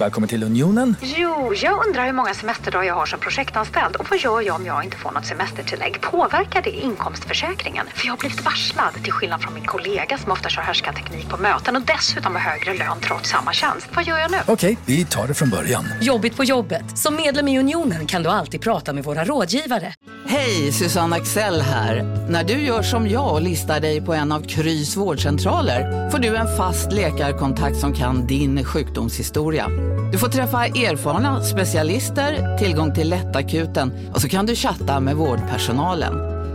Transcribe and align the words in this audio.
Välkommen 0.00 0.28
till 0.28 0.42
Unionen. 0.42 0.96
Jo, 1.02 1.54
jag 1.54 1.86
undrar 1.86 2.06
hur 2.06 2.12
många 2.12 2.34
semesterdagar 2.34 2.84
jag 2.86 2.94
har 2.94 3.06
som 3.06 3.20
projektanställd 3.20 3.96
och 3.96 4.06
vad 4.10 4.18
gör 4.18 4.40
jag 4.40 4.56
om 4.56 4.66
jag 4.66 4.84
inte 4.84 4.96
får 4.96 5.10
något 5.10 5.26
semestertillägg? 5.26 6.00
Påverkar 6.00 6.62
det 6.62 6.70
inkomstförsäkringen? 6.70 7.86
För 7.94 8.06
jag 8.06 8.12
har 8.12 8.18
blivit 8.18 8.44
varslad, 8.44 8.94
till 9.02 9.12
skillnad 9.12 9.42
från 9.42 9.54
min 9.54 9.64
kollega 9.64 10.18
som 10.18 10.32
ofta 10.32 10.48
kör 10.48 10.62
härskarteknik 10.62 11.28
på 11.28 11.36
möten 11.36 11.76
och 11.76 11.82
dessutom 11.82 12.32
har 12.34 12.40
högre 12.40 12.74
lön 12.74 12.96
trots 13.00 13.30
samma 13.30 13.52
tjänst. 13.52 13.88
Vad 13.94 14.04
gör 14.04 14.18
jag 14.18 14.30
nu? 14.30 14.36
Okej, 14.46 14.78
vi 14.86 15.04
tar 15.04 15.28
det 15.28 15.34
från 15.34 15.50
början. 15.50 15.84
Jobbigt 16.00 16.36
på 16.36 16.44
jobbet. 16.44 16.98
Som 16.98 17.16
medlem 17.16 17.48
i 17.48 17.58
Unionen 17.58 18.06
kan 18.06 18.22
du 18.22 18.28
alltid 18.28 18.60
prata 18.60 18.92
med 18.92 19.04
våra 19.04 19.24
rådgivare. 19.24 19.94
Hej, 20.26 20.72
Susanne 20.72 21.16
Axel 21.16 21.60
här. 21.60 22.02
När 22.30 22.44
du 22.44 22.54
gör 22.54 22.82
som 22.82 23.08
jag 23.08 23.32
och 23.34 23.42
listar 23.42 23.80
dig 23.80 24.00
på 24.00 24.14
en 24.14 24.32
av 24.32 24.40
Krys 24.40 24.96
vårdcentraler 24.96 26.10
får 26.10 26.18
du 26.18 26.36
en 26.36 26.56
fast 26.56 26.92
läkarkontakt 26.92 27.76
som 27.76 27.94
kan 27.94 28.26
din 28.26 28.64
sjukdomshistoria. 28.64 29.66
Du 30.12 30.18
får 30.18 30.28
träffa 30.28 30.66
erfarna 30.66 31.42
specialister, 31.42 32.58
tillgång 32.58 32.94
till 32.94 33.10
lättakuten 33.10 33.92
och 34.14 34.20
så 34.20 34.28
kan 34.28 34.46
du 34.46 34.54
chatta 34.54 35.00
med 35.00 35.16
vårdpersonalen. 35.16 36.14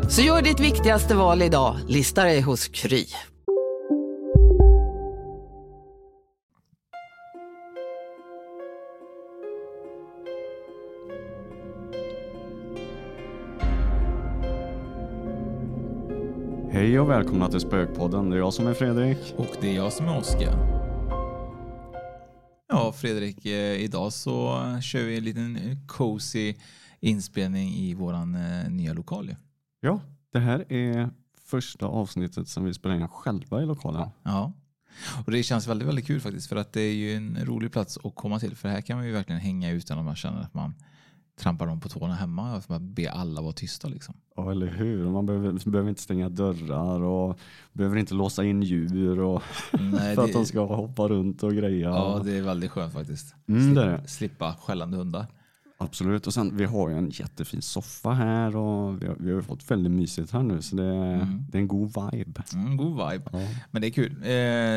Så 0.10 0.22
gör 0.22 0.42
ditt 0.42 0.60
viktigaste 0.60 1.16
val 1.16 1.42
idag, 1.42 1.76
lista 1.88 2.24
dig 2.24 2.42
hos 2.42 2.68
Kry. 2.68 3.06
Hej 16.72 17.00
och 17.00 17.10
välkomna 17.10 17.50
till 17.50 17.60
Spökpodden. 17.60 18.30
Det 18.30 18.36
är 18.36 18.40
jag 18.40 18.54
som 18.54 18.68
är 18.68 18.74
Fredrik. 18.74 19.18
Och 19.38 19.58
det 19.62 19.70
är 19.70 19.76
jag 19.76 19.94
som 19.94 20.08
är 20.08 20.18
Oskar. 20.18 20.87
Ja, 22.70 22.92
Fredrik, 22.92 23.46
eh, 23.46 23.82
idag 23.82 24.14
så 24.14 24.62
kör 24.82 25.04
vi 25.04 25.18
en 25.18 25.24
liten 25.24 25.80
cozy 25.88 26.56
inspelning 27.00 27.70
i 27.70 27.94
våran 27.94 28.36
eh, 28.36 28.70
nya 28.70 28.94
lokal. 28.94 29.36
Ja, 29.80 30.02
det 30.32 30.40
här 30.40 30.74
är 30.74 31.10
första 31.44 31.86
avsnittet 31.86 32.48
som 32.48 32.64
vi 32.64 32.74
spelar 32.74 32.96
in 32.96 33.08
själva 33.08 33.62
i 33.62 33.66
lokalen. 33.66 34.10
Ja, 34.24 34.54
och 35.26 35.32
det 35.32 35.44
känns 35.44 35.68
väldigt, 35.68 35.88
väldigt 35.88 36.08
kul 36.08 36.22
faktiskt 36.22 36.50
för 36.50 36.56
att 36.56 36.74
det 36.74 36.82
är 36.82 36.94
ju 36.94 37.16
en 37.16 37.46
rolig 37.46 37.72
plats 37.72 37.98
att 38.04 38.16
komma 38.16 38.40
till 38.40 38.56
för 38.56 38.70
här 38.70 38.82
kan 38.82 38.98
man 38.98 39.06
ju 39.06 39.12
verkligen 39.12 39.42
hänga 39.42 39.72
utan 39.72 40.00
att 40.00 40.06
man 40.06 40.16
känner 40.16 40.42
att 40.42 40.54
man 40.54 40.76
trampar 41.40 41.68
dem 41.68 41.80
på 41.80 41.90
tårna 41.90 42.16
hemma 42.16 42.56
och 42.56 42.64
bara 42.68 42.80
be 42.80 43.12
alla 43.12 43.42
vara 43.42 43.54
tysta 43.54 43.88
liksom. 43.88 44.16
Ja, 44.36 44.52
eller 44.52 44.68
hur? 44.68 45.10
Man 45.10 45.26
behöver, 45.26 45.70
behöver 45.70 45.90
inte 45.90 46.02
stänga 46.02 46.30
dörrar 46.30 47.02
och 47.04 47.40
behöver 47.74 47.98
inte 47.98 48.14
låsa 48.14 48.44
in 48.44 48.64
djur 48.64 49.20
och 49.20 49.42
Nej, 49.80 49.92
för 50.16 50.22
det- 50.22 50.24
att 50.24 50.34
de 50.34 50.46
ska 50.46 50.66
hoppa 50.76 51.08
runt 51.08 51.44
och 51.44 51.54
greja. 51.54 51.90
Ja, 51.90 52.22
det 52.26 52.38
är 52.38 52.42
väldigt 52.42 52.72
skönt 52.72 52.94
faktiskt. 52.94 53.36
Mm, 53.48 53.74
det 53.76 53.84
är 53.84 53.88
det. 54.02 54.08
Slippa 54.08 54.56
skällande 54.62 54.98
hundar. 54.98 55.26
Absolut. 55.80 56.28
Och 56.28 56.34
sen 56.34 56.58
vi 56.58 56.66
har 56.66 56.90
ju 56.90 56.98
en 56.98 57.10
jättefin 57.10 57.62
soffa 57.62 58.10
här 58.12 58.56
och 58.56 59.02
vi 59.02 59.08
har, 59.08 59.16
vi 59.20 59.34
har 59.34 59.42
fått 59.42 59.72
väldigt 59.72 59.92
mysigt 59.92 60.32
här 60.32 60.44
nu 60.44 60.62
så 60.62 60.76
det, 60.76 60.84
är- 60.86 61.44
det 61.50 61.58
är 61.58 61.62
en 61.62 61.68
god 61.68 61.88
vibe. 62.12 62.44
Mm, 62.54 62.78
god 62.78 62.92
vibe. 63.12 63.30
Ja. 63.32 63.40
Men 63.72 63.82
det 63.82 63.88
är 63.88 63.92
kul. 63.92 64.12
Eh, 64.12 64.18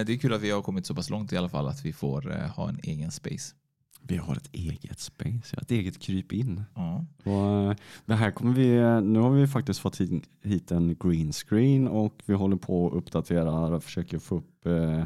det 0.06 0.12
är 0.12 0.18
kul 0.18 0.34
att 0.34 0.40
vi 0.40 0.50
har 0.50 0.62
kommit 0.62 0.86
så 0.86 0.94
pass 0.94 1.10
långt 1.10 1.32
i 1.32 1.36
alla 1.36 1.48
fall 1.48 1.68
att 1.68 1.84
vi 1.84 1.92
får 1.92 2.32
eh, 2.32 2.48
ha 2.50 2.68
en 2.68 2.78
egen 2.82 3.10
space. 3.10 3.54
Vi 4.02 4.16
har 4.16 4.36
ett 4.36 4.48
eget 4.52 4.98
space, 4.98 5.56
ett 5.56 5.70
eget 5.70 5.98
kryp 5.98 6.32
in. 6.32 6.64
Ja. 6.74 7.04
Och 7.24 7.70
eh, 7.70 7.76
det 8.04 8.14
här 8.14 8.30
kommer 8.30 8.52
vi, 8.52 8.68
nu 9.06 9.18
har 9.18 9.30
vi 9.30 9.46
faktiskt 9.46 9.80
fått 9.80 10.00
hit, 10.00 10.28
hit 10.42 10.70
en 10.70 10.96
green 11.00 11.32
screen 11.32 11.88
och 11.88 12.22
vi 12.26 12.34
håller 12.34 12.56
på 12.56 12.84
och 12.84 12.98
uppdaterar 12.98 13.72
och 13.72 13.84
försöker 13.84 14.18
få 14.18 14.36
upp 14.36 14.66
eh, 14.66 15.04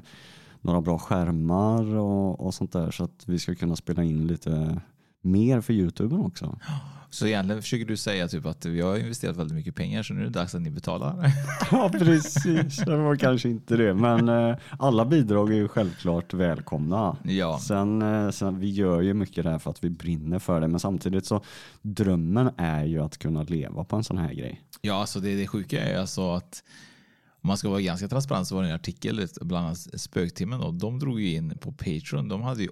några 0.61 0.81
bra 0.81 0.99
skärmar 0.99 1.97
och, 1.97 2.41
och 2.41 2.55
sånt 2.55 2.73
där 2.73 2.91
så 2.91 3.05
att 3.05 3.25
vi 3.27 3.39
ska 3.39 3.55
kunna 3.55 3.77
spela 3.77 4.03
in 4.05 4.27
lite 4.27 4.81
mer 5.21 5.61
för 5.61 5.73
Youtube 5.73 6.17
också. 6.17 6.59
Så 7.15 7.27
egentligen 7.27 7.63
försöker 7.63 7.85
du 7.85 7.97
säga 7.97 8.29
typ 8.29 8.47
att 8.47 8.67
vi 8.67 8.81
har 8.81 8.99
investerat 8.99 9.37
väldigt 9.37 9.57
mycket 9.57 9.75
pengar 9.75 10.03
så 10.03 10.15
nu 10.15 10.21
är 10.21 10.25
det 10.25 10.31
dags 10.31 10.55
att 10.55 10.61
ni 10.63 10.71
betalar. 10.71 11.33
Ja 11.71 11.91
precis, 11.93 12.77
det 12.77 12.97
var 12.97 13.17
kanske 13.17 13.49
inte 13.49 13.77
det 13.77 13.95
men 13.95 14.29
eh, 14.29 14.57
alla 14.79 15.05
bidrag 15.05 15.51
är 15.51 15.57
ju 15.57 15.69
självklart 15.69 16.35
välkomna. 16.35 17.17
ja. 17.25 17.59
Sen, 17.59 18.03
eh, 18.03 18.31
sen, 18.31 18.61
vi 18.61 18.71
gör 18.71 19.01
ju 19.01 19.15
mycket 19.15 19.45
där 19.45 19.59
för 19.59 19.71
att 19.71 19.85
vi 19.85 19.91
brinner 19.91 20.39
för 20.39 20.61
det 20.61 20.69
men 20.69 20.81
samtidigt 20.81 21.27
så 21.27 21.45
drömmen 21.83 22.51
är 22.57 22.85
ju 22.85 23.03
att 23.03 23.19
kunna 23.19 23.43
leva 23.43 23.85
på 23.85 23.97
en 23.97 24.05
sån 24.05 24.19
här 24.19 24.33
grej. 24.33 24.61
ja, 24.81 24.95
alltså 24.95 25.21
det, 25.21 25.37
det 25.37 25.47
sjuka 25.47 25.85
är 25.85 25.99
alltså 25.99 26.35
att 26.35 26.63
om 27.43 27.49
man 27.49 27.57
ska 27.57 27.69
vara 27.69 27.81
ganska 27.81 28.09
transparent 28.09 28.47
så 28.47 28.55
var 28.55 28.63
det 28.63 28.69
en 28.69 28.75
artikel, 28.75 29.29
bland 29.41 29.67
annat 29.67 30.01
Spöktimmen, 30.01 30.61
då, 30.61 30.71
de 30.71 30.99
drog 30.99 31.21
ju 31.21 31.35
in 31.35 31.59
på 31.59 31.73
Patreon. 31.73 32.29
De 32.29 32.43
hade 32.43 32.63
ju 32.63 32.69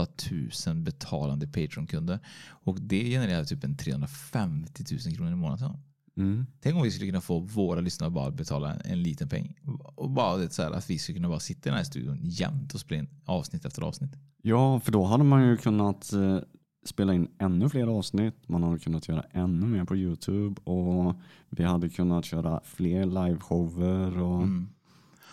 8000 0.00 0.84
betalande 0.84 1.46
Patreon-kunder 1.46 2.18
och 2.48 2.80
det 2.80 3.04
genererade 3.10 3.44
typ 3.46 3.64
en 3.64 3.76
350 3.76 4.84
000 5.06 5.16
kronor 5.16 5.32
i 5.32 5.36
månaden. 5.36 5.76
Mm. 6.16 6.46
Tänk 6.60 6.76
om 6.76 6.82
vi 6.82 6.90
skulle 6.90 7.10
kunna 7.10 7.20
få 7.20 7.38
våra 7.38 7.80
lyssnare 7.80 8.10
bara 8.10 8.30
betala 8.30 8.72
en, 8.74 8.80
en 8.84 9.02
liten 9.02 9.28
peng. 9.28 9.54
Och 9.94 10.10
bara 10.10 10.36
det 10.36 10.50
så 10.50 10.62
här, 10.62 10.70
att 10.70 10.90
vi 10.90 10.98
skulle 10.98 11.16
kunna 11.16 11.28
bara 11.28 11.40
sitta 11.40 11.68
i 11.68 11.70
den 11.70 11.76
här 11.76 11.84
studion 11.84 12.18
jämt 12.22 12.74
och 12.74 12.80
spela 12.80 12.98
in 13.00 13.08
avsnitt 13.24 13.64
efter 13.64 13.82
avsnitt. 13.82 14.10
Ja, 14.42 14.80
för 14.80 14.92
då 14.92 15.04
hade 15.04 15.24
man 15.24 15.46
ju 15.48 15.56
kunnat 15.56 16.12
eh, 16.12 16.38
spela 16.84 17.14
in 17.14 17.28
ännu 17.38 17.68
fler 17.68 17.86
avsnitt. 17.86 18.48
Man 18.48 18.62
hade 18.62 18.78
kunnat 18.78 19.08
göra 19.08 19.24
ännu 19.32 19.66
mer 19.66 19.84
på 19.84 19.96
Youtube 19.96 20.60
och 20.64 21.16
vi 21.50 21.64
hade 21.64 21.88
kunnat 21.88 22.24
köra 22.24 22.60
fler 22.64 23.06
liveshower 23.06 24.18
och 24.22 24.42
Mm. 24.42 24.68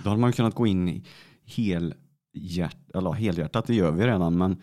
då 0.03 0.09
hade 0.09 0.21
man 0.21 0.33
kunnat 0.33 0.55
gå 0.55 0.67
in 0.67 0.89
i 0.89 1.03
helhjärt, 2.35 2.78
eller 2.94 3.12
helhjärtat, 3.12 3.68
det 3.68 3.75
gör 3.75 3.91
vi 3.91 4.06
redan, 4.06 4.38
men 4.38 4.62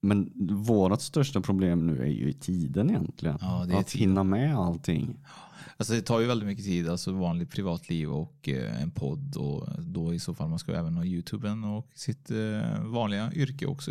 men 0.00 0.32
vårt 0.64 1.00
största 1.00 1.40
problem 1.40 1.86
nu 1.86 2.02
är 2.02 2.06
ju 2.06 2.32
tiden 2.32 2.90
egentligen. 2.90 3.38
Ja, 3.40 3.62
att 3.62 3.68
tiden. 3.68 4.08
hinna 4.08 4.24
med 4.24 4.56
allting. 4.56 5.18
Alltså 5.76 5.94
det 5.94 6.02
tar 6.02 6.20
ju 6.20 6.26
väldigt 6.26 6.46
mycket 6.46 6.64
tid, 6.64 6.88
alltså 6.88 7.12
vanligt 7.12 7.50
privatliv 7.50 8.10
och 8.10 8.48
eh, 8.48 8.82
en 8.82 8.90
podd 8.90 9.36
och 9.36 9.68
då 9.78 10.14
i 10.14 10.18
så 10.18 10.34
fall 10.34 10.48
man 10.48 10.58
ska 10.58 10.72
även 10.72 10.96
ha 10.96 11.04
Youtuben 11.04 11.64
och 11.64 11.90
sitt 11.94 12.30
eh, 12.30 12.84
vanliga 12.84 13.32
yrke 13.32 13.66
också. 13.66 13.90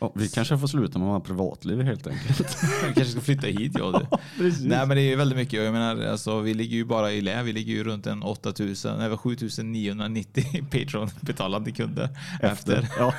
Ja, 0.00 0.12
vi 0.14 0.28
kanske 0.28 0.58
får 0.58 0.66
sluta 0.66 0.98
med 0.98 1.08
våra 1.08 1.20
privatliv 1.20 1.82
helt 1.82 2.06
enkelt. 2.06 2.40
Vi 2.88 2.94
kanske 2.94 3.04
ska 3.12 3.20
flytta 3.20 3.46
hit 3.46 3.72
jag 3.78 3.92
du. 3.94 4.06
Nej 4.68 4.86
men 4.86 4.88
det 4.88 5.02
är 5.02 5.08
ju 5.10 5.16
väldigt 5.16 5.38
mycket. 5.38 5.64
Jag 5.64 5.72
menar, 5.72 6.04
alltså, 6.06 6.40
vi 6.40 6.54
ligger 6.54 6.76
ju 6.76 6.84
bara 6.84 7.12
i 7.12 7.20
lä. 7.20 7.42
Vi 7.42 7.52
ligger 7.52 7.72
ju 7.72 7.84
runt 7.84 8.06
en 8.06 8.22
8000, 8.22 8.98
nej 8.98 9.16
7990 9.16 10.44
Patreon-betalande 10.70 11.70
kunder. 11.72 12.08
Efter. 12.42 12.88
Ja. 12.98 13.14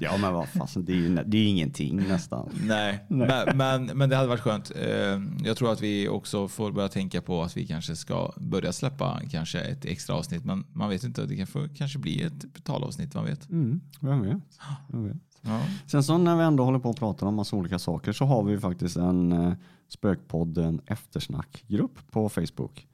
ja, 0.00 0.16
men 0.16 0.32
vad 0.32 0.48
fasen, 0.48 0.84
det 0.84 0.92
är 0.92 0.96
ju 0.96 1.14
det 1.26 1.38
är 1.38 1.46
ingenting 1.48 2.08
nästan. 2.08 2.50
Nej, 2.62 3.04
Men, 3.08 3.56
men, 3.56 3.84
men 3.84 4.08
det 4.10 4.16
hade 4.16 4.28
varit 4.28 4.40
skönt. 4.40 4.70
Eh, 4.76 5.20
Jag 5.44 5.56
tror 5.56 5.72
att 5.72 5.82
vi 5.82 6.08
också 6.08 6.48
får 6.48 6.72
börja 6.72 6.88
tänka 6.88 7.22
på 7.22 7.42
att 7.42 7.56
vi 7.56 7.66
kanske 7.66 7.96
ska 7.96 8.32
börja 8.36 8.72
släppa 8.72 9.20
kanske 9.30 9.60
ett 9.60 9.84
extra 9.84 10.16
avsnitt. 10.16 10.44
Men 10.44 10.64
man 10.72 10.88
vet 10.90 11.04
inte, 11.04 11.26
det 11.26 11.36
kan 11.36 11.46
få, 11.46 11.68
kanske 11.76 11.98
bli 11.98 12.22
ett 12.22 12.54
betalavsnitt, 12.54 13.14
man 13.14 13.24
vet. 13.24 13.50
Mm, 13.50 13.80
vem 14.00 14.22
vet? 14.22 14.42
Vem 14.92 15.04
vet? 15.08 15.16
Ja. 15.48 15.60
Sen 15.86 16.02
så 16.02 16.18
när 16.18 16.36
vi 16.36 16.42
ändå 16.42 16.64
håller 16.64 16.78
på 16.78 16.90
och 16.90 16.96
pratar 16.96 17.26
om 17.26 17.34
massa 17.34 17.56
olika 17.56 17.78
saker 17.78 18.12
så 18.12 18.24
har 18.24 18.42
vi 18.42 18.58
faktiskt 18.58 18.96
en 18.96 19.32
eh, 19.32 19.52
Spökpodden 19.88 20.80
eftersnackgrupp 20.86 22.10
på 22.10 22.28
Facebook. 22.28 22.86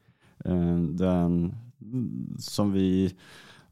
Eh, 0.44 0.76
den 0.78 1.56
som 2.38 2.72
vi, 2.72 3.14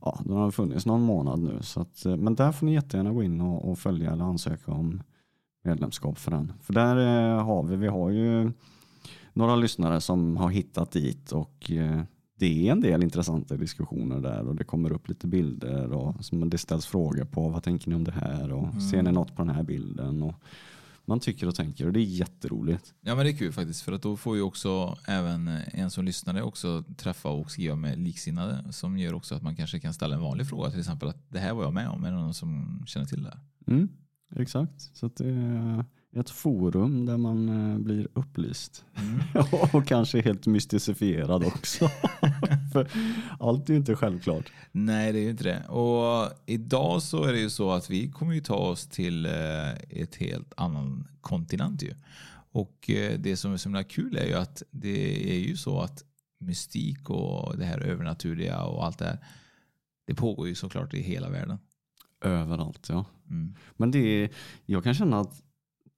ja 0.01 0.21
den 0.25 0.37
har 0.37 0.51
funnits 0.51 0.87
någon 0.87 1.03
månad 1.03 1.39
nu. 1.39 1.59
Så 1.63 1.81
att, 1.81 2.05
eh, 2.05 2.17
men 2.17 2.35
där 2.35 2.53
får 2.53 2.67
ni 2.67 2.75
jättegärna 2.75 3.13
gå 3.13 3.23
in 3.23 3.41
och, 3.41 3.71
och 3.71 3.79
följa 3.79 4.13
eller 4.13 4.25
ansöka 4.25 4.73
om 4.73 5.03
medlemskap 5.65 6.19
för 6.19 6.31
den. 6.31 6.53
För 6.63 6.73
där 6.73 6.97
eh, 6.97 7.45
har 7.45 7.63
vi, 7.63 7.77
vi 7.77 7.87
har 7.87 8.11
ju 8.11 8.53
några 9.33 9.57
lyssnare 9.57 10.01
som 10.01 10.37
har 10.37 10.51
hittat 10.51 10.91
dit 10.91 11.33
och 11.33 11.71
eh, 11.71 12.03
det 12.43 12.69
är 12.69 12.73
en 12.73 12.81
del 12.81 13.03
intressanta 13.03 13.57
diskussioner 13.57 14.21
där 14.21 14.49
och 14.49 14.57
det 14.57 14.65
kommer 14.65 14.93
upp 14.93 15.09
lite 15.09 15.27
bilder 15.27 15.93
och 15.93 16.25
som 16.25 16.51
det 16.51 16.59
ställs 16.59 16.87
frågor 16.87 17.25
på. 17.25 17.49
Vad 17.49 17.63
tänker 17.63 17.89
ni 17.89 17.95
om 17.95 18.05
det 18.05 18.13
här 18.13 18.53
och 18.53 18.83
ser 18.83 19.03
ni 19.03 19.13
något 19.13 19.37
på 19.37 19.43
den 19.45 19.55
här 19.55 19.63
bilden? 19.63 20.23
Och 20.23 20.35
man 21.05 21.21
tycker 21.21 21.49
och 21.49 21.55
tänker 21.55 21.87
och 21.87 21.93
det 21.93 22.01
är 22.01 22.05
jätteroligt. 22.05 22.95
ja, 23.01 23.15
men 23.15 23.25
det 23.25 23.31
är 23.31 23.37
kul 23.37 23.53
faktiskt. 23.53 23.83
För 23.83 23.93
att 23.93 24.03
då 24.03 24.17
får 24.17 24.37
ju 24.37 24.43
också 24.43 24.99
även 25.07 25.49
en 25.73 25.91
som 25.91 26.05
lyssnare 26.05 26.43
också 26.43 26.85
träffa 26.97 27.29
och 27.29 27.51
skriva 27.51 27.77
med 27.77 27.99
liksinnade 27.99 28.73
som 28.73 28.99
gör 28.99 29.15
också 29.15 29.35
att 29.35 29.43
man 29.43 29.57
kanske 29.57 29.81
kan 29.81 29.95
ställa 29.95 30.15
en 30.15 30.23
vanlig 30.23 30.49
fråga. 30.49 30.71
Till 30.71 30.81
exempel 30.81 31.09
att 31.09 31.31
det 31.31 31.39
här 31.39 31.55
var 31.55 31.63
jag 31.63 31.75
med 31.75 31.89
om. 31.89 32.05
Är 32.05 32.11
det 32.11 32.17
någon 32.17 32.35
som 32.35 32.83
känner 32.87 33.07
till 33.07 33.23
det? 33.23 33.39
Mm, 33.67 33.89
exakt, 34.37 34.91
så 34.97 35.09
det 35.09 35.85
ett 36.17 36.31
forum 36.31 37.07
där 37.07 37.17
man 37.17 37.49
eh, 37.49 37.79
blir 37.79 38.09
upplyst. 38.15 38.85
och 39.73 39.87
kanske 39.87 40.21
helt 40.21 40.47
mystifierad 40.47 41.45
också. 41.45 41.89
För 42.73 42.91
allt 43.41 43.69
är 43.69 43.73
ju 43.73 43.79
inte 43.79 43.97
självklart. 43.97 44.53
Nej, 44.73 45.13
det 45.13 45.19
är 45.19 45.23
ju 45.23 45.31
inte 45.31 45.45
det. 45.45 45.69
Och 45.69 46.31
idag 46.47 47.03
så 47.03 47.25
är 47.25 47.33
det 47.33 47.41
ju 47.41 47.51
så 47.51 47.71
att 47.71 47.91
vi 47.91 48.11
kommer 48.11 48.35
ju 48.35 48.41
ta 48.41 48.57
oss 48.57 48.87
till 48.87 49.27
eh, 49.27 49.73
ett 49.91 50.17
helt 50.17 50.53
annan 50.57 51.09
kontinent 51.21 51.83
ju. 51.83 51.95
Och 52.53 52.91
eh, 52.91 53.19
det 53.19 53.37
som 53.37 53.53
är 53.53 53.57
så 53.57 53.69
himla 53.69 53.85
kul 53.85 54.17
är 54.17 54.27
ju 54.27 54.35
att 54.35 54.63
det 54.71 55.33
är 55.35 55.39
ju 55.39 55.57
så 55.57 55.81
att 55.81 56.05
mystik 56.41 57.11
och 57.11 57.59
det 57.59 57.65
här 57.65 57.81
övernaturliga 57.81 58.63
och 58.63 58.85
allt 58.85 58.99
det 58.99 59.05
här. 59.05 59.19
Det 60.07 60.15
pågår 60.15 60.49
ju 60.49 60.55
såklart 60.55 60.95
i 60.95 61.03
hela 61.03 61.31
världen. 61.31 61.59
Överallt 62.25 62.87
ja. 62.89 63.05
Mm. 63.31 63.55
Men 63.77 63.91
det 63.91 63.99
är, 63.99 64.31
jag 64.67 64.85
kan 64.85 64.95
känna 64.95 65.21
att 65.21 65.43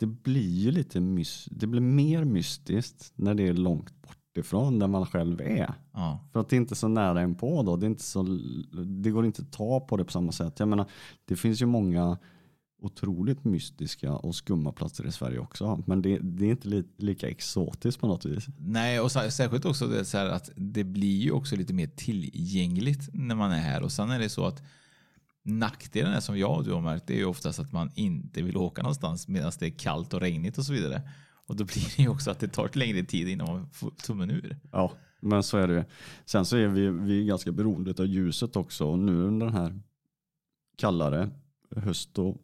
det 0.00 0.06
blir 0.06 0.58
ju 0.58 0.70
lite 0.70 1.00
mys, 1.00 1.49
det 1.50 1.67
blir 1.67 1.81
mer 1.81 2.25
mystiskt 2.25 3.12
när 3.14 3.35
det 3.35 3.49
är 3.49 3.55
långt 3.55 4.02
bort 4.02 4.38
ifrån 4.38 4.79
där 4.79 4.87
man 4.87 5.06
själv 5.06 5.41
är. 5.41 5.75
Ja. 5.93 6.29
För 6.32 6.41
att 6.41 6.49
det 6.49 6.56
är 6.56 6.61
inte 6.61 6.75
så 6.75 6.88
nära 6.88 7.20
en 7.20 7.35
på 7.35 7.62
då. 7.62 7.76
Det, 7.76 7.87
är 7.87 7.91
inte 7.91 8.02
så, 8.02 8.23
det 9.02 9.11
går 9.11 9.26
inte 9.26 9.43
att 9.43 9.52
ta 9.52 9.81
på 9.81 9.96
det 9.96 10.05
på 10.05 10.12
samma 10.12 10.32
sätt. 10.32 10.58
Jag 10.58 10.69
menar, 10.69 10.87
det 11.25 11.37
finns 11.37 11.62
ju 11.62 11.67
många 11.67 12.19
otroligt 12.82 13.44
mystiska 13.44 14.12
och 14.12 14.35
skumma 14.35 14.73
platser 14.73 15.06
i 15.06 15.12
Sverige 15.12 15.38
också. 15.38 15.82
Men 15.87 16.02
det, 16.02 16.19
det 16.19 16.46
är 16.46 16.50
inte 16.50 16.69
li, 16.69 16.85
lika 16.99 17.29
exotiskt 17.29 18.00
på 18.00 18.06
något 18.06 18.25
vis. 18.25 18.46
Nej, 18.58 19.00
och 19.00 19.11
sär- 19.11 19.31
särskilt 19.31 19.64
också 19.64 19.87
det 19.87 20.05
så 20.05 20.19
att 20.19 20.50
det 20.56 20.85
blir 20.85 21.23
ju 21.23 21.31
också 21.31 21.56
lite 21.56 21.75
mer 21.75 21.87
tillgängligt 21.87 23.08
när 23.12 23.35
man 23.35 23.52
är 23.52 23.61
här. 23.61 23.82
Och 23.82 23.93
sen 23.93 24.11
är 24.11 24.19
det 24.19 24.29
så 24.29 24.46
att 24.46 24.62
nackdelen 25.44 26.12
är 26.12 26.20
som 26.20 26.38
jag 26.38 26.56
och 26.56 26.64
du 26.64 26.73
har 26.73 26.81
märkt, 26.81 27.06
det 27.06 27.14
är 27.14 27.19
ju 27.19 27.25
oftast 27.25 27.58
att 27.58 27.73
man 27.73 27.91
inte 27.94 28.43
vill 28.43 28.56
åka 28.56 28.82
någonstans 28.82 29.29
medan 29.29 29.52
det 29.58 29.67
är 29.67 29.70
kallt 29.70 30.14
och 30.14 30.20
regnigt 30.20 30.58
och 30.58 30.64
så 30.64 30.73
vidare. 30.73 31.02
Och 31.46 31.56
då 31.56 31.64
blir 31.64 31.96
det 31.96 32.02
ju 32.02 32.08
också 32.08 32.31
att 32.31 32.38
det 32.38 32.49
tar 32.49 32.70
längre 32.73 33.05
tid 33.05 33.29
innan 33.29 33.46
man 33.46 33.70
får 33.70 33.91
tummen 33.91 34.31
ur. 34.31 34.56
Ja, 34.73 34.93
men 35.20 35.43
så 35.43 35.58
är 35.58 35.69
det. 35.69 35.87
Sen 36.25 36.44
så 36.44 36.56
är 36.56 36.69
vi, 36.69 36.88
vi 36.88 37.25
ganska 37.25 37.52
beroende 37.52 37.94
av 37.99 38.06
ljuset 38.06 38.56
också. 38.56 38.87
Och 38.87 38.99
nu 38.99 39.23
under 39.23 39.46
den 39.46 39.55
här 39.55 39.81
kallare 40.76 41.31
höst 41.76 42.19
och 42.19 42.37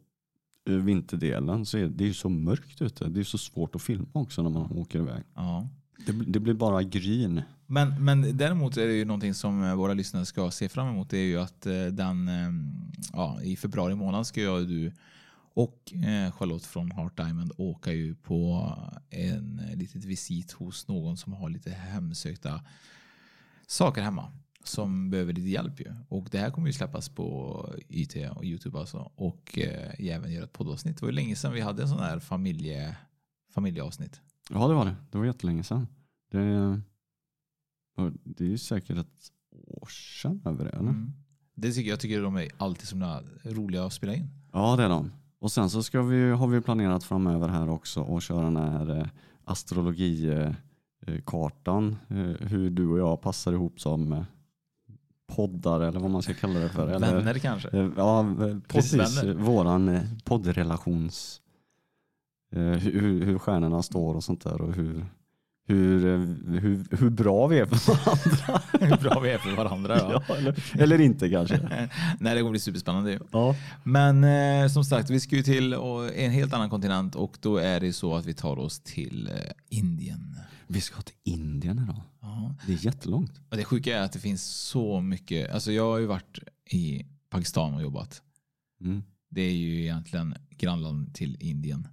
vinterdelen 0.65 1.65
så 1.65 1.77
är 1.77 1.87
det 1.87 2.03
ju 2.03 2.13
så 2.13 2.29
mörkt 2.29 2.81
ute. 2.81 3.09
Det 3.09 3.19
är 3.19 3.23
så 3.23 3.37
svårt 3.37 3.75
att 3.75 3.81
filma 3.81 4.07
också 4.11 4.43
när 4.43 4.49
man 4.49 4.71
åker 4.71 4.99
iväg. 4.99 5.23
Ja. 5.35 5.69
Det, 6.05 6.11
det 6.11 6.39
blir 6.39 6.53
bara 6.53 6.83
gryn. 6.83 7.41
Men, 7.71 8.03
men 8.03 8.37
däremot 8.37 8.77
är 8.77 8.87
det 8.87 8.93
ju 8.93 9.05
någonting 9.05 9.33
som 9.33 9.63
eh, 9.63 9.75
våra 9.75 9.93
lyssnare 9.93 10.25
ska 10.25 10.51
se 10.51 10.69
fram 10.69 10.87
emot. 10.87 11.09
Det 11.09 11.17
är 11.17 11.25
ju 11.25 11.39
att 11.39 11.65
eh, 11.65 11.85
den, 11.85 12.27
ehm, 12.27 12.91
ja, 13.13 13.41
i 13.41 13.55
februari 13.55 13.95
månad 13.95 14.27
ska 14.27 14.41
jag 14.41 14.61
och 14.61 14.67
du 14.67 14.91
och 15.53 15.93
eh, 15.93 16.31
Charlotte 16.31 16.65
från 16.65 16.91
Heart 16.91 17.17
Diamond 17.17 17.51
åka 17.57 17.93
ju 17.93 18.15
på 18.15 18.73
en 19.09 19.55
liten 19.55 19.79
litet 19.79 20.05
visit 20.05 20.51
hos 20.51 20.87
någon 20.87 21.17
som 21.17 21.33
har 21.33 21.49
lite 21.49 21.71
hemsökta 21.71 22.61
saker 23.67 24.01
hemma. 24.01 24.31
Som 24.63 25.09
behöver 25.09 25.33
lite 25.33 25.49
hjälp 25.49 25.79
ju. 25.79 25.93
Och 26.09 26.27
det 26.31 26.37
här 26.37 26.51
kommer 26.51 26.67
ju 26.67 26.73
släppas 26.73 27.09
på 27.09 27.65
YT 27.89 28.15
och 28.35 28.45
Youtube 28.45 28.79
alltså. 28.79 29.11
Och 29.15 29.59
eh, 29.59 30.11
även 30.11 30.31
göra 30.31 30.43
ett 30.43 30.53
poddavsnitt. 30.53 30.97
Det 30.97 31.01
var 31.01 31.09
ju 31.09 31.15
länge 31.15 31.35
sedan 31.35 31.53
vi 31.53 31.61
hade 31.61 31.81
en 31.81 31.89
sån 31.89 31.99
här 31.99 32.19
familje, 32.19 32.97
familjeavsnitt. 33.53 34.21
Ja 34.49 34.67
det 34.67 34.73
var 34.73 34.85
det. 34.85 34.95
Det 35.11 35.17
var 35.17 35.25
jättelänge 35.25 35.63
sedan. 35.63 35.87
Det, 36.31 36.81
och 38.01 38.11
det 38.23 38.43
är 38.43 38.47
ju 38.47 38.57
säkert 38.57 38.97
ett 38.97 39.31
år 39.67 39.87
sedan 39.87 40.41
över 40.45 40.65
det 40.65 40.71
eller? 40.71 40.89
Mm. 40.89 41.13
Det 41.55 41.71
tycker 41.71 41.89
jag 41.89 41.99
tycker 41.99 42.21
de 42.21 42.35
är 42.35 42.47
alltid 42.57 42.87
så 42.87 43.19
roliga 43.43 43.85
att 43.85 43.93
spela 43.93 44.15
in. 44.15 44.29
Ja 44.51 44.75
det 44.75 44.83
är 44.83 44.89
de. 44.89 45.11
Och 45.39 45.51
sen 45.51 45.69
så 45.69 45.83
ska 45.83 46.01
vi, 46.01 46.31
har 46.31 46.47
vi 46.47 46.61
planerat 46.61 47.03
framöver 47.03 47.47
här 47.47 47.69
också 47.69 48.01
och 48.01 48.21
köra 48.21 48.43
den 48.43 48.57
här 48.57 48.99
eh, 48.99 49.07
astrologikartan. 49.43 51.95
Eh, 52.09 52.47
hur 52.47 52.69
du 52.69 52.87
och 52.87 52.99
jag 52.99 53.21
passar 53.21 53.53
ihop 53.53 53.79
som 53.79 54.13
eh, 54.13 54.23
poddar 55.27 55.81
eller 55.81 55.99
vad 55.99 56.11
man 56.11 56.21
ska 56.21 56.33
kalla 56.33 56.59
det 56.59 56.69
för. 56.69 56.87
Eller, 56.87 57.15
Vänner 57.15 57.33
kanske. 57.33 57.91
Ja, 57.97 58.35
precis. 58.67 59.15
Poddvänner. 59.15 59.33
Våran 59.33 59.99
poddrelations... 60.23 61.37
Hur, 62.53 63.25
hur 63.25 63.37
stjärnorna 63.37 63.83
står 63.83 64.15
och 64.15 64.23
sånt 64.23 64.43
där 64.43 64.61
och 64.61 64.73
hur, 64.73 65.05
hur, 65.71 66.05
eh, 66.05 66.19
hur, 66.59 66.97
hur 66.97 67.09
bra 67.09 67.47
vi 67.47 67.59
är 67.59 67.65
för 67.65 67.93
varandra. 67.93 68.61
Hur 68.79 68.97
bra 68.97 69.19
vi 69.19 69.29
är 69.29 69.37
för 69.37 69.55
varandra. 69.55 69.97
Ja. 69.97 70.23
Ja, 70.27 70.35
eller, 70.35 70.81
eller 70.81 71.01
inte 71.01 71.29
kanske. 71.29 71.57
Nej, 72.19 72.35
det 72.35 72.39
kommer 72.39 72.51
bli 72.51 72.59
superspännande. 72.59 73.19
Ja. 73.31 73.55
Men 73.83 74.23
eh, 74.23 74.67
som 74.67 74.83
sagt, 74.83 75.09
vi 75.09 75.19
ska 75.19 75.35
ju 75.35 75.43
till 75.43 75.73
en 76.15 76.31
helt 76.31 76.53
annan 76.53 76.69
kontinent 76.69 77.15
och 77.15 77.37
då 77.41 77.57
är 77.57 77.79
det 77.79 77.93
så 77.93 78.15
att 78.15 78.25
vi 78.25 78.33
tar 78.33 78.59
oss 78.59 78.79
till 78.79 79.27
eh, 79.27 79.51
Indien. 79.69 80.35
Vi 80.67 80.81
ska 80.81 81.01
till 81.01 81.15
Indien 81.23 81.79
idag. 81.83 82.01
Ja. 82.21 82.55
Det 82.67 82.73
är 82.73 82.85
jättelångt. 82.85 83.41
Och 83.49 83.57
det 83.57 83.63
sjuka 83.63 83.97
är 83.97 84.01
att 84.01 84.11
det 84.11 84.19
finns 84.19 84.43
så 84.43 85.01
mycket. 85.01 85.51
Alltså 85.51 85.71
jag 85.71 85.91
har 85.91 85.99
ju 85.99 86.05
varit 86.05 86.39
i 86.69 87.05
Pakistan 87.29 87.73
och 87.73 87.81
jobbat. 87.81 88.21
Mm. 88.81 89.03
Det 89.29 89.41
är 89.41 89.53
ju 89.53 89.81
egentligen 89.81 90.35
grannland 90.49 91.15
till 91.15 91.37
Indien. 91.39 91.87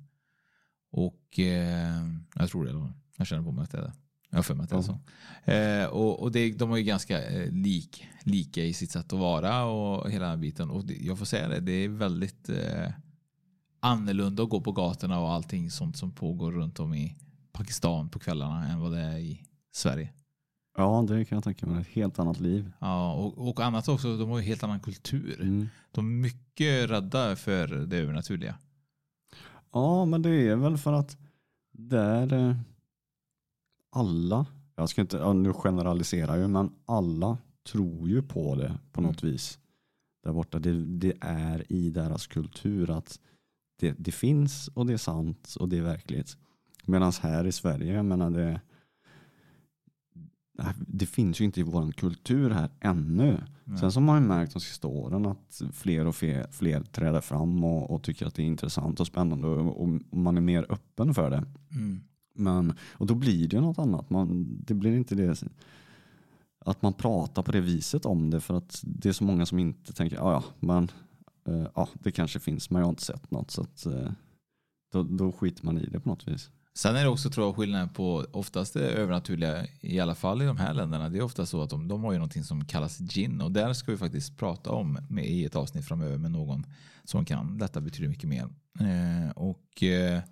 Och 0.90 1.38
eh, 1.38 2.08
jag 2.34 2.48
tror 2.48 2.64
det. 2.64 2.72
Då. 2.72 2.92
Jag 3.18 3.26
känner 3.26 3.42
på 3.42 3.52
mig 3.52 3.64
att 3.64 3.70
det 3.70 3.78
är 3.78 3.82
det. 3.82 3.92
Jag 4.30 4.38
har 4.38 4.42
för 4.42 4.54
mig 4.54 4.64
att 4.64 4.70
det 4.70 4.76
är 4.76 4.82
så. 4.82 4.98
Eh, 5.52 5.86
och 5.86 6.22
och 6.22 6.32
det, 6.32 6.52
de 6.52 6.72
är 6.72 6.76
ju 6.76 6.82
ganska 6.82 7.30
eh, 7.30 7.52
lik, 7.52 8.06
lika 8.22 8.64
i 8.64 8.72
sitt 8.72 8.90
sätt 8.90 9.12
att 9.12 9.18
vara 9.18 9.64
och 9.64 10.10
hela 10.10 10.28
den 10.28 10.40
biten. 10.40 10.70
Och 10.70 10.84
det, 10.84 10.94
jag 10.94 11.18
får 11.18 11.24
säga 11.26 11.48
det, 11.48 11.60
det 11.60 11.72
är 11.72 11.88
väldigt 11.88 12.48
eh, 12.48 12.90
annorlunda 13.80 14.42
att 14.42 14.48
gå 14.48 14.60
på 14.60 14.72
gatorna 14.72 15.20
och 15.20 15.32
allting 15.32 15.70
sånt 15.70 15.96
som 15.96 16.12
pågår 16.12 16.52
runt 16.52 16.80
om 16.80 16.94
i 16.94 17.16
Pakistan 17.52 18.08
på 18.08 18.18
kvällarna 18.18 18.68
än 18.68 18.80
vad 18.80 18.92
det 18.92 19.00
är 19.00 19.18
i 19.18 19.42
Sverige. 19.72 20.12
Ja, 20.76 21.04
det 21.08 21.24
kan 21.24 21.36
jag 21.36 21.44
tänka 21.44 21.66
mig. 21.66 21.80
Ett 21.80 21.88
helt 21.88 22.18
annat 22.18 22.40
liv. 22.40 22.72
Ja, 22.78 23.12
och, 23.12 23.48
och 23.48 23.60
annat 23.60 23.88
också, 23.88 24.16
de 24.16 24.30
har 24.30 24.38
ju 24.38 24.44
helt 24.44 24.62
annan 24.62 24.80
kultur. 24.80 25.40
Mm. 25.40 25.68
De 25.90 26.06
är 26.06 26.22
mycket 26.22 26.90
rädda 26.90 27.36
för 27.36 27.68
det 27.68 27.96
övernaturliga. 27.96 28.54
Ja, 29.72 30.04
men 30.04 30.22
det 30.22 30.30
är 30.30 30.56
väl 30.56 30.78
för 30.78 30.92
att 30.92 31.16
där 31.72 32.32
eh, 32.32 32.56
alla, 33.90 34.46
jag 34.76 34.88
ska 34.88 35.00
inte, 35.00 35.16
ja, 35.16 35.32
nu 35.32 35.52
generaliserar 35.52 36.36
jag, 36.36 36.50
men 36.50 36.70
alla 36.84 37.38
tror 37.72 38.08
ju 38.08 38.22
på 38.22 38.54
det 38.54 38.78
på 38.92 39.00
något 39.00 39.22
vis. 39.24 39.58
Där 40.24 40.32
borta, 40.32 40.58
det, 40.58 40.84
det 40.84 41.12
är 41.20 41.72
i 41.72 41.90
deras 41.90 42.26
kultur 42.26 42.90
att 42.90 43.20
det, 43.80 43.94
det 43.98 44.12
finns 44.12 44.68
och 44.68 44.86
det 44.86 44.92
är 44.92 44.96
sant 44.98 45.56
och 45.60 45.68
det 45.68 45.78
är 45.78 45.82
verkligt. 45.82 46.36
Medan 46.84 47.12
här 47.22 47.46
i 47.46 47.52
Sverige, 47.52 47.94
jag 47.94 48.04
menar 48.04 48.30
det, 48.30 48.60
det 50.76 51.06
finns 51.06 51.40
ju 51.40 51.44
inte 51.44 51.60
i 51.60 51.62
vår 51.62 51.92
kultur 51.92 52.50
här 52.50 52.70
ännu. 52.80 53.40
Sen 53.80 53.92
så 53.92 54.00
har 54.00 54.06
man 54.06 54.22
ju 54.22 54.28
märkt 54.28 54.52
de 54.52 54.60
sista 54.60 54.88
åren 54.88 55.26
att 55.26 55.62
fler 55.72 56.06
och 56.06 56.16
fler, 56.16 56.46
fler 56.50 56.80
träder 56.82 57.20
fram 57.20 57.64
och, 57.64 57.90
och 57.90 58.02
tycker 58.02 58.26
att 58.26 58.34
det 58.34 58.42
är 58.42 58.46
intressant 58.46 59.00
och 59.00 59.06
spännande 59.06 59.46
och, 59.46 59.82
och 59.82 59.88
man 60.10 60.36
är 60.36 60.40
mer 60.40 60.66
öppen 60.68 61.14
för 61.14 61.30
det. 61.30 61.44
Mm. 61.70 62.00
Men, 62.38 62.72
och 62.92 63.06
då 63.06 63.14
blir 63.14 63.48
det 63.48 63.56
ju 63.56 63.62
något 63.62 63.78
annat. 63.78 64.10
Man, 64.10 64.46
det 64.66 64.74
blir 64.74 64.96
inte 64.96 65.14
det 65.14 65.42
att 66.68 66.82
man 66.82 66.92
pratar 66.92 67.42
på 67.42 67.52
det 67.52 67.60
viset 67.60 68.06
om 68.06 68.30
det 68.30 68.40
för 68.40 68.54
att 68.54 68.80
det 68.82 69.08
är 69.08 69.12
så 69.12 69.24
många 69.24 69.46
som 69.46 69.58
inte 69.58 69.92
tänker 69.92 70.16
ja 70.16 70.32
ja 70.32 70.44
men 70.60 70.90
eh, 71.48 71.70
ja, 71.74 71.88
det 71.92 72.10
kanske 72.10 72.40
finns 72.40 72.70
men 72.70 72.80
jag 72.80 72.86
har 72.86 72.90
inte 72.90 73.04
sett 73.04 73.30
något 73.30 73.50
så 73.50 73.62
att, 73.62 73.86
eh, 73.86 74.10
då, 74.92 75.02
då 75.02 75.32
skiter 75.32 75.64
man 75.64 75.78
i 75.78 75.86
det 75.86 76.00
på 76.00 76.08
något 76.08 76.28
vis. 76.28 76.50
Sen 76.74 76.96
är 76.96 77.02
det 77.02 77.08
också 77.08 77.30
tror 77.30 77.46
jag 77.46 77.56
skillnaden 77.56 77.88
på 77.88 78.26
oftast 78.32 78.74
det 78.74 78.90
övernaturliga, 78.90 79.66
i 79.80 80.00
alla 80.00 80.14
fall 80.14 80.42
i 80.42 80.44
de 80.44 80.56
här 80.56 80.74
länderna, 80.74 81.08
det 81.08 81.18
är 81.18 81.22
ofta 81.22 81.46
så 81.46 81.62
att 81.62 81.70
de, 81.70 81.88
de 81.88 82.04
har 82.04 82.12
ju 82.12 82.18
någonting 82.18 82.44
som 82.44 82.64
kallas 82.64 82.98
gin 82.98 83.40
och 83.40 83.52
där 83.52 83.72
ska 83.72 83.92
vi 83.92 83.98
faktiskt 83.98 84.36
prata 84.36 84.70
om 84.70 84.98
med, 85.08 85.26
i 85.26 85.44
ett 85.44 85.56
avsnitt 85.56 85.84
framöver 85.84 86.18
med 86.18 86.30
någon 86.30 86.66
som 87.04 87.24
kan. 87.24 87.58
Detta 87.58 87.80
betyder 87.80 88.08
mycket 88.08 88.28
mer. 88.28 88.48
Eh, 88.80 89.30
och 89.30 89.82
eh, 89.82 90.22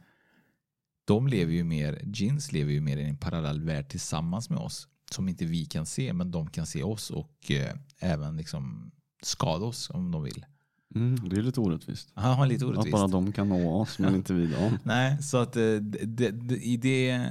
de 1.07 1.29
lever 1.29 1.53
ju 1.53 1.65
mer, 1.65 2.01
gins 2.05 2.53
lever 2.53 2.73
ju 2.73 2.81
mer 2.81 2.97
i 2.97 3.05
en 3.05 3.17
parallell 3.17 3.61
värld 3.61 3.89
tillsammans 3.89 4.51
med 4.51 4.59
oss 4.59 4.89
som 5.11 5.29
inte 5.29 5.45
vi 5.45 5.65
kan 5.65 5.87
se 5.87 6.13
men 6.13 6.31
de 6.31 6.51
kan 6.51 6.67
se 6.67 6.83
oss 6.83 7.11
och 7.11 7.51
eh, 7.51 7.75
även 7.99 8.37
liksom 8.37 8.91
skada 9.23 9.65
oss 9.65 9.91
om 9.91 10.11
de 10.11 10.23
vill. 10.23 10.47
Mm, 10.95 11.29
det 11.29 11.37
är 11.37 11.43
lite 11.43 11.61
orättvist. 11.61 12.09
Han 12.15 12.37
har 12.37 12.47
lite 12.47 12.65
Att 12.65 12.71
orättvist. 12.71 12.93
bara 12.93 13.07
de 13.07 13.33
kan 13.33 13.49
nå 13.49 13.81
oss 13.81 13.99
men 13.99 14.15
inte 14.15 14.35
vi 14.35 14.47
dem. 14.47 14.79
Nej, 14.85 15.23
så 15.23 15.37
att 15.37 15.57
eh, 15.57 15.63
det, 15.63 16.31
det, 16.31 16.57
i, 16.57 16.77
det, 16.77 17.31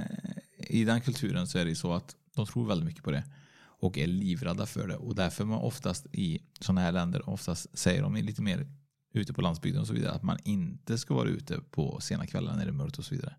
i 0.58 0.84
den 0.84 1.00
kulturen 1.00 1.46
så 1.46 1.58
är 1.58 1.64
det 1.64 1.70
ju 1.70 1.76
så 1.76 1.92
att 1.92 2.16
de 2.34 2.46
tror 2.46 2.66
väldigt 2.66 2.86
mycket 2.86 3.04
på 3.04 3.10
det 3.10 3.24
och 3.58 3.98
är 3.98 4.06
livrädda 4.06 4.66
för 4.66 4.88
det 4.88 4.96
och 4.96 5.14
därför 5.14 5.44
man 5.44 5.58
oftast 5.58 6.06
i 6.12 6.40
sådana 6.60 6.80
här 6.80 6.92
länder 6.92 7.30
oftast 7.30 7.78
säger 7.78 8.02
de 8.02 8.14
lite 8.14 8.42
mer 8.42 8.66
ute 9.12 9.32
på 9.32 9.40
landsbygden 9.40 9.80
och 9.80 9.86
så 9.86 9.92
vidare 9.92 10.12
att 10.12 10.22
man 10.22 10.38
inte 10.44 10.98
ska 10.98 11.14
vara 11.14 11.28
ute 11.28 11.60
på 11.70 12.00
sena 12.00 12.26
kvällar 12.26 12.56
när 12.56 12.64
det 12.64 12.70
är 12.70 12.72
mörkt 12.72 12.98
och 12.98 13.04
så 13.04 13.14
vidare. 13.14 13.36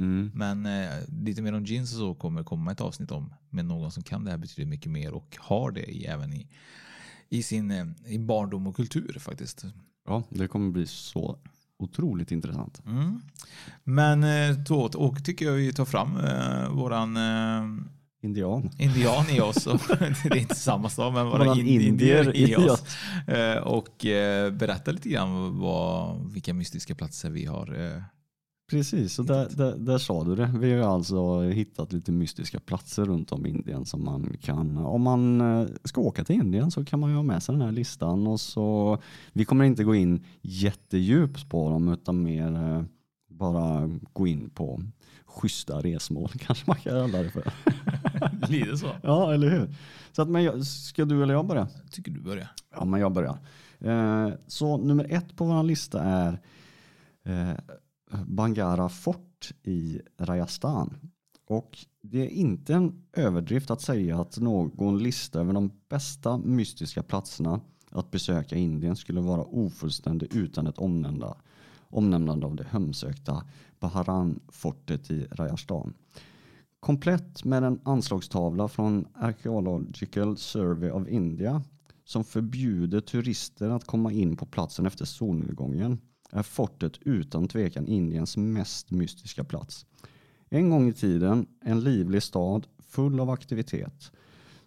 Mm. 0.00 0.30
Men 0.34 0.66
eh, 0.66 0.90
lite 1.22 1.42
mer 1.42 1.52
om 1.52 1.64
jeans 1.64 1.92
och 1.92 1.98
så 1.98 2.14
kommer 2.14 2.42
komma 2.42 2.72
ett 2.72 2.80
avsnitt 2.80 3.10
om 3.10 3.34
med 3.50 3.64
någon 3.64 3.92
som 3.92 4.02
kan 4.02 4.24
det 4.24 4.30
här 4.30 4.38
betydligt 4.38 4.68
mycket 4.68 4.92
mer 4.92 5.12
och 5.12 5.36
har 5.40 5.70
det 5.70 5.90
i, 5.90 6.04
även 6.04 6.32
i, 6.32 6.46
i 7.28 7.42
sin 7.42 7.70
eh, 7.70 7.86
i 8.06 8.18
barndom 8.18 8.66
och 8.66 8.76
kultur 8.76 9.16
faktiskt. 9.20 9.64
Ja, 10.06 10.22
det 10.30 10.48
kommer 10.48 10.70
bli 10.70 10.86
så 10.86 11.38
otroligt 11.78 12.32
intressant. 12.32 12.82
Mm. 12.86 13.20
Men 13.84 14.24
eh, 14.24 14.56
då 14.56 14.90
och 14.94 15.24
tycker 15.24 15.46
jag 15.46 15.52
vi 15.52 15.72
tar 15.72 15.84
fram 15.84 16.16
eh, 16.16 16.68
våran 16.70 17.16
eh, 17.16 17.84
Indian. 18.22 18.70
indian 18.78 19.30
i 19.30 19.40
oss. 19.40 19.66
Och, 19.66 19.80
det 19.98 20.30
är 20.30 20.36
inte 20.36 20.54
samma 20.54 20.88
sak, 20.88 21.14
men 21.14 21.26
våra 21.26 21.54
indier, 21.54 21.88
indier 21.88 22.36
i 22.36 22.56
oss. 22.56 22.84
Eh, 23.26 23.56
och 23.56 24.06
eh, 24.06 24.52
berätta 24.52 24.90
lite 24.90 25.08
grann 25.08 25.58
vad, 25.58 26.32
vilka 26.32 26.54
mystiska 26.54 26.94
platser 26.94 27.30
vi 27.30 27.44
har. 27.44 28.02
Precis, 28.70 29.18
och 29.18 29.24
där, 29.24 29.48
där, 29.56 29.76
där 29.76 29.98
sa 29.98 30.24
du 30.24 30.36
det. 30.36 30.52
Vi 30.58 30.72
har 30.72 30.94
alltså 30.94 31.40
hittat 31.40 31.92
lite 31.92 32.12
mystiska 32.12 32.60
platser 32.60 33.04
runt 33.04 33.32
om 33.32 33.46
i 33.46 33.48
Indien 33.48 33.84
som 33.84 34.04
man 34.04 34.36
kan, 34.40 34.76
om 34.76 35.02
man 35.02 35.40
eh, 35.40 35.68
ska 35.84 36.00
åka 36.00 36.24
till 36.24 36.36
Indien 36.36 36.70
så 36.70 36.84
kan 36.84 37.00
man 37.00 37.10
ju 37.10 37.16
ha 37.16 37.22
med 37.22 37.42
sig 37.42 37.52
den 37.52 37.62
här 37.62 37.72
listan 37.72 38.26
och 38.26 38.40
så, 38.40 38.98
vi 39.32 39.44
kommer 39.44 39.64
inte 39.64 39.84
gå 39.84 39.94
in 39.94 40.24
jättedjupt 40.42 41.48
på 41.48 41.70
dem 41.70 41.88
utan 41.88 42.22
mer 42.22 42.54
eh, 42.54 42.82
bara 43.28 43.90
gå 44.12 44.26
in 44.26 44.50
på 44.50 44.82
schyssta 45.26 45.80
resmål 45.80 46.30
kanske 46.38 46.64
man 46.66 46.76
kan 46.76 46.92
kalla 46.92 47.22
det 47.22 47.30
för. 47.30 47.52
Lite 48.48 48.76
så. 48.76 48.90
Ja, 49.02 49.34
eller 49.34 49.50
hur? 49.50 49.74
Så 50.12 50.22
att, 50.22 50.28
men 50.28 50.42
jag, 50.42 50.66
ska 50.66 51.04
du 51.04 51.22
eller 51.22 51.34
jag 51.34 51.46
börja? 51.46 51.68
Tycker 51.90 52.12
du 52.12 52.20
börjar. 52.20 52.48
Ja, 52.74 52.84
men 52.84 53.00
jag 53.00 53.12
börjar. 53.12 53.38
Eh, 53.78 54.32
så 54.46 54.76
nummer 54.76 55.06
ett 55.10 55.36
på 55.36 55.44
vår 55.44 55.62
lista 55.62 56.02
är 56.02 56.38
Bangara 58.26 58.88
fort 58.88 59.52
i 59.62 60.00
Rajasthan. 60.18 60.96
Och 61.46 61.78
det 62.02 62.26
är 62.26 62.28
inte 62.28 62.74
en 62.74 63.02
överdrift 63.12 63.70
att 63.70 63.80
säga 63.80 64.20
att 64.20 64.38
någon 64.38 64.98
lista 64.98 65.40
över 65.40 65.52
de 65.52 65.70
bästa 65.88 66.38
mystiska 66.38 67.02
platserna 67.02 67.60
att 67.90 68.10
besöka 68.10 68.56
i 68.56 68.60
Indien 68.60 68.96
skulle 68.96 69.20
vara 69.20 69.44
ofullständig 69.44 70.34
utan 70.34 70.66
ett 70.66 70.78
omnämnda, 70.78 71.36
omnämnande 71.88 72.46
av 72.46 72.56
det 72.56 72.66
hemsökta 72.70 73.44
Baharan-fortet 73.80 75.10
i 75.10 75.26
Rajasthan. 75.30 75.94
Komplett 76.80 77.44
med 77.44 77.64
en 77.64 77.80
anslagstavla 77.84 78.68
från 78.68 79.06
Archaeological 79.14 80.36
Survey 80.36 80.90
of 80.90 81.08
India 81.08 81.62
som 82.04 82.24
förbjuder 82.24 83.00
turister 83.00 83.70
att 83.70 83.84
komma 83.84 84.12
in 84.12 84.36
på 84.36 84.46
platsen 84.46 84.86
efter 84.86 85.04
solnedgången 85.04 85.98
är 86.30 86.42
fortet 86.42 86.98
utan 87.00 87.48
tvekan 87.48 87.86
Indiens 87.86 88.36
mest 88.36 88.90
mystiska 88.90 89.44
plats. 89.44 89.86
En 90.48 90.70
gång 90.70 90.88
i 90.88 90.92
tiden 90.92 91.46
en 91.64 91.80
livlig 91.80 92.22
stad 92.22 92.66
full 92.78 93.20
av 93.20 93.30
aktivitet 93.30 94.12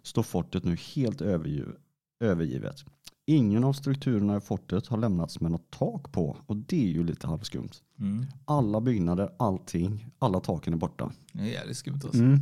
står 0.02 0.22
fortet 0.22 0.64
nu 0.64 0.76
helt 0.94 1.20
övergiv- 1.20 1.76
övergivet. 2.20 2.84
Ingen 3.26 3.64
av 3.64 3.72
strukturerna 3.72 4.36
i 4.36 4.40
fortet 4.40 4.86
har 4.86 4.96
lämnats 4.96 5.40
med 5.40 5.50
något 5.50 5.70
tak 5.70 6.12
på 6.12 6.36
och 6.46 6.56
det 6.56 6.84
är 6.84 6.92
ju 6.92 7.04
lite 7.04 7.26
halvskumt. 7.26 7.70
Mm. 7.98 8.26
Alla 8.44 8.80
byggnader, 8.80 9.30
allting, 9.36 10.06
alla 10.18 10.40
taken 10.40 10.72
är 10.72 10.78
borta. 10.78 11.12
Det 11.32 11.42
är 11.42 11.46
jävligt 11.46 11.76
skumt 11.76 12.00
alltså. 12.04 12.22
Mm. 12.22 12.38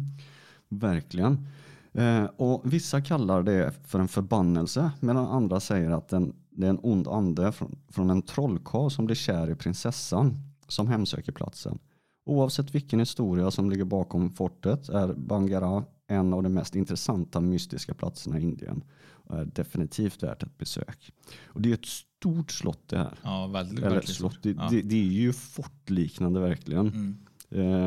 Verkligen. 0.68 1.46
Eh, 1.92 2.24
och 2.24 2.62
vissa 2.64 3.00
kallar 3.00 3.42
det 3.42 3.72
för 3.86 3.98
en 3.98 4.08
förbannelse 4.08 4.90
medan 5.00 5.26
andra 5.26 5.60
säger 5.60 5.90
att 5.90 6.08
den, 6.08 6.32
det 6.54 6.66
är 6.66 6.70
en 6.70 6.80
ond 6.82 7.08
ande 7.08 7.52
från, 7.52 7.78
från 7.88 8.10
en 8.10 8.22
trollkarl 8.22 8.90
som 8.90 9.06
blir 9.06 9.16
kär 9.16 9.50
i 9.50 9.54
prinsessan 9.54 10.36
som 10.68 10.88
hemsöker 10.88 11.32
platsen. 11.32 11.78
Oavsett 12.24 12.74
vilken 12.74 13.00
historia 13.00 13.50
som 13.50 13.70
ligger 13.70 13.84
bakom 13.84 14.30
fortet 14.30 14.88
är 14.88 15.14
Bangara 15.14 15.84
en 16.06 16.34
av 16.34 16.42
de 16.42 16.54
mest 16.54 16.76
intressanta 16.76 17.40
mystiska 17.40 17.94
platserna 17.94 18.38
i 18.38 18.42
Indien 18.42 18.84
och 19.32 19.38
är 19.38 19.44
definitivt 19.44 20.22
värt 20.22 20.42
ett 20.42 20.58
besök. 20.58 21.12
Och 21.44 21.60
det 21.62 21.70
är 21.70 21.74
ett 21.74 21.86
stort 21.86 22.50
slott 22.50 22.88
det 22.88 22.98
här. 22.98 23.18
Ja, 23.22 23.46
väldigt, 23.46 23.78
Eller 23.78 23.90
verkligen 23.90 24.14
slott, 24.14 24.42
det, 24.42 24.50
Ja. 24.50 24.68
det, 24.70 24.82
det 24.82 24.96
är 24.96 25.04
ju 25.04 25.32
fortliknande 25.32 26.40
verkligen. 26.40 26.88
Mm. 26.88 27.16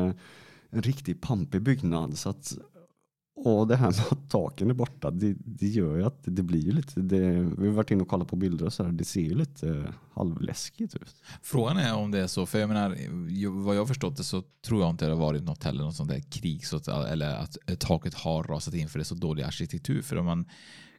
Eh, 0.08 0.14
en 0.70 0.82
riktigt 0.82 1.20
pampig 1.20 1.62
byggnad. 1.62 2.18
Så 2.18 2.28
att, 2.28 2.58
och 3.38 3.66
det 3.66 3.76
här 3.76 3.90
med 3.90 4.04
att 4.10 4.30
taken 4.30 4.70
är 4.70 4.74
borta, 4.74 5.10
det, 5.10 5.36
det 5.44 5.66
gör 5.66 5.96
ju 5.96 6.04
att 6.04 6.20
det 6.22 6.42
blir 6.42 6.60
ju 6.60 6.72
lite, 6.72 7.00
det, 7.00 7.20
vi 7.58 7.66
har 7.66 7.74
varit 7.74 7.90
inne 7.90 8.02
och 8.02 8.08
kollat 8.08 8.28
på 8.28 8.36
bilder 8.36 8.66
och 8.66 8.72
så 8.72 8.84
här, 8.84 8.92
det 8.92 9.04
ser 9.04 9.20
ju 9.20 9.34
lite 9.34 9.94
halvläskigt 10.14 10.94
ut. 10.94 11.22
Frågan 11.42 11.76
är 11.76 11.94
om 11.94 12.10
det 12.10 12.18
är 12.18 12.26
så, 12.26 12.46
för 12.46 12.58
jag 12.58 12.68
menar, 12.68 12.96
vad 13.64 13.76
jag 13.76 13.80
har 13.80 13.86
förstått 13.86 14.16
det 14.16 14.24
så 14.24 14.42
tror 14.66 14.80
jag 14.80 14.90
inte 14.90 15.04
det 15.04 15.12
har 15.12 15.20
varit 15.20 15.42
något 15.42 15.64
heller, 15.64 15.84
något 15.84 15.96
sånt 15.96 16.10
där 16.10 16.20
krig, 16.20 16.66
så 16.66 16.76
att, 16.76 16.88
eller 16.88 17.34
att 17.34 17.56
eh, 17.66 17.76
taket 17.76 18.14
har 18.14 18.44
rasat 18.44 18.74
in 18.74 18.88
för 18.88 18.98
det 18.98 19.02
är 19.02 19.04
så 19.04 19.14
dålig 19.14 19.42
arkitektur. 19.42 20.02
För 20.02 20.16
om 20.16 20.26
man 20.26 20.44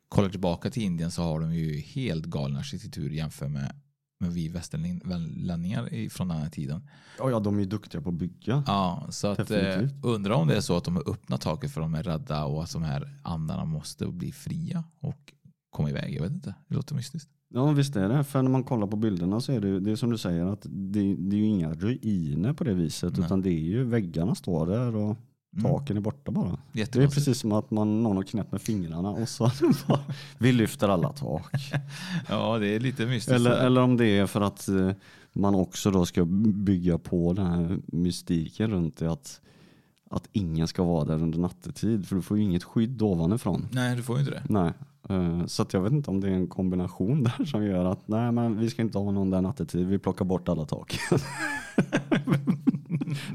kollar 0.09 0.29
tillbaka 0.29 0.69
till 0.69 0.83
Indien 0.83 1.11
så 1.11 1.21
har 1.21 1.39
de 1.39 1.53
ju 1.53 1.79
helt 1.79 2.25
galen 2.25 2.57
arkitektur 2.57 3.09
jämfört 3.09 3.51
med, 3.51 3.75
med 4.19 4.31
vi 4.31 4.47
västerlänningar 4.47 6.09
från 6.09 6.27
den 6.27 6.37
här 6.37 6.49
tiden. 6.49 6.87
Ja, 7.19 7.29
ja, 7.29 7.39
de 7.39 7.55
är 7.55 7.59
ju 7.59 7.65
duktiga 7.65 8.01
på 8.01 8.09
att 8.09 8.15
bygga. 8.15 8.63
Ja, 8.67 9.07
så 9.09 9.27
att 9.27 9.51
eh, 9.51 9.81
undrar 10.03 10.35
om 10.35 10.47
det 10.47 10.55
är 10.55 10.61
så 10.61 10.77
att 10.77 10.83
de 10.83 10.95
har 10.95 11.09
öppnat 11.09 11.41
taket 11.41 11.71
för 11.71 11.81
de 11.81 11.95
är 11.95 12.03
rädda 12.03 12.45
och 12.45 12.63
att 12.63 12.73
de 12.73 12.83
här 12.83 13.09
andarna 13.23 13.65
måste 13.65 14.07
bli 14.07 14.31
fria 14.31 14.83
och 14.99 15.33
komma 15.69 15.89
iväg. 15.89 16.15
Jag 16.15 16.21
vet 16.21 16.31
inte, 16.31 16.55
det 16.67 16.75
låter 16.75 16.95
mystiskt. 16.95 17.29
Ja, 17.49 17.71
visst 17.71 17.95
är 17.95 18.09
det. 18.09 18.23
För 18.23 18.41
när 18.41 18.51
man 18.51 18.63
kollar 18.63 18.87
på 18.87 18.97
bilderna 18.97 19.41
så 19.41 19.51
är 19.51 19.61
det, 19.61 19.79
det 19.79 19.91
är 19.91 19.95
som 19.95 20.09
du 20.09 20.17
säger 20.17 20.45
att 20.45 20.61
det, 20.69 21.15
det 21.15 21.35
är 21.35 21.39
ju 21.39 21.45
inga 21.45 21.73
ruiner 21.73 22.53
på 22.53 22.63
det 22.63 22.73
viset 22.73 23.17
Nej. 23.17 23.25
utan 23.25 23.41
det 23.41 23.49
är 23.49 23.63
ju 23.63 23.83
väggarna 23.83 24.35
står 24.35 24.67
där 24.67 24.95
och. 24.95 25.17
Taken 25.63 25.97
är 25.97 26.01
borta 26.01 26.31
bara. 26.31 26.57
Det 26.71 26.95
är 26.95 27.07
precis 27.07 27.39
som 27.39 27.51
att 27.51 27.71
man, 27.71 28.03
någon 28.03 28.15
har 28.15 28.23
knäppt 28.23 28.51
med 28.51 28.61
fingrarna 28.61 29.09
och 29.09 29.29
så 29.29 29.51
bara, 29.87 29.99
vi 30.37 30.51
lyfter 30.51 30.89
alla 30.89 31.13
tak. 31.13 31.51
Ja, 32.29 32.57
det 32.59 32.67
är 32.67 32.79
lite 32.79 33.05
mystiskt. 33.05 33.31
Eller, 33.31 33.51
eller 33.51 33.81
om 33.81 33.97
det 33.97 34.05
är 34.05 34.25
för 34.25 34.41
att 34.41 34.67
eh, 34.67 34.91
man 35.33 35.55
också 35.55 35.91
då 35.91 36.05
ska 36.05 36.25
bygga 36.25 36.97
på 36.97 37.33
den 37.33 37.45
här 37.47 37.77
mystiken 37.85 38.71
runt 38.71 38.97
det 38.97 39.11
att, 39.11 39.41
att 40.09 40.29
ingen 40.31 40.67
ska 40.67 40.83
vara 40.83 41.05
där 41.05 41.23
under 41.23 41.39
nattetid 41.39 42.07
för 42.07 42.15
du 42.15 42.21
får 42.21 42.37
ju 42.37 42.43
inget 42.43 42.63
skydd 42.63 43.01
ovanifrån. 43.01 43.67
Nej, 43.71 43.95
du 43.95 44.03
får 44.03 44.15
ju 44.15 44.19
inte 44.19 44.31
det. 44.33 44.43
Nej. 44.49 44.71
eh, 45.09 45.45
Så 45.45 45.65
jag 45.71 45.81
vet 45.81 45.91
inte 45.93 46.11
om 46.11 46.21
det 46.21 46.27
är 46.27 46.33
en 46.33 46.47
kombination 46.47 47.23
där 47.37 47.45
som 47.45 47.63
gör 47.65 47.85
att 47.85 48.07
nej 48.07 48.31
men 48.31 48.59
vi 48.59 48.69
ska 48.69 48.81
inte 48.81 48.97
ha 48.97 49.11
någon 49.11 49.29
där 49.29 49.41
nattetid, 49.41 49.87
vi 49.87 49.99
plockar 49.99 50.25
bort 50.25 50.49
alla 50.49 50.65
tak. 50.65 50.99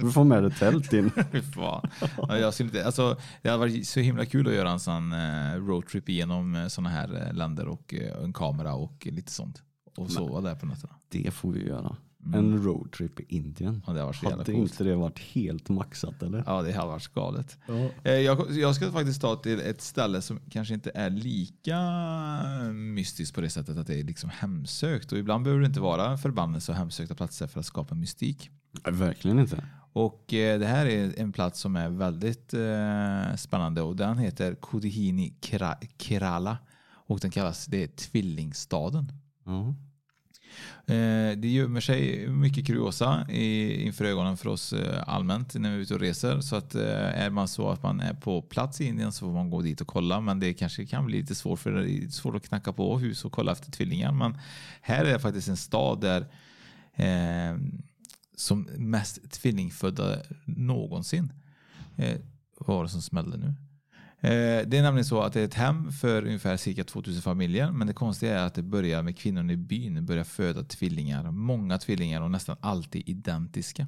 Vi 0.03 0.11
får 0.11 0.25
med 0.25 0.45
ett 0.45 0.59
tält 0.59 0.93
in. 0.93 1.11
Fan. 1.55 1.91
Jag 2.29 2.55
skulle 2.55 2.69
inte, 2.69 2.87
alltså, 2.87 3.17
det 3.43 3.49
hade 3.49 3.61
varit 3.61 3.89
så 3.89 4.01
himla 4.01 4.25
kul 4.25 4.49
att 4.49 4.55
göra 4.55 4.71
en 4.71 4.81
sån 4.81 5.13
eh, 5.13 5.55
roadtrip 5.55 6.09
igenom 6.09 6.55
eh, 6.55 6.67
såna 6.67 6.89
här 6.89 7.27
eh, 7.27 7.35
länder 7.35 7.69
och 7.69 7.95
en 8.23 8.33
kamera 8.33 8.75
och 8.75 9.09
lite 9.11 9.33
sånt. 9.33 9.63
Och 9.97 10.11
sova 10.11 10.41
där 10.41 10.55
på 10.55 10.67
nätterna. 10.67 10.95
Det 11.09 11.31
får 11.31 11.53
vi 11.53 11.67
göra. 11.67 11.97
Mm. 12.27 12.39
En 12.39 12.65
roadtrip 12.65 13.21
i 13.21 13.25
Indien. 13.29 13.83
Ja, 13.87 13.93
det 13.93 13.99
jävla 13.99 14.31
Hade 14.31 14.45
coolt. 14.45 14.71
inte 14.73 14.85
det 14.85 14.97
varit 14.97 15.19
helt 15.19 15.69
maxat 15.69 16.23
eller? 16.23 16.45
Ja, 16.47 16.63
det 16.63 16.73
hade 16.73 16.89
varit 16.89 17.09
galet. 17.09 17.59
Ja. 18.03 18.11
Jag, 18.11 18.51
jag 18.51 18.75
ska 18.75 18.93
faktiskt 18.93 19.21
ta 19.21 19.37
till 19.37 19.61
ett 19.61 19.81
ställe 19.81 20.23
som 20.23 20.41
kanske 20.51 20.75
inte 20.75 20.91
är 20.95 21.11
lika 21.11 21.79
mystiskt 22.73 23.35
på 23.35 23.41
det 23.41 23.51
sättet 23.51 23.77
att 23.77 23.87
det 23.87 24.01
är 24.01 24.05
liksom 24.05 24.31
hemsökt. 24.31 25.13
Och 25.13 25.19
ibland 25.19 25.45
behöver 25.45 25.61
det 25.61 25.67
inte 25.67 25.81
vara 25.81 26.19
förbannelse 26.19 26.73
och 26.73 26.79
hemsökta 26.79 27.15
platser 27.15 27.47
för 27.47 27.61
att 27.61 27.67
skapa 27.67 27.95
mystik. 27.95 28.51
Verkligen 28.85 29.39
inte. 29.39 29.65
Och 29.93 30.35
eh, 30.35 30.59
det 30.59 30.67
här 30.67 30.87
är 30.87 31.21
en 31.21 31.33
plats 31.33 31.61
som 31.61 31.77
är 31.77 31.89
väldigt 31.89 32.55
eh, 32.55 33.37
spännande 33.37 33.83
och 33.83 33.97
den 33.97 34.19
heter 34.19 34.55
Kodihini 34.55 35.35
Kera- 35.41 35.79
Kerala. 35.99 36.59
Och 37.07 37.21
den 37.21 37.31
kallas 37.31 37.67
det 37.67 37.83
är 37.83 37.87
tvillingstaden. 37.89 39.13
Eh, 40.87 41.39
det 41.39 41.49
gömmer 41.49 41.81
sig 41.81 42.29
mycket 42.29 42.67
kuriosa 42.67 43.27
i, 43.31 43.75
inför 43.83 44.05
ögonen 44.05 44.37
för 44.37 44.49
oss 44.49 44.75
allmänt 45.07 45.55
när 45.55 45.71
vi 45.71 45.77
är 45.77 45.81
ute 45.81 45.95
och 45.95 46.01
reser. 46.01 46.41
Så 46.41 46.57
att 46.57 46.75
är 46.75 47.31
man 47.31 47.49
så 47.49 47.69
att 47.71 47.83
man 47.83 48.01
är 48.01 48.15
på 48.15 48.43
plats 48.43 48.81
i 48.81 48.85
Indien 48.85 49.13
så 49.13 49.27
får 49.27 49.33
man 49.33 49.51
gå 49.51 49.63
dit 49.63 49.81
och 49.81 49.87
kolla. 49.87 50.21
Men 50.21 50.41
det 50.41 50.55
kanske 50.55 50.87
kan 50.87 51.07
bli 51.07 51.21
lite 51.21 51.35
svårt, 51.35 51.59
för 51.59 51.73
det 51.73 51.91
är 51.91 52.09
svårt 52.09 52.35
att 52.35 52.49
knacka 52.49 52.73
på 52.73 52.99
hus 52.99 53.25
och 53.25 53.33
kolla 53.33 53.53
efter 53.53 53.71
tvillingar. 53.71 54.13
Men 54.13 54.39
här 54.81 55.05
är 55.05 55.13
det 55.13 55.19
faktiskt 55.19 55.49
en 55.49 55.57
stad 55.57 56.01
där 56.01 56.27
som 58.37 58.63
mest 58.77 59.31
tvillingfödda 59.31 60.23
någonsin. 60.45 61.33
Eh, 61.97 62.21
vad 62.59 62.77
var 62.77 62.83
det 62.85 62.91
som 62.91 63.03
smällde 63.03 63.37
nu? 63.37 63.47
Eh, 64.21 64.69
Det 64.69 64.79
är 64.79 64.83
nämligen 64.83 65.05
så 65.05 65.21
att 65.21 65.33
det 65.33 65.41
är 65.41 65.45
ett 65.45 65.55
hem 65.55 65.93
för 65.93 66.27
ungefär 66.27 66.57
cirka 66.57 66.85
2000 66.85 67.23
familjer. 67.23 67.73
Men 67.73 67.87
det 67.87 67.93
konstiga 67.93 68.39
är 68.41 68.47
att 68.47 68.55
det 68.55 68.63
börjar 68.63 69.03
med 69.03 69.19
kvinnorna 69.19 69.53
i 69.53 69.57
byn 69.57 70.07
börjar 70.07 70.25
föda 70.25 70.63
tvillingar. 70.65 71.31
Många 71.31 71.79
tvillingar 71.79 72.21
och 72.21 72.31
nästan 72.31 72.57
alltid 72.61 73.09
identiska. 73.09 73.87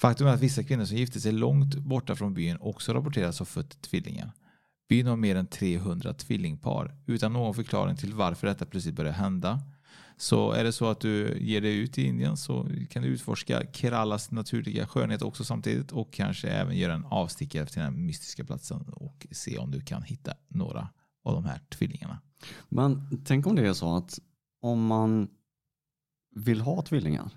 Faktum 0.00 0.26
är 0.26 0.34
att 0.34 0.40
vissa 0.40 0.64
kvinnor 0.64 0.84
som 0.84 0.96
gifte 0.96 1.20
sig 1.20 1.32
långt 1.32 1.74
borta 1.74 2.16
från 2.16 2.34
byn 2.34 2.56
också 2.60 2.94
rapporteras 2.94 3.38
ha 3.38 3.46
fött 3.46 3.82
tvillingar. 3.82 4.32
Byn 4.88 5.06
har 5.06 5.16
mer 5.16 5.36
än 5.36 5.46
300 5.46 6.14
tvillingpar. 6.14 6.94
Utan 7.06 7.32
någon 7.32 7.54
förklaring 7.54 7.96
till 7.96 8.14
varför 8.14 8.46
detta 8.46 8.66
plötsligt 8.66 8.94
börjar 8.94 9.12
hända. 9.12 9.60
Så 10.20 10.52
är 10.52 10.64
det 10.64 10.72
så 10.72 10.86
att 10.86 11.00
du 11.00 11.38
ger 11.40 11.60
dig 11.60 11.76
ut 11.76 11.98
i 11.98 12.02
Indien 12.02 12.36
så 12.36 12.66
kan 12.90 13.02
du 13.02 13.08
utforska 13.08 13.62
Keralas 13.72 14.30
naturliga 14.30 14.86
skönhet 14.86 15.22
också 15.22 15.44
samtidigt 15.44 15.92
och 15.92 16.12
kanske 16.12 16.48
även 16.48 16.76
göra 16.76 16.94
en 16.94 17.04
avstickare 17.04 17.66
till 17.66 17.80
den 17.80 18.06
mystiska 18.06 18.44
platsen 18.44 18.88
och 18.88 19.26
se 19.30 19.58
om 19.58 19.70
du 19.70 19.80
kan 19.80 20.02
hitta 20.02 20.34
några 20.48 20.88
av 21.24 21.34
de 21.34 21.44
här 21.44 21.60
tvillingarna. 21.70 22.18
Men 22.68 23.22
tänk 23.24 23.46
om 23.46 23.56
det 23.56 23.68
är 23.68 23.72
så 23.72 23.96
att 23.96 24.18
om 24.60 24.86
man 24.86 25.28
vill 26.34 26.60
ha 26.60 26.82
tvillingar 26.82 27.30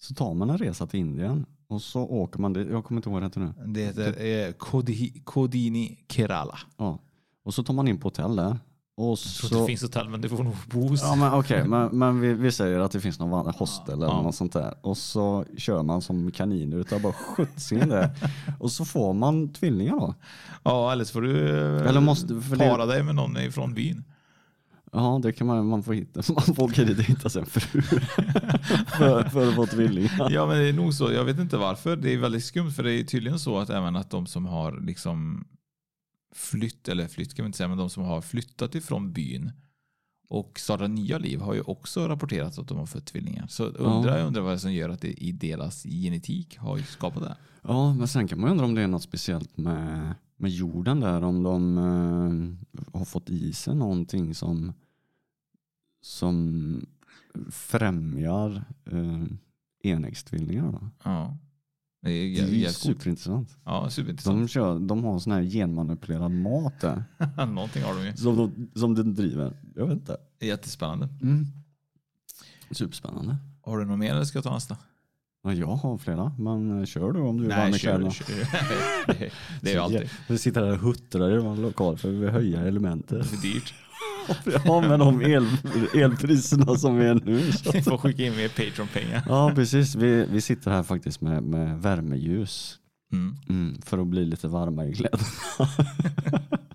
så 0.00 0.14
tar 0.14 0.34
man 0.34 0.50
en 0.50 0.58
resa 0.58 0.86
till 0.86 1.00
Indien 1.00 1.46
och 1.66 1.82
så 1.82 2.02
åker 2.02 2.40
man 2.40 2.52
dit. 2.52 2.68
Jag 2.70 2.84
kommer 2.84 2.98
inte 2.98 3.10
ihåg 3.10 3.22
det 3.22 3.36
nu. 3.36 3.52
Det 3.66 3.84
heter 3.84 4.24
eh, 4.24 4.52
Kodi, 4.52 5.22
Kodini 5.24 6.04
Kerala. 6.08 6.58
Ja. 6.76 6.98
Och 7.44 7.54
så 7.54 7.62
tar 7.62 7.74
man 7.74 7.88
in 7.88 8.00
på 8.00 8.06
hotell 8.06 8.36
där. 8.36 8.58
Och 8.96 9.08
Jag 9.10 9.18
tror 9.18 9.48
så... 9.48 9.60
det 9.60 9.66
finns 9.66 9.82
hotell 9.82 10.08
men 10.08 10.20
det 10.20 10.28
får 10.28 10.44
nog 10.44 10.54
bo. 10.70 10.94
Ja 10.96 11.14
men 11.14 11.32
okej, 11.32 11.68
men, 11.68 11.98
men 11.98 12.20
vi, 12.20 12.32
vi 12.34 12.52
säger 12.52 12.78
att 12.78 12.90
det 12.92 13.00
finns 13.00 13.18
någon 13.18 13.54
hostel 13.54 13.94
eller 13.94 14.06
Ja. 14.06 14.22
något 14.22 14.34
sånt 14.34 14.52
där. 14.52 14.74
Och 14.82 14.96
så 14.96 15.44
kör 15.56 15.82
man 15.82 16.02
som 16.02 16.30
kaniner 16.30 16.76
utav 16.76 17.00
bara 17.02 17.12
skjutsingen 17.12 17.88
där. 17.88 18.10
Och 18.58 18.70
så 18.72 18.84
får 18.84 19.12
man 19.12 19.48
tvillingar 19.52 19.96
då. 19.96 20.14
Ja, 20.62 20.92
eller 20.92 21.04
så 21.04 21.12
får 21.12 21.22
du 21.22 21.48
eh, 21.48 21.88
Eller 21.88 22.00
måste- 22.00 22.34
det- 22.34 22.58
para 22.58 22.86
dig 22.86 23.02
med 23.02 23.14
någon 23.14 23.36
ifrån 23.36 23.74
byn. 23.74 24.04
Ja, 24.92 25.20
det 25.22 25.32
kan 25.32 25.46
man, 25.46 25.66
man 25.66 25.82
få 25.82 25.92
hitta. 25.92 26.22
Man 26.32 26.54
får 26.56 26.62
åka 26.62 26.84
dit 26.84 26.98
och 26.98 27.04
hitta 27.04 27.28
sig 27.28 27.40
en 27.40 27.46
fru. 27.46 27.82
för, 28.86 29.28
för 29.28 29.48
att 29.48 29.54
få 29.54 29.66
tvillingar. 29.66 30.30
Ja, 30.30 30.46
men 30.46 30.58
det 30.58 30.68
är 30.68 30.72
nog 30.72 30.94
så. 30.94 31.12
Jag 31.12 31.24
vet 31.24 31.38
inte 31.38 31.56
varför. 31.56 31.96
Det 31.96 32.12
är 32.14 32.18
väldigt 32.18 32.44
skumt 32.44 32.70
för 32.70 32.82
det 32.82 32.92
är 32.92 33.04
tydligen 33.04 33.38
så 33.38 33.58
att 33.58 33.70
även 33.70 33.96
att 33.96 34.10
de 34.10 34.26
som 34.26 34.46
har 34.46 34.80
liksom 34.86 35.44
flytt, 36.34 36.88
eller 36.88 37.08
flytt 37.08 37.34
kan 37.34 37.44
vi 37.44 37.46
inte 37.46 37.58
säga, 37.58 37.68
men 37.68 37.78
de 37.78 37.90
som 37.90 38.04
har 38.04 38.20
flyttat 38.20 38.74
ifrån 38.74 39.12
byn 39.12 39.52
och 40.28 40.58
startat 40.58 40.90
nya 40.90 41.18
liv 41.18 41.40
har 41.40 41.54
ju 41.54 41.60
också 41.60 42.08
rapporterat 42.08 42.58
att 42.58 42.68
de 42.68 42.78
har 42.78 42.86
fött 42.86 43.06
tvillingar. 43.06 43.46
Så 43.46 43.64
undrar 43.64 44.18
jag 44.18 44.26
undrar 44.26 44.42
vad 44.42 44.52
det 44.52 44.56
är 44.56 44.58
som 44.58 44.72
gör 44.72 44.88
att 44.88 45.00
det 45.00 45.12
i 45.12 45.32
deras 45.32 45.82
genetik 45.82 46.58
har 46.58 46.78
skapat 46.78 47.22
det. 47.22 47.36
Ja, 47.62 47.94
men 47.94 48.08
sen 48.08 48.28
kan 48.28 48.40
man 48.40 48.48
ju 48.48 48.52
undra 48.52 48.64
om 48.64 48.74
det 48.74 48.82
är 48.82 48.86
något 48.86 49.02
speciellt 49.02 49.56
med, 49.56 50.14
med 50.36 50.50
jorden 50.50 51.00
där. 51.00 51.22
Om 51.22 51.42
de 51.42 51.78
eh, 51.78 52.98
har 52.98 53.04
fått 53.04 53.30
i 53.30 53.52
sig 53.52 53.74
någonting 53.74 54.34
som, 54.34 54.72
som 56.02 56.86
främjar 57.50 58.64
eh, 58.84 59.24
enäggstvillingar. 59.82 60.90
Ja. 61.04 61.36
Det 62.04 62.10
är, 62.10 62.42
Det 62.46 62.52
är 62.52 62.54
ju 62.54 62.68
superintressant. 62.68 63.56
Ja, 63.64 63.90
superintressant. 63.90 64.38
De, 64.42 64.48
kör, 64.48 64.78
de 64.78 65.04
har 65.04 65.18
sån 65.18 65.32
här 65.32 65.42
genmanipulerad 65.42 66.30
mat 66.30 66.80
där. 66.80 67.04
Någonting 67.46 67.82
har 67.82 67.94
de 67.94 68.06
ju. 68.06 68.16
Som, 68.16 68.36
de, 68.36 68.68
som 68.80 68.94
den 68.94 69.14
driver. 69.14 69.56
Jag 69.76 69.86
vet 69.86 69.98
inte. 69.98 70.16
Jättespännande. 70.40 71.08
Superspännande. 72.70 73.36
Har 73.62 73.78
du 73.78 73.84
något 73.84 73.98
mer 73.98 74.12
eller 74.14 74.24
ska 74.24 74.36
jag 74.38 74.44
ta 74.44 74.54
nästa? 74.54 74.76
Ja, 75.42 75.52
jag 75.52 75.66
har 75.66 75.98
flera, 75.98 76.32
men 76.38 76.78
eh, 76.80 76.84
kör 76.86 77.12
du 77.12 77.20
om 77.20 77.38
du 77.40 77.44
är 77.50 77.56
varm 77.56 77.74
i 77.74 77.78
kör, 77.78 78.10
kör. 78.10 78.26
Det- 79.06 79.30
Det 79.62 79.70
är 79.70 79.74
ju 79.74 79.80
alltid 79.80 80.10
Vi 80.28 80.38
sitter 80.38 80.62
här 80.64 80.72
och 80.72 80.78
huttrar 80.78 81.34
i 81.34 81.38
vår 81.38 81.56
lokal 81.56 81.98
för 81.98 82.10
vi 82.10 82.16
vill 82.16 82.28
höja 82.30 82.60
elementet. 82.60 83.26
för 83.26 83.36
dyrt. 83.36 83.74
Ja, 84.64 84.80
med 84.80 84.98
de 84.98 85.22
el, 85.22 85.46
elpriserna 85.94 86.74
som 86.74 86.98
är 87.00 87.14
nu. 87.14 87.50
Vi 87.72 87.82
får 87.82 87.98
skicka 87.98 88.22
in 88.22 88.36
mer 88.36 88.48
Patreon-pengar. 88.48 89.22
Ja, 89.28 89.52
precis. 89.54 89.94
Vi, 89.94 90.26
vi 90.30 90.40
sitter 90.40 90.70
här 90.70 90.82
faktiskt 90.82 91.20
med, 91.20 91.42
med 91.42 91.82
värmeljus 91.82 92.78
Mm. 93.12 93.36
mm, 93.48 93.80
för 93.82 93.98
att 93.98 94.06
bli 94.06 94.24
lite 94.24 94.48
varma 94.48 94.84
i 94.86 94.94
kläderna. 94.94 95.24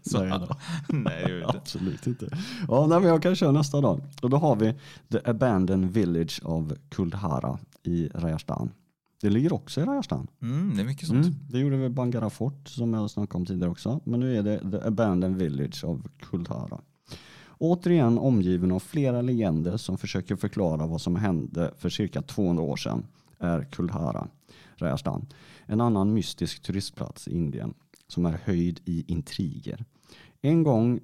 Så, 0.01 0.23
Nej 0.23 0.39
nej. 0.87 1.43
Absolut 1.47 2.07
inte. 2.07 2.29
Ja, 2.67 2.87
nej, 2.89 2.99
men 2.99 3.09
jag 3.09 3.23
kan 3.23 3.35
köra 3.35 3.51
nästa 3.51 3.81
dag. 3.81 4.01
Och 4.21 4.29
då 4.29 4.37
har 4.37 4.55
vi 4.55 4.73
The 5.11 5.29
Abandoned 5.29 5.91
Village 5.91 6.41
of 6.43 6.71
Kuldhara 6.89 7.59
i 7.83 8.07
Rajasthan. 8.07 8.71
Det 9.21 9.29
ligger 9.29 9.53
också 9.53 9.81
i 9.81 9.83
Rajasthan. 9.83 10.27
Mm, 10.41 10.73
det 10.75 10.81
är 10.81 10.85
mycket 10.85 11.07
sånt. 11.07 11.25
Mm, 11.25 11.37
det 11.49 11.59
gjorde 11.59 11.77
vi 11.77 11.89
Bangara 11.89 12.29
Fort 12.29 12.67
som 12.67 12.93
jag 12.93 13.09
snackade 13.09 13.37
om 13.37 13.45
tidigare 13.45 13.71
också. 13.71 14.01
Men 14.03 14.19
nu 14.19 14.37
är 14.37 14.43
det 14.43 14.71
The 14.71 14.87
Abandoned 14.87 15.37
Village 15.37 15.83
of 15.83 16.01
Kuldhara. 16.19 16.79
Återigen 17.61 18.17
omgiven 18.17 18.71
av 18.71 18.79
flera 18.79 19.21
legender 19.21 19.77
som 19.77 19.97
försöker 19.97 20.35
förklara 20.35 20.87
vad 20.87 21.01
som 21.01 21.15
hände 21.15 21.73
för 21.77 21.89
cirka 21.89 22.21
200 22.21 22.63
år 22.63 22.75
sedan 22.75 23.05
är 23.39 23.63
Kulhara 23.63 24.27
Rajasthan. 24.75 25.27
En 25.65 25.81
annan 25.81 26.13
mystisk 26.13 26.61
turistplats 26.61 27.27
i 27.27 27.35
Indien 27.35 27.73
som 28.07 28.25
är 28.25 28.39
höjd 28.43 28.79
i 28.85 29.03
intriger. 29.07 29.85
En 30.41 30.63
gång 30.63 30.99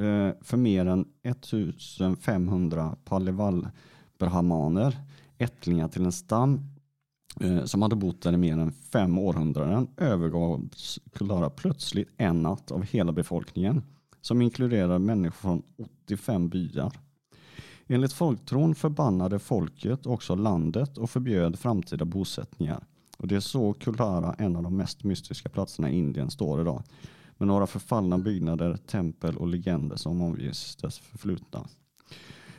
eh, 0.00 0.30
för 0.40 0.56
mer 0.56 0.86
än 0.86 1.06
1500 1.22 2.96
Palival-brahmaner, 3.04 4.96
ättlingar 5.38 5.88
till 5.88 6.04
en 6.04 6.12
stam 6.12 6.60
eh, 7.40 7.64
som 7.64 7.82
hade 7.82 7.96
bott 7.96 8.22
där 8.22 8.32
i 8.32 8.36
mer 8.36 8.58
än 8.58 8.72
fem 8.72 9.18
århundraden 9.18 9.88
övergavs 9.96 10.98
Kulhara 11.12 11.50
plötsligt 11.50 12.08
en 12.16 12.42
natt 12.42 12.70
av 12.70 12.82
hela 12.82 13.12
befolkningen 13.12 13.82
som 14.24 14.42
inkluderar 14.42 14.98
människor 14.98 15.36
från 15.36 15.62
85 16.06 16.48
byar. 16.48 16.92
Enligt 17.86 18.12
folktron 18.12 18.74
förbannade 18.74 19.38
folket 19.38 20.06
också 20.06 20.34
landet 20.34 20.98
och 20.98 21.10
förbjöd 21.10 21.58
framtida 21.58 22.04
bosättningar. 22.04 22.86
Och 23.18 23.28
det 23.28 23.36
är 23.36 23.40
så 23.40 23.72
Kulhara, 23.72 24.34
en 24.38 24.56
av 24.56 24.62
de 24.62 24.76
mest 24.76 25.04
mystiska 25.04 25.48
platserna 25.48 25.90
i 25.90 25.98
Indien, 25.98 26.30
står 26.30 26.60
idag. 26.60 26.82
Med 27.38 27.48
några 27.48 27.66
förfallna 27.66 28.18
byggnader, 28.18 28.76
tempel 28.76 29.36
och 29.36 29.48
legender 29.48 29.96
som 29.96 30.22
omges 30.22 30.76
dess 30.76 30.98
förflutna. 30.98 31.60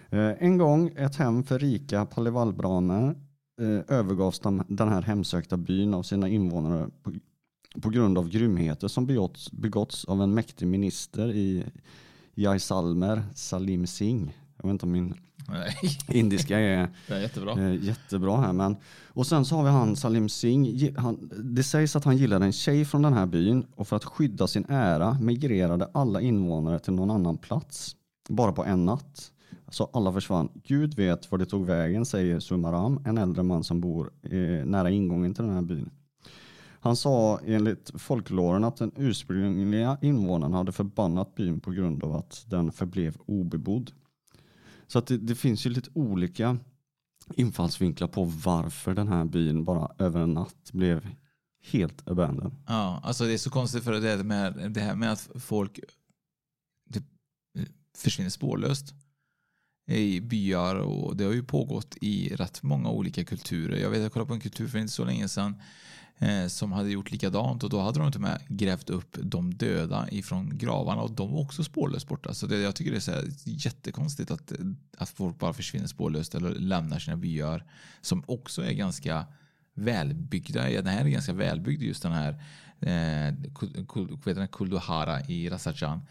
Eh, 0.10 0.32
en 0.40 0.58
gång 0.58 0.92
ett 0.96 1.16
hem 1.16 1.44
för 1.44 1.60
rika 1.60 2.06
palivalbraner 2.06 3.16
eh, 3.62 3.96
övergavs 3.98 4.40
den 4.68 4.90
här 4.90 5.02
hemsökta 5.02 5.58
byn 5.58 5.94
av 5.94 6.04
sina 6.04 6.30
invånare 6.30 6.90
grund 7.90 8.18
av 8.18 8.30
grymheter 8.30 8.88
som 8.88 9.06
begåtts, 9.06 9.52
begåtts 9.52 10.06
av 10.06 10.22
en 10.22 10.34
mäktig 10.34 10.68
minister 10.68 11.32
i 11.32 11.64
Jaisalmer, 12.36 13.24
Salim 13.36 13.88
Singh. 13.88 14.32
Jag 14.58 14.64
vet 14.64 14.72
inte 14.72 14.86
om 14.86 14.92
min 14.92 15.14
Nej, 15.48 15.76
indiska 16.08 16.60
är 16.60 16.90
är 17.08 17.20
jättebra. 17.20 17.52
Eh, 17.52 17.84
jättebra 17.84 18.38
här. 18.38 18.54
Men, 18.54 18.76
och 19.08 19.28
sen 19.28 19.46
så 19.46 19.56
har 19.56 19.64
vi 19.64 19.70
han 19.70 19.96
Salim 19.96 20.30
Singh. 20.30 21.00
Han, 21.00 21.32
det 21.44 21.64
sägs 21.64 21.96
att 21.96 22.04
han 22.04 22.18
gillade 22.18 22.46
en 22.46 22.54
tjej 22.54 22.86
från 22.86 23.02
den 23.02 23.14
här 23.14 23.26
byn 23.26 23.66
och 23.76 23.88
för 23.88 23.96
att 23.96 24.06
skydda 24.06 24.48
sin 24.48 24.66
ära 24.70 25.18
migrerade 25.22 25.90
alla 25.94 26.22
invånare 26.22 26.80
till 26.80 26.94
någon 26.94 27.12
annan 27.12 27.38
plats. 27.38 27.96
Bara 28.30 28.52
på 28.52 28.66
en 28.66 28.86
natt. 28.86 29.32
Så 29.70 29.90
alla 29.94 30.14
försvann. 30.14 30.50
Gud 30.64 30.96
vet 30.96 31.32
var 31.32 31.38
det 31.38 31.46
tog 31.46 31.66
vägen, 31.66 32.06
säger 32.06 32.40
Sumaram, 32.40 33.00
en 33.06 33.18
äldre 33.18 33.44
man 33.44 33.64
som 33.64 33.82
bor 33.82 34.12
eh, 34.24 34.66
nära 34.66 34.90
ingången 34.90 35.34
till 35.34 35.44
den 35.44 35.54
här 35.54 35.62
byn. 35.62 35.90
Han 36.86 36.96
sa 36.96 37.40
enligt 37.46 37.92
folklåren 38.02 38.64
att 38.64 38.78
den 38.78 38.92
ursprungliga 38.96 39.98
invånaren 40.02 40.54
hade 40.54 40.72
förbannat 40.72 41.36
byn 41.36 41.60
på 41.60 41.72
grund 41.72 42.04
av 42.04 42.16
att 42.16 42.46
den 42.48 42.72
förblev 42.72 43.18
obebodd. 43.26 43.92
Så 44.88 45.00
att 45.00 45.08
det, 45.08 45.18
det 45.18 45.36
finns 45.36 45.66
ju 45.66 45.70
lite 45.70 45.90
olika 45.94 46.58
infallsvinklar 47.34 48.08
på 48.08 48.24
varför 48.24 48.94
den 48.94 49.08
här 49.08 49.26
byn 49.26 49.66
bara 49.66 49.92
över 50.00 50.20
en 50.20 50.34
natt 50.34 50.72
blev 50.72 51.08
helt 51.64 52.08
abandoned. 52.08 52.56
Ja, 52.68 53.02
alltså 53.04 53.26
det 53.26 53.34
är 53.34 53.38
så 53.38 53.50
konstigt 53.50 53.84
för 53.84 53.92
det, 53.92 54.24
med, 54.24 54.72
det 54.72 54.82
här 54.82 54.96
med 54.96 55.12
att 55.12 55.30
folk 55.36 55.80
det 56.90 57.04
försvinner 57.98 58.30
spårlöst 58.30 58.94
i 59.88 60.22
byar 60.22 60.76
och 60.76 61.18
det 61.18 61.24
har 61.24 61.34
ju 61.34 61.44
pågått 61.44 61.98
i 62.02 62.36
rätt 62.36 62.64
många 62.64 62.90
olika 62.90 63.24
kulturer. 63.24 63.78
Jag 63.78 63.90
vet 63.90 64.02
jag 64.02 64.14
kollade 64.14 64.28
på 64.28 64.34
en 64.34 64.40
kultur 64.40 64.68
för 64.68 64.78
inte 64.78 64.94
så 64.94 65.06
länge 65.06 65.28
sedan 65.28 65.62
som 66.48 66.72
hade 66.72 66.90
gjort 66.90 67.12
likadant 67.12 67.64
och 67.64 67.70
då 67.70 67.82
hade 67.82 68.00
de 68.00 68.08
inte 68.08 68.20
med 68.20 68.42
grävt 68.48 68.90
upp 68.90 69.18
de 69.24 69.54
döda 69.54 70.08
ifrån 70.12 70.58
gravarna 70.58 71.02
och 71.02 71.12
de 71.12 71.32
var 71.32 71.40
också 71.40 71.64
spårlöst 71.64 72.08
borta. 72.08 72.34
Så 72.34 72.48
det, 72.48 72.58
jag 72.58 72.76
tycker 72.76 72.92
det 72.92 72.98
är 72.98 73.02
så 73.02 73.12
här 73.12 73.26
jättekonstigt 73.46 74.32
att, 74.32 74.52
att 74.98 75.10
folk 75.10 75.40
bara 75.40 75.54
försvinner 75.54 75.88
spårlöst 75.88 76.36
eller 76.36 76.50
lämnar 76.50 77.00
sina 77.00 77.18
byar 77.18 77.64
som 78.02 78.24
också 78.28 78.64
är 78.64 78.74
ganska 78.74 79.26
välbyggda. 79.74 80.70
Den 80.70 80.88
här 80.88 81.06
är 81.06 81.10
ganska 81.10 81.34
välbyggd 81.34 81.82
just 81.82 82.04
den 82.04 82.12
här 82.12 82.44
eh? 82.80 84.48
Kulduhara 84.52 85.22
i 85.22 85.50
Rajasthan. 85.50 86.02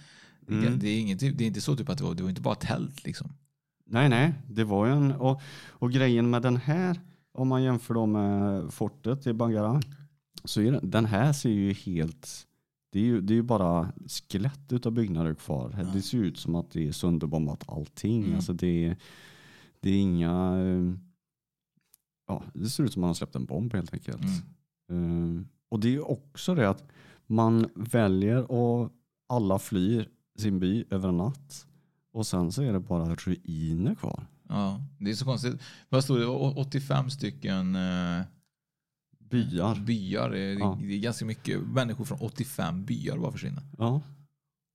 Mm. 0.49 0.79
Det, 0.79 0.89
är 0.89 1.01
inget, 1.01 1.21
det 1.21 1.45
är 1.45 1.47
inte 1.47 1.61
så 1.61 1.77
typ 1.77 1.89
att 1.89 1.99
det 1.99 2.05
var, 2.05 2.15
det 2.15 2.23
var 2.23 2.31
inte 2.31 2.41
bara 2.41 2.55
tält 2.55 3.05
liksom. 3.05 3.33
Nej, 3.87 4.09
nej, 4.09 4.35
det 4.49 4.65
var 4.65 4.87
ju 4.87 4.93
en... 4.93 5.13
Och, 5.13 5.41
och 5.69 5.93
grejen 5.93 6.31
med 6.31 6.43
den 6.43 6.57
här, 6.57 7.01
om 7.35 7.49
man 7.49 7.63
jämför 7.63 7.95
då 7.95 8.07
med 8.07 8.73
fortet 8.73 9.27
i 9.27 9.33
Bangara, 9.33 9.81
så 10.45 10.61
är 10.61 10.73
den, 10.73 10.91
den 10.91 11.05
här 11.05 11.33
ser 11.33 11.51
ju 11.51 11.73
helt... 11.73 12.47
Det 12.93 12.99
är 13.01 13.05
ju, 13.05 13.21
det 13.21 13.33
är 13.33 13.37
ju 13.37 13.43
bara 13.43 13.93
skelett 14.07 14.73
utav 14.73 14.93
byggnader 14.93 15.35
kvar. 15.35 15.91
Det 15.95 16.03
ser 16.03 16.19
ut 16.19 16.39
som 16.39 16.55
att 16.55 16.71
det 16.71 16.89
är 16.89 16.93
sönderbombat 16.93 17.65
allting. 17.69 18.23
Mm. 18.25 18.35
Alltså 18.35 18.53
det, 18.53 18.85
är- 18.87 18.97
det 19.81 19.91
är 19.91 20.01
inga... 20.01 20.57
eh, 20.59 20.95
Ja, 22.27 22.43
det 22.55 22.67
ser 22.71 22.85
ut 22.85 22.93
som 22.93 23.01
att 23.01 23.03
man 23.03 23.09
har 23.09 23.15
släppt 23.15 23.37
en 23.37 23.45
bomb 23.45 23.73
helt 23.75 23.93
enkelt. 23.95 24.23
Mm. 24.91 25.39
Eh, 25.39 25.45
och 25.69 25.81
det 25.81 25.89
är 25.89 25.93
ju 25.93 26.01
också 26.01 26.55
det 26.55 26.69
att 26.69 26.85
man 27.27 27.67
väljer 27.75 28.53
och 28.53 28.91
alla 29.29 29.59
flyr 29.59 30.09
sin 30.39 30.59
by 30.59 30.85
över 30.91 31.09
en 31.09 31.17
natt. 31.17 31.67
Och 32.13 32.27
sen 32.27 32.53
så 32.53 32.63
är 32.63 32.73
det 32.73 32.81
bara 32.81 33.15
ruiner 33.15 33.95
kvar. 33.95 34.27
Ja, 34.55 34.81
det 34.99 35.11
är 35.11 35.15
så 35.15 35.25
konstigt. 35.25 35.61
Vad 35.89 36.05
stod 36.05 36.21
det? 36.21 36.27
Å- 36.27 36.55
85 36.57 37.11
stycken 37.11 37.77
eh, 37.77 38.23
Byar. 39.31 39.75
byar. 39.75 40.31
Det 40.31 40.39
är, 40.41 40.59
Ja. 40.59 40.79
det 40.83 40.95
är 40.95 40.99
ganska 40.99 41.25
mycket 41.25 41.61
människor 41.63 42.05
från 42.05 42.19
85 42.21 42.85
byar 42.85 43.19
bara 43.19 43.33
försvinner. 43.33 43.63
Ja. 43.79 44.01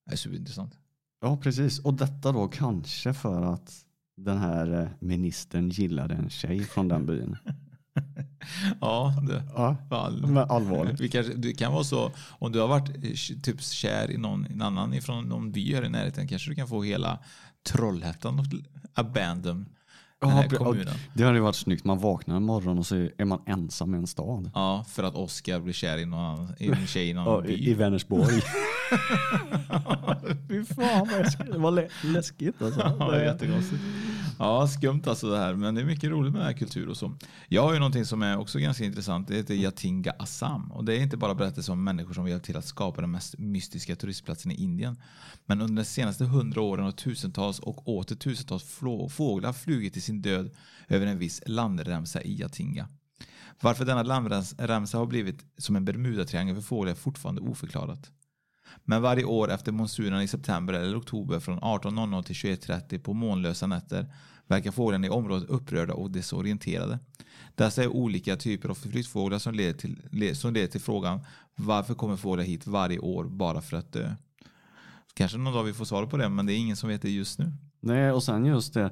Det 0.06 0.12
är 0.14 0.18
superintressant. 0.18 0.78
ja, 1.22 1.38
precis. 1.38 1.80
Och 1.80 1.94
detta 1.94 2.32
då 2.32 2.48
kanske 2.48 3.14
för 3.14 3.54
att 3.54 3.86
den 4.18 4.38
här 4.38 4.82
eh, 4.82 4.88
ministern 5.00 5.70
gillade 5.70 6.16
en 6.16 6.30
tjej 6.30 6.64
från 6.64 6.88
den 6.88 7.06
byn. 7.06 7.38
Ja, 8.82 9.16
det, 9.28 9.44
Ja, 9.56 9.78
All, 9.90 10.38
allvarligt. 10.38 11.00
Vi 11.00 11.10
kanske, 11.10 11.34
det 11.34 11.54
kan 11.54 11.74
vara 11.74 11.84
så, 11.84 12.12
om 12.30 12.52
du 12.52 12.60
har 12.60 12.68
varit 12.68 12.90
eh, 12.90 13.42
typ 13.44 13.62
kär 13.62 14.12
i 14.12 14.18
någon 14.18 14.46
en 14.46 14.62
annan 14.62 14.94
ifrån 14.94 15.26
någon 15.30 15.52
by 15.52 15.76
här 15.76 15.86
i 15.86 15.90
närheten 15.90 16.28
kanske 16.28 16.52
du 16.52 16.56
kan 16.56 16.68
få 16.68 16.84
hela 16.84 17.20
Trollhättan 17.64 18.36
abandon 18.94 19.66
den 20.22 20.30
här 20.30 20.48
Ja, 20.52 20.58
kommunen. 20.58 20.94
Det 21.14 21.24
hade 21.24 21.40
varit 21.40 21.56
snyggt. 21.56 21.84
Man 21.86 22.00
vaknar 22.00 22.36
en 22.36 22.44
morgon 22.44 22.78
och 22.78 22.86
så 22.86 22.96
är 22.96 23.26
man 23.26 23.42
ensam 23.46 23.96
i 23.96 23.98
en 23.98 24.08
stad. 24.08 24.52
Ja, 24.54 24.86
för 24.90 25.04
att 25.04 25.16
Oskar 25.16 25.60
blir 25.60 25.74
kär 25.74 25.98
i, 25.98 26.06
någon 26.06 26.54
i 26.60 26.68
en 26.68 26.88
tjej 26.88 27.10
i 27.10 27.14
någon 27.14 27.26
Ja, 27.26 27.42
by. 27.42 27.54
i, 27.54 27.70
I 27.70 27.74
Vänersborg. 27.74 28.26
Fy 30.48 30.66
fan 30.66 31.08
vad 31.62 31.80
läskigt. 32.04 32.62
Alltså. 32.62 32.96
Ja, 33.00 33.22
jättekonstigt. 33.22 33.82
Ja, 34.42 34.68
skumt 34.68 35.02
alltså 35.06 35.30
det 35.30 35.38
här. 35.38 35.56
Men 35.56 35.76
det 35.76 35.82
är 35.82 35.86
mycket 35.86 36.10
roligt 36.10 36.32
med 36.32 36.42
den 36.42 36.48
här 36.48 36.58
kultur 36.58 36.90
och 36.90 36.98
så. 36.98 37.14
Jag 37.48 37.62
har 37.62 37.74
ju 37.74 37.80
någonting 37.80 38.06
som 38.06 38.22
är 38.22 38.38
också 38.38 38.60
ganska 38.60 38.86
intressant. 38.86 39.28
Det 39.28 39.36
heter 39.36 39.54
Yatinga 39.54 40.12
Assam. 40.20 40.72
Och 40.72 40.86
det 40.86 40.98
är 40.98 41.02
inte 41.02 41.18
bara 41.18 41.36
berättelser 41.36 41.74
om 41.74 41.84
människor 41.84 42.14
som 42.14 42.28
hjälpt 42.28 42.46
till 42.46 42.58
att 42.58 42.66
skapa 42.66 43.02
den 43.02 43.12
mest 43.12 43.38
mystiska 43.38 43.96
turistplatsen 43.96 44.52
i 44.52 44.56
Indien. 44.56 45.02
Men 45.46 45.62
under 45.62 45.84
de 45.84 45.86
senaste 45.86 46.26
hundra 46.26 46.62
åren 46.62 46.86
har 46.86 46.92
tusentals 46.92 47.60
och 47.60 47.88
åter 47.88 48.16
tusentals 48.16 48.64
fåglar 49.10 49.54
flugit 49.54 49.94
till 49.94 50.02
sin 50.02 50.22
död 50.22 50.52
över 50.88 51.06
en 51.06 51.18
viss 51.18 51.42
landremsa 51.46 52.22
i 52.22 52.40
Yatinga. 52.40 52.88
Varför 53.62 53.86
denna 53.86 54.04
landremsa 54.04 54.98
har 54.98 55.06
blivit 55.06 55.46
som 55.58 55.76
en 55.76 55.86
Bermudatriangel 55.86 56.56
för 56.56 56.62
fåglar 56.62 56.92
är 56.92 56.96
fortfarande 56.96 57.42
oförklarat. 57.42 58.12
Men 58.86 59.02
varje 59.02 59.24
år 59.24 59.52
efter 59.52 59.72
monsunen 59.72 60.22
i 60.22 60.28
september 60.28 60.74
eller 60.74 61.00
oktober 61.00 61.40
från 61.40 61.60
18.00 61.60 62.24
till 62.24 62.36
21.30 62.36 63.00
på 63.00 63.14
månlösa 63.14 63.68
nätter 63.68 64.06
verkar 64.48 64.72
fåglarna 64.72 65.08
i 65.08 65.10
området 65.10 65.50
upprörda 65.50 65.94
och 65.94 66.12
desorienterade. 66.12 67.00
Dessa 67.56 67.84
är 67.84 67.88
olika 67.88 68.36
typer 68.38 68.70
av 68.70 68.76
flyttfåglar 68.76 69.40
som 69.40 69.54
leder, 69.54 69.74
till, 69.74 70.02
le- 70.12 70.36
som 70.36 70.54
leder 70.54 70.68
till 70.68 70.82
frågan 70.82 71.20
varför 71.56 71.94
kommer 71.94 72.16
fåglar 72.16 72.44
hit 72.44 72.68
varje 72.68 73.00
år 73.00 73.24
bara 73.26 73.62
för 73.62 73.78
att 73.78 73.92
dö? 73.94 74.16
Kanske 75.14 75.38
någon 75.38 75.54
dag 75.54 75.64
vi 75.64 75.74
får 75.74 75.86
svar 75.86 76.06
på 76.06 76.18
det, 76.18 76.30
men 76.30 76.46
det 76.46 76.54
är 76.54 76.58
ingen 76.58 76.76
som 76.76 76.90
vet 76.90 77.02
det 77.02 77.10
just 77.10 77.40
nu. 77.40 77.52
Nej, 77.80 78.12
och 78.12 78.24
sen 78.24 78.46
just 78.46 78.74
det. 78.74 78.92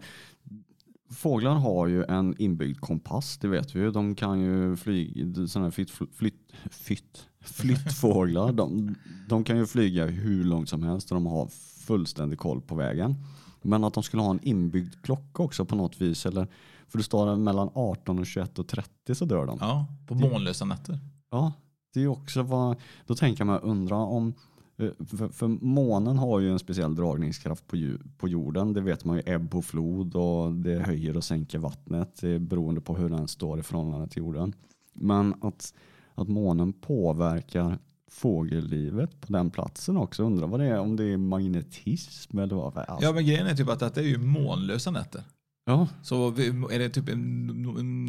Fåglar 1.10 1.56
har 1.56 1.88
ju 1.88 2.04
en 2.04 2.36
inbyggd 2.38 2.80
kompass, 2.80 3.38
det 3.38 3.48
vet 3.48 3.76
vi 3.76 3.80
ju. 3.80 3.92
De 3.92 4.16
kan 4.16 4.40
ju 4.40 4.76
flyga, 4.76 5.48
sådana 5.48 5.66
här 5.66 5.72
flytt, 5.72 5.92
flytt, 5.92 6.52
flytt, 6.72 7.28
flyttfåglar, 7.50 8.52
de, 8.52 8.96
de 9.30 9.44
kan 9.44 9.58
ju 9.58 9.66
flyga 9.66 10.06
hur 10.06 10.44
långt 10.44 10.70
som 10.70 10.84
helst 10.84 11.12
och 11.12 11.16
de 11.16 11.26
har 11.26 11.48
fullständig 11.88 12.40
koll 12.40 12.62
på 12.62 12.76
vägen. 12.76 13.16
Men 13.62 13.84
att 13.84 13.94
de 13.94 14.04
skulle 14.04 14.24
ha 14.24 14.32
en 14.32 14.44
inbyggd 14.44 14.94
klocka 15.02 15.44
också 15.44 15.66
på 15.66 15.76
något 15.76 16.02
vis, 16.02 16.26
eller 16.26 16.48
för 16.88 16.98
det 16.98 17.04
står 17.04 17.36
mellan 17.36 17.70
18 17.74 18.20
och 18.20 18.26
21 18.26 18.60
och 18.60 18.68
30 18.68 19.16
så 19.16 19.26
dör 19.26 19.46
de. 19.46 19.58
Ja, 19.62 19.86
på 20.08 20.16
månlösa 20.16 20.66
nätter. 20.66 21.00
Ja, 21.32 21.54
det 21.94 22.04
är 22.04 22.08
också 22.08 22.42
vad, 22.42 22.78
då 23.06 23.16
tänker 23.16 23.44
man 23.44 23.60
undra 23.60 23.96
om, 23.96 24.34
eh, 24.78 24.90
för, 25.08 25.28
för 25.28 25.48
månen 25.48 26.18
har 26.18 26.40
ju 26.40 26.52
en 26.52 26.60
speciell 26.60 26.96
dragningskraft 26.96 27.68
på, 27.68 27.78
på 28.18 28.28
jorden, 28.28 28.74
det 28.74 28.82
vet 28.82 29.06
man 29.06 29.16
ju, 29.16 29.24
ebb 29.26 29.56
och 29.56 29.66
flod 29.66 30.16
och 30.16 30.54
det 30.54 30.80
höjer 30.80 31.18
och 31.18 31.24
sänker 31.24 31.58
vattnet 31.58 32.24
är 32.24 32.40
beroende 32.40 32.82
på 32.82 32.96
hur 32.96 33.10
den 33.10 33.28
står 33.28 33.60
i 33.60 33.64
förhållande 33.64 34.08
till 34.08 34.24
jorden. 34.24 34.54
Men 34.94 35.36
att, 35.42 35.74
att 36.18 36.28
månen 36.28 36.74
påverkar 36.74 37.78
fågellivet 38.12 39.22
på 39.22 39.34
den 39.34 39.50
platsen 39.52 39.98
också, 39.98 40.24
undrar 40.24 40.48
vad 40.48 40.60
det 40.60 40.66
är, 40.66 40.80
om 40.80 40.96
det 40.96 41.04
är 41.04 41.18
magnetism 41.18 42.40
eller 42.40 42.56
vad? 42.56 42.78
Alltså, 42.78 43.06
Ja, 43.08 43.12
men 43.14 43.26
grejen 43.26 43.48
är 43.48 43.56
typ 43.56 43.70
att 43.70 43.80
det 43.96 44.02
är 44.02 44.06
ju 44.06 44.18
månlösa 44.18 44.92
nätter. 44.92 45.24
ja, 45.66 45.88
Så 46.02 46.28
är 46.72 46.80
det 46.80 46.90
typ 46.90 47.06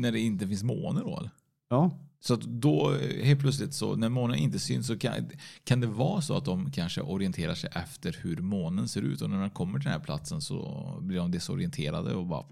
när 0.01 0.13
det 0.13 0.21
inte 0.21 0.47
finns 0.49 0.63
måne 0.63 1.01
då? 1.01 1.17
Eller? 1.19 1.31
ja, 1.71 1.91
Så 2.21 2.37
då 2.37 2.95
helt 3.23 3.41
plötsligt 3.41 3.75
så 3.75 3.97
när 3.97 4.09
månen 4.09 4.37
inte 4.39 4.59
syns 4.59 4.87
så 4.87 4.99
kan, 4.99 5.13
kan 5.65 5.81
det 5.81 5.87
vara 5.87 6.21
så 6.21 6.37
att 6.37 6.45
de 6.45 6.71
kanske 6.71 7.01
orienterar 7.01 7.55
sig 7.55 7.71
efter 7.75 8.17
hur 8.23 8.37
månen 8.37 8.89
ser 8.89 9.03
ut 9.03 9.23
och 9.23 9.31
när 9.31 9.41
de 9.41 9.51
kommer 9.51 9.79
till 9.79 9.85
den 9.85 9.93
här 9.93 10.01
platsen 10.05 10.41
så 10.41 10.85
blir 11.01 11.19
de 11.19 11.31
desorienterade 11.31 12.15
och 12.15 12.27
bara 12.27 12.41
"Ö, 12.41 12.45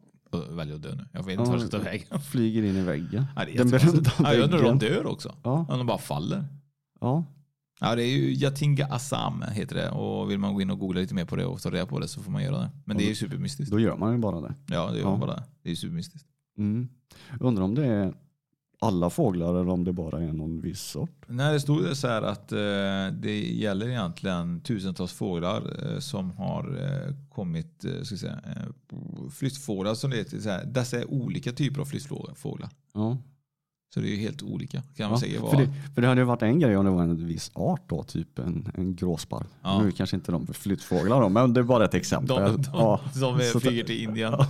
väljer 0.51 0.75
att 0.75 0.83
dö 0.83 0.95
nu. 0.95 1.05
Jag 1.13 1.23
vet 1.23 1.39
inte 1.39 1.51
vart 1.51 1.61
jag 1.61 1.69
ska 1.69 1.79
ta 1.79 1.85
vägen. 1.85 2.21
flyger 2.31 2.63
in 2.63 2.77
i 2.77 2.83
väggen. 2.83 3.25
Ja, 3.37 3.45
det 3.45 3.53
den 3.53 3.71
berömda 3.71 4.11
ja, 4.19 4.35
jag 4.35 4.43
undrar 4.45 4.65
om 4.73 4.79
de 4.79 4.87
dör 4.87 5.07
också. 5.07 5.35
Ja, 5.43 5.67
Om 5.69 5.79
de 5.79 5.87
bara 5.87 5.99
faller. 5.99 6.45
ja, 7.01 7.25
Ja, 7.81 7.95
det 7.95 8.03
är 8.05 8.09
ju 8.19 8.35
Yatinga 8.35 8.87
Assam 8.87 9.43
heter 9.43 9.77
det 9.77 9.91
och 9.91 10.31
vill 10.31 10.39
man 10.39 10.55
gå 10.55 10.61
in 10.61 10.71
och 10.71 10.79
googla 10.79 11.01
lite 11.01 11.15
mer 11.15 11.25
på 11.25 11.37
det 11.37 11.45
och 11.47 11.61
ta 11.63 11.71
reda 11.71 11.87
på 11.87 12.01
det 12.01 12.09
så 12.09 12.23
får 12.23 12.31
man 12.33 12.43
göra 12.43 12.59
det. 12.59 12.71
Men 12.85 12.97
det 12.97 13.05
är 13.05 13.09
ju 13.09 13.15
supermystiskt. 13.15 13.71
då 13.73 13.81
gör 13.81 13.97
man 13.97 14.13
ju 14.13 14.19
bara 14.19 14.41
det. 14.41 14.55
Ja, 14.67 14.91
det 14.91 14.97
gör 14.99 15.05
Ja. 15.05 15.11
man 15.11 15.21
bara. 15.21 15.35
Det 15.63 15.69
är 15.69 15.71
ju 15.71 15.77
supermystiskt. 15.77 16.27
Mm. 16.59 16.89
Undrar 17.41 17.65
om 17.65 17.75
det 17.75 17.87
är 17.87 18.15
alla 18.79 19.11
fåglar 19.11 19.49
eller 19.49 19.69
om 19.69 19.85
det 19.85 19.93
bara 19.93 20.23
är 20.23 20.33
någon 20.33 20.61
viss 20.61 20.81
sort. 20.81 21.25
När 21.27 21.53
det 21.53 21.61
stod 21.61 21.85
det 21.85 21.97
så 21.97 22.09
här 22.09 22.23
att 22.23 22.53
eh, 22.53 22.59
det 23.23 23.41
gäller 23.41 23.89
egentligen 23.89 24.61
tusentals 24.61 25.13
fåglar 25.13 25.93
eh, 25.93 25.99
som 25.99 26.31
har 26.31 26.79
eh, 26.83 27.15
kommit, 27.31 27.85
eh, 27.85 28.03
ska 28.03 28.17
säga, 28.17 28.41
eh, 28.45 29.29
flyttfåglar 29.31 29.95
som 29.95 30.11
det 30.11 30.17
heter. 30.17 30.39
Så 30.39 30.49
här, 30.49 30.65
dessa 30.65 30.99
är 30.99 31.11
olika 31.11 31.53
typer 31.53 31.81
av 31.81 31.85
flyttfåglar. 31.85 32.69
Ja. 32.95 33.19
Så 33.95 34.01
det 34.01 34.09
är 34.09 34.11
ju 34.11 34.17
helt 34.17 34.43
olika 34.43 34.83
kan 34.97 35.11
man 35.11 35.13
Ja, 35.13 35.21
säga. 35.21 35.41
för, 35.41 35.57
det, 35.57 35.73
för 35.95 36.03
det 36.03 36.09
hade 36.09 36.21
ju 36.21 36.25
varit 36.25 36.43
en 36.43 36.61
grej 36.61 36.77
om 36.77 36.85
det 36.85 36.91
var 36.91 37.03
en 37.03 37.27
viss 37.27 37.51
art 37.55 37.83
då, 37.87 38.03
typ 38.03 38.39
en, 38.39 38.73
en 38.75 38.97
gråsparv. 38.97 39.47
Ja. 39.63 39.83
Nu 39.83 39.91
kanske 39.91 40.17
inte 40.17 40.33
de 40.33 40.47
flyttfåglar 40.47 41.21
då, 41.21 41.29
men 41.29 41.55
det 41.55 41.61
är 41.61 41.65
bara 41.65 41.85
ett 41.85 41.95
exempel. 41.95 42.37
de, 42.37 42.63
de, 42.63 42.71
ja. 42.73 43.01
som 43.13 43.41
så 43.53 43.61
flyger 43.61 43.85
till 43.85 44.03
Indien. 44.03 44.33
Ja. 44.39 44.47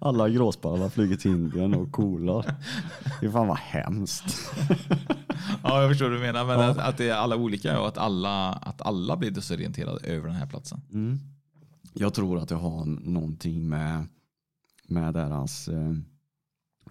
Alla 0.00 0.28
gråsparvar 0.28 0.88
flyger 0.88 1.16
till 1.16 1.30
Indien 1.30 1.74
och 1.74 1.92
kolar. 1.92 2.54
Det 3.20 3.26
är 3.26 3.30
fan 3.30 3.48
vad 3.48 3.58
hemskt. 3.58 4.50
Ja, 5.62 5.80
jag 5.80 5.90
förstår 5.90 6.06
vad 6.08 6.16
du 6.16 6.20
menar. 6.20 6.44
Men 6.44 6.60
att, 6.60 6.78
att 6.78 6.96
det 6.96 7.08
är 7.08 7.14
alla 7.14 7.36
olika 7.36 7.80
och 7.80 7.88
att 7.88 7.98
alla, 7.98 8.52
att 8.52 8.82
alla 8.82 9.16
blir 9.16 9.30
desorienterade 9.30 10.06
över 10.06 10.26
den 10.26 10.36
här 10.36 10.46
platsen. 10.46 10.80
Mm. 10.92 11.18
Jag 11.92 12.14
tror 12.14 12.38
att 12.38 12.48
det 12.48 12.54
har 12.54 12.84
någonting 12.84 13.68
med, 13.68 14.06
med 14.88 15.14
deras 15.14 15.68
eh, 15.68 15.92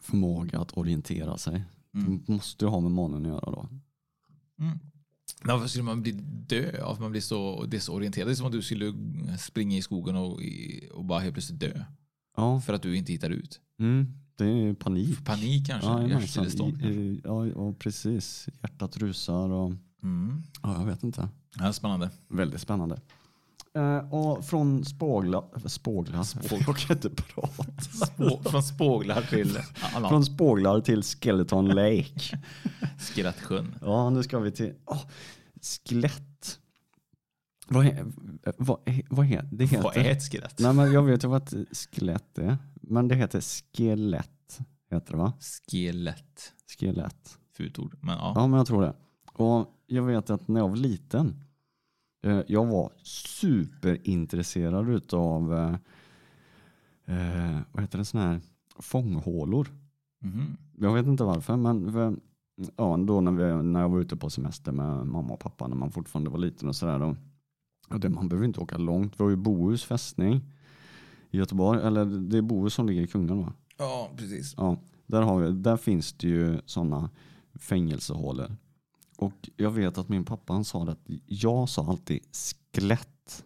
förmåga 0.01 0.59
att 0.59 0.77
orientera 0.77 1.37
sig. 1.37 1.63
Mm. 1.93 2.23
Det 2.25 2.31
måste 2.33 2.65
ju 2.65 2.69
ha 2.71 2.79
med 2.79 2.91
månen 2.91 3.21
att 3.25 3.27
göra 3.31 3.51
då. 3.51 3.69
Mm. 4.59 4.79
Varför 5.43 5.67
skulle 5.67 5.83
man 5.83 6.01
bli 6.01 6.11
dö 6.47 6.83
av 6.83 6.93
att 6.93 6.99
man 6.99 7.11
blir 7.11 7.21
så 7.21 7.65
desorienterad? 7.65 8.27
Det 8.27 8.31
är 8.31 8.35
som 8.35 8.45
om 8.45 8.51
du 8.51 8.61
skulle 8.61 8.93
springa 9.37 9.77
i 9.77 9.81
skogen 9.81 10.15
och, 10.15 10.39
och 10.93 11.05
bara 11.05 11.19
helt 11.19 11.33
plötsligt 11.33 11.59
dö. 11.59 11.83
Ja, 12.37 12.61
För 12.61 12.73
att 12.73 12.81
du 12.81 12.97
inte 12.97 13.11
hittar 13.11 13.29
ut. 13.29 13.59
mm. 13.79 14.13
det 14.35 14.45
är 14.45 14.73
panik. 14.73 15.25
Panik 15.25 15.67
kanske? 15.67 15.89
Ja, 15.89 16.07
Hjärtstillestånd 16.07 16.81
ja, 17.23 17.47
ja, 17.47 17.73
precis. 17.79 18.47
Hjärtat 18.61 18.97
rusar 18.97 19.49
och 19.49 19.73
Mm. 20.03 20.43
ja, 20.63 20.79
jag 20.79 20.85
vet 20.85 21.03
inte. 21.03 21.29
Ja, 21.55 21.73
spännande. 21.73 22.09
Väldigt 22.27 22.61
spännande. 22.61 23.01
Eh, 23.75 24.13
och 24.13 24.45
från 24.45 24.85
spågla, 24.85 25.43
spåglar, 25.65 26.25
jag 26.67 26.77
kan 26.77 26.95
inte 26.97 27.09
prata. 27.09 27.65
Spå, 28.05 28.41
från 28.49 28.63
spåglar 28.63 29.21
till 29.21 29.57
annan. 29.95 30.09
Från 30.09 30.25
spåglar 30.25 30.81
till 30.81 31.03
Skeleton 31.03 31.67
Lake. 31.67 32.39
Skrattsjön. 32.99 33.75
Ja, 33.81 34.09
nu 34.09 34.23
ska 34.23 34.39
vi 34.39 34.51
till 34.51 34.73
oh, 34.85 35.01
skelett. 35.61 36.59
Vad, 37.67 37.85
är, 37.85 38.05
vad, 38.57 38.79
är, 38.85 39.01
vad 39.09 39.25
är, 39.31 39.49
det 39.51 39.65
heter? 39.65 39.83
Vad 39.83 39.97
är 39.97 40.11
ett 40.11 40.31
skelett? 40.31 40.59
Nej, 40.59 40.73
men 40.73 40.91
jag 40.91 41.03
vet 41.03 41.23
ju 41.23 41.27
vad 41.27 41.53
ett 41.53 41.77
skelett 41.77 42.37
är. 42.37 42.57
Men 42.81 43.07
det 43.07 43.15
heter 43.15 43.41
skelett. 43.41 44.59
Heter 44.91 45.11
det 45.11 45.17
va? 45.17 45.33
Skelett. 45.71 46.53
Skelett. 46.79 47.37
Fult 47.57 47.79
ord. 47.79 47.97
Men 48.01 48.17
ja. 48.17 48.33
Ja, 48.35 48.47
men 48.47 48.57
jag 48.57 48.67
tror 48.67 48.81
det. 48.81 48.93
Och 49.33 49.67
jag 49.87 50.03
vet 50.03 50.29
att 50.29 50.47
när 50.47 50.59
jag 50.59 50.69
var 50.69 50.75
liten, 50.75 51.43
jag 52.47 52.65
var 52.65 52.91
superintresserad 53.03 54.89
utav, 54.89 55.53
eh, 55.53 55.75
eh, 57.05 57.59
vad 57.71 57.83
heter 57.83 57.97
det, 57.97 58.19
här 58.19 58.41
fånghålor. 58.79 59.67
Mhm. 60.19 60.57
Jag 60.77 60.93
vet 60.93 61.05
inte 61.05 61.23
varför, 61.23 61.55
men 61.55 61.93
för, 61.93 62.15
ja, 62.75 62.97
då 62.97 63.21
när, 63.21 63.31
vi, 63.31 63.63
när 63.63 63.81
jag 63.81 63.89
var 63.89 63.99
ute 63.99 64.15
på 64.15 64.29
semester 64.29 64.71
med 64.71 65.07
mamma 65.07 65.33
och 65.33 65.39
pappa 65.39 65.67
när 65.67 65.75
man 65.75 65.91
fortfarande 65.91 66.29
var 66.29 66.39
liten 66.39 66.69
och 66.69 66.75
sådär. 66.75 67.01
Och 67.01 67.15
det, 67.99 68.09
man 68.09 68.29
behöver 68.29 68.47
inte 68.47 68.59
åka 68.59 68.77
långt. 68.77 69.19
Vi 69.19 69.23
har 69.23 69.29
ju 69.29 69.35
Bohus 69.35 69.83
fästning 69.83 70.41
i 71.31 71.37
Göteborg, 71.37 71.81
eller 71.81 72.05
det 72.05 72.37
är 72.37 72.41
Bohus 72.41 72.73
som 72.73 72.87
ligger 72.87 73.01
i 73.01 73.07
Kungälv 73.07 73.39
va? 73.39 73.53
Ja, 73.77 74.11
precis. 74.17 74.53
Ja, 74.57 74.77
där, 75.05 75.21
har 75.21 75.41
vi, 75.41 75.51
där 75.51 75.77
finns 75.77 76.13
det 76.13 76.27
ju 76.27 76.61
sådana 76.65 77.09
fängelsehålor. 77.59 78.55
Och 79.21 79.49
jag 79.57 79.71
vet 79.71 79.97
att 79.97 80.09
min 80.09 80.25
pappa 80.25 80.53
han 80.53 80.65
sa 80.65 80.85
det 80.85 80.91
att 80.91 81.03
jag 81.25 81.69
sa 81.69 81.85
alltid 81.89 82.19
skelett. 82.73 83.43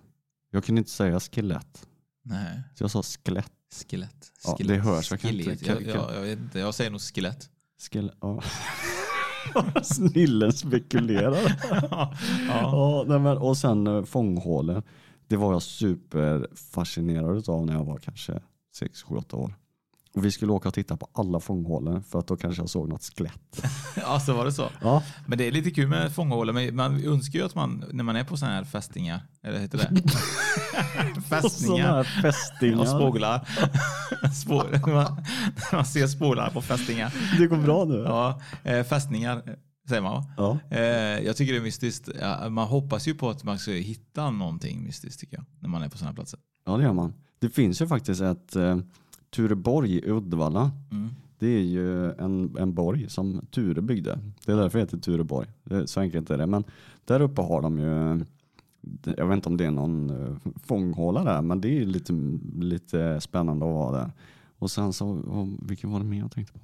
Jag 0.52 0.64
kunde 0.64 0.80
inte 0.80 0.92
säga 0.92 1.20
skelett. 1.20 1.88
Nej. 2.24 2.62
Så 2.76 2.84
jag 2.84 2.92
sa 2.92 3.04
skelett. 3.04 3.52
Skelett. 3.90 4.32
Ja, 4.46 4.56
det 4.60 4.76
hörs. 4.78 5.12
Jag 5.12 5.20
kan 5.20 5.32
inte- 5.32 5.44
Skelett. 5.44 5.64
kan- 5.66 5.84
Jag, 5.86 6.16
jag, 6.16 6.22
vet 6.22 6.40
inte. 6.40 6.60
Jag 6.60 6.74
säger 6.76 6.92
nog 6.92 7.02
skelett. 7.02 7.50
Skelett. 7.92 8.16
Ja. 8.22 8.42
Snillen 9.84 10.54
spekulerar. 10.54 11.60
ja. 11.92 12.14
Ja, 12.48 13.06
nej 13.08 13.20
men, 13.20 13.38
och 13.38 13.58
sen 13.58 13.88
eh, 13.88 14.04
fånghålor. 14.04 14.84
det 15.28 15.36
var 15.38 15.52
jag 15.54 15.62
superfascinerad 15.62 17.50
av 17.50 17.66
när 17.66 17.74
jag 17.74 17.86
var 17.86 17.98
kanske 17.98 18.40
6, 18.76 19.04
7, 19.04 19.16
8 19.16 19.38
år. 19.38 19.54
Och 20.16 20.26
vi 20.26 20.32
skulle 20.32 20.52
åka 20.52 20.68
och 20.70 20.74
titta 20.74 20.98
på 20.98 21.08
alla 21.14 21.40
fånghålen 21.40 22.04
för 22.04 22.20
att 22.20 22.28
då 22.28 22.38
kanske 22.38 22.62
jag 22.62 22.70
såg 22.70 22.90
något 22.90 23.04
skelett. 23.04 23.64
Ja, 23.96 24.20
så 24.20 24.34
var 24.34 24.46
det 24.46 24.52
så. 24.52 24.70
Ja, 24.82 25.04
Men 25.28 25.38
det 25.38 25.48
är 25.48 25.52
lite 25.52 25.72
kul 25.72 25.88
med 25.88 26.16
fånghålor. 26.16 26.54
Men 26.54 26.76
man 26.76 27.06
önskar 27.06 27.40
ju 27.40 27.46
att 27.46 27.56
man, 27.56 27.86
när 27.92 28.04
man 28.04 28.16
är 28.16 28.24
på 28.24 28.38
sådana 28.38 28.56
här 28.56 28.64
fästingar, 28.64 29.22
eller 29.44 29.60
heter 29.60 29.78
det? 29.78 30.02
här 30.78 31.22
fästingar. 31.22 32.80
Och 32.80 32.88
spåglar. 32.88 33.48
Spå, 34.34 34.64
man, 34.88 35.26
man 35.72 35.86
ser 35.86 36.08
spåglar 36.08 36.50
på 36.50 36.62
fästingar. 36.62 37.14
Det 37.38 37.48
går 37.48 37.58
bra 37.58 37.86
nu. 37.86 37.96
Ja, 37.96 38.42
eh, 38.64 38.84
fästningar 38.84 39.58
säger 39.88 40.02
man? 40.02 40.24
Ja. 40.38 40.60
Eh, 40.70 40.80
jag 41.26 41.38
tycker 41.38 41.54
det 41.54 41.60
är 41.60 41.64
mystiskt. 41.64 42.10
Man 42.50 42.68
hoppas 42.68 43.08
ju 43.08 43.16
på 43.16 43.30
att 43.30 43.44
man 43.44 43.60
ska 43.60 43.72
hitta 43.72 44.32
någonting 44.32 44.84
mystiskt 44.84 45.20
tycker 45.20 45.38
jag. 45.38 45.46
När 45.60 45.70
man 45.70 45.84
är 45.84 45.90
på 45.90 45.98
sådana 45.98 46.10
här 46.10 46.16
platser. 46.16 46.40
Ja, 46.66 46.78
det 46.78 46.84
gör 46.84 46.94
man. 46.94 47.14
Det 47.40 47.50
finns 47.50 47.82
ju 47.82 47.88
faktiskt 47.88 48.22
ett 48.22 48.56
eh, 48.56 48.78
Tureborg 49.36 49.96
i 49.96 50.10
Uddevalla. 50.10 50.72
Mm. 50.92 51.10
Det 51.40 51.48
är 51.48 51.62
ju 51.62 52.12
en, 52.12 52.56
en 52.60 52.74
borg 52.74 53.10
som 53.10 53.46
Ture 53.52 53.82
byggde. 53.82 54.20
Det 54.46 54.52
är 54.52 54.56
därför 54.56 54.80
det 54.80 54.84
heter 54.84 54.98
Tureborg. 54.98 55.48
Det, 55.64 55.88
så 55.88 56.00
enkelt 56.00 56.30
är 56.30 56.38
det. 56.38 56.48
Men 56.48 56.64
där 57.06 57.22
uppe 57.22 57.42
har 57.42 57.62
de 57.62 57.80
ju, 57.80 58.26
jag 59.18 59.28
vet 59.28 59.36
inte 59.36 59.50
om 59.50 59.58
det 59.58 59.66
är 59.66 59.72
någon 59.72 60.10
eh, 60.10 60.38
fånghåla 60.64 61.24
där, 61.24 61.42
men 61.42 61.62
det 61.62 61.82
är 61.82 61.86
lite, 61.86 62.14
lite 62.60 63.22
spännande 63.22 63.66
att 63.66 63.74
vara 63.74 63.98
där. 63.98 64.12
Och 64.60 64.72
sen 64.72 64.94
så, 64.94 65.22
vilken 65.62 65.92
var 65.92 66.00
det 66.00 66.06
mer 66.06 66.20
jag 66.20 66.32
tänkte 66.32 66.54
på? 66.54 66.60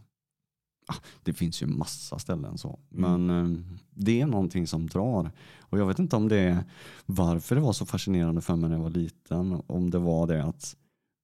Ah, 0.87 0.95
det 1.23 1.33
finns 1.33 1.63
ju 1.63 1.67
massa 1.67 2.19
ställen 2.19 2.57
så, 2.57 2.79
men 2.89 3.29
eh, 3.29 3.59
det 3.93 4.21
är 4.21 4.25
någonting 4.25 4.67
som 4.67 4.87
drar. 4.87 5.31
Och 5.59 5.79
jag 5.79 5.85
vet 5.85 5.99
inte 5.99 6.15
om 6.15 6.27
det 6.27 6.39
är 6.39 6.63
varför 7.05 7.55
det 7.55 7.61
var 7.61 7.73
så 7.73 7.85
fascinerande 7.85 8.41
för 8.41 8.55
mig 8.55 8.69
när 8.69 8.77
jag 8.77 8.83
var 8.83 8.89
liten. 8.89 9.61
Om 9.67 9.89
det 9.89 9.99
var 9.99 10.27
det 10.27 10.43
att 10.43 10.75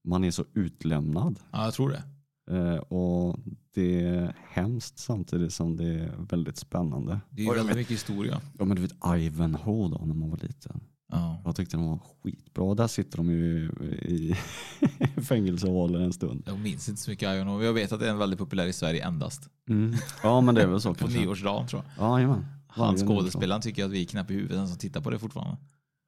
man 0.06 0.24
är 0.24 0.32
så 0.32 0.46
utlämnad. 0.54 1.40
Ja, 1.52 1.64
jag 1.66 1.74
tror 1.74 1.90
det. 1.90 2.04
Eh, 2.58 2.76
och 2.78 3.40
det 3.74 4.02
är 4.06 4.36
hemskt 4.50 5.00
samtidigt 5.00 5.54
som 5.54 5.78
det 5.78 5.86
är 5.86 6.14
väldigt 6.30 6.58
spännande. 6.58 7.20
Det 7.30 7.42
är 7.42 7.46
ju 7.46 7.54
väldigt 7.54 7.76
mycket 7.76 7.92
historia. 7.94 8.42
ja, 8.60 8.66
men 8.66 8.76
du 8.76 8.82
vet 8.82 8.94
Ivanhoe 9.18 9.90
då 9.90 10.06
när 10.06 10.16
man 10.16 10.30
var 10.30 10.38
liten. 10.38 10.80
Ja. 11.12 11.42
Jag 11.46 11.56
tyckte 11.56 11.78
den 11.78 11.86
var 11.86 12.00
skitbra. 12.24 12.76
Där 12.76 12.88
sitter 12.88 13.18
de 13.18 13.30
ju 13.32 13.70
i 14.02 14.36
fängelse 15.22 15.68
och 15.68 15.74
håller 15.74 16.00
en 16.00 16.14
stund. 16.14 16.44
Jag 16.48 16.60
minns 16.60 16.90
inte 16.90 17.02
så 17.02 17.12
mycket 17.12 17.48
och 17.48 17.64
jag 17.64 17.74
vet 17.74 17.92
att 17.92 18.00
det 18.00 18.06
är 18.08 18.12
en 18.12 18.18
väldigt 18.18 18.40
populär 18.40 18.66
i 18.68 18.74
Sverige 18.74 19.06
endast. 19.06 19.50
Ja 20.24 20.42
men 20.42 20.56
det 20.56 20.62
är 20.62 20.68
väl 20.68 20.82
så 20.82 20.90
På 20.94 21.00
kanske. 21.00 21.20
nyårsdagen 21.20 21.68
tror 21.68 21.84
jag. 21.98 22.06
Ja, 22.06 22.20
jajamän. 22.20 22.46
Han 22.68 22.98
skådespelaren 22.98 23.62
tycker 23.62 23.86
att 23.86 23.92
vi 23.92 24.02
är 24.02 24.06
knäpp 24.06 24.32
i 24.32 24.34
huvudet 24.34 24.70
som 24.70 24.78
tittar 24.78 25.02
på 25.02 25.10
det 25.10 25.20
fortfarande. 25.20 25.58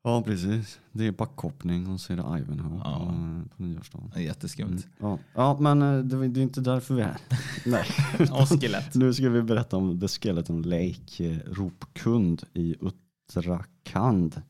Ja 0.08 0.22
precis. 0.22 0.80
Det 0.92 1.08
är 1.08 1.12
backhoppning 1.12 1.88
och 1.88 2.00
så 2.02 2.14
är 2.14 2.18
det 2.18 2.40
Ivanhoe 2.40 2.82
Ja. 2.84 3.00
på, 3.00 3.56
på 3.58 3.64
nyårsdagen. 3.64 4.12
Jätteskumt. 4.16 4.68
Mm. 4.68 4.82
Ja. 5.00 5.20
ja 5.34 5.58
men 5.60 5.82
eh, 5.82 6.00
det, 6.04 6.40
är 6.40 6.44
inte 6.44 6.62
därför 6.62 6.96
vi 6.96 7.02
är 7.02 7.06
här. 7.06 7.18
Nej. 7.66 7.86
Och 8.32 8.62
skelett. 8.62 8.96
Nu 8.96 9.14
ska 9.14 9.30
vi 9.30 9.42
berätta 9.42 9.78
om 9.78 10.00
The 10.00 10.08
Skeleton 10.08 10.62
Lake, 10.62 11.26
eh, 11.26 11.38
Ropkund 11.46 12.44
i 12.54 12.76
Uttarakhand. 12.82 14.42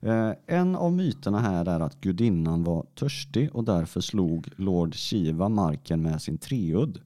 Eh, 0.00 0.32
En 0.46 0.76
av 0.76 0.92
myterna 0.92 1.40
här 1.40 1.68
är 1.68 1.80
att 1.80 2.00
gudinnan 2.00 2.64
var 2.64 2.86
törstig 2.94 3.54
och 3.54 3.64
därför 3.64 4.00
slog 4.00 4.48
Lord 4.56 4.94
Shiva 4.94 5.48
marken 5.48 6.02
med 6.02 6.22
sin 6.22 6.38
treudd 6.38 7.00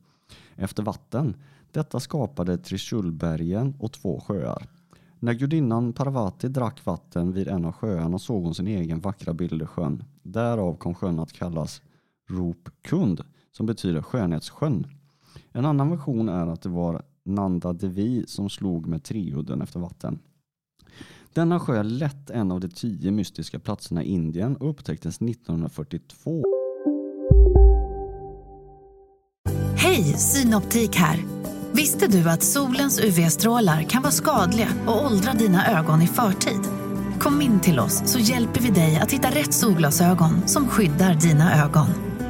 efter 0.57 0.83
vatten. 0.83 1.35
Detta 1.73 2.01
skapade 2.01 2.59
Trishulbergen 2.59 3.75
och 3.79 3.93
två 3.93 4.21
sjöar. 4.21 4.67
När 5.23 5.35
gudinnan 5.35 5.93
Parvati 5.93 6.49
drack 6.49 6.85
vatten 6.85 7.33
vid 7.33 7.49
en 7.49 7.65
av 7.65 7.73
sjöarna 7.73 8.19
såg 8.19 8.45
hon 8.45 8.55
sin 8.55 8.67
egen 8.67 9.01
vackra 9.01 9.35
bild 9.35 9.63
i 9.63 9.67
sjön. 9.67 10.05
Därav 10.23 10.77
kom 10.77 10.95
sjön 10.95 11.19
att 11.19 11.33
kallas 11.33 11.83
Ropkund 12.29 13.25
som 13.53 13.67
betyder 13.67 14.03
skönhetssjön. 14.03 14.87
En 15.53 15.65
annan 15.65 15.91
version 15.91 16.29
är 16.29 16.47
att 16.47 16.63
det 16.63 16.69
var 16.69 17.03
Nanda 17.25 17.73
Devi 17.73 18.25
som 18.27 18.51
slog 18.51 18.87
med 18.87 19.05
treudden 19.05 19.63
efter 19.63 19.81
vatten. 19.81 20.19
Denna 21.33 21.61
sjö 21.61 21.79
är 21.79 21.85
lätt 21.85 22.31
en 22.31 22.53
av 22.53 22.61
de 22.61 22.69
tio 22.69 23.11
mystiska 23.11 23.59
platserna 23.59 24.03
i 24.03 24.07
Indien 24.07 24.57
och 24.57 24.71
upptäcktes 24.71 25.23
1942. 25.23 26.43
Hej, 29.77 30.03
Synoptik 30.03 30.97
här. 30.97 31.42
Visste 31.75 32.07
du 32.07 32.31
att 32.31 32.43
solens 32.43 33.01
UV-strålar 33.01 33.83
kan 33.83 34.03
vara 34.03 34.13
skadliga 34.13 34.69
och 34.87 35.05
åldra 35.05 35.33
dina 35.33 35.79
ögon 35.79 36.03
i 36.03 36.07
förtid? 36.07 36.61
Kom 37.19 37.43
in 37.43 37.61
till 37.61 37.81
oss 37.81 38.03
så 38.07 38.19
hjälper 38.19 38.61
vi 38.61 38.71
dig 38.71 38.99
att 39.03 39.13
hitta 39.13 39.31
rätt 39.31 39.55
solglasögon 39.55 40.49
som 40.49 40.69
skyddar 40.69 41.15
dina 41.15 41.65
ögon. 41.65 41.87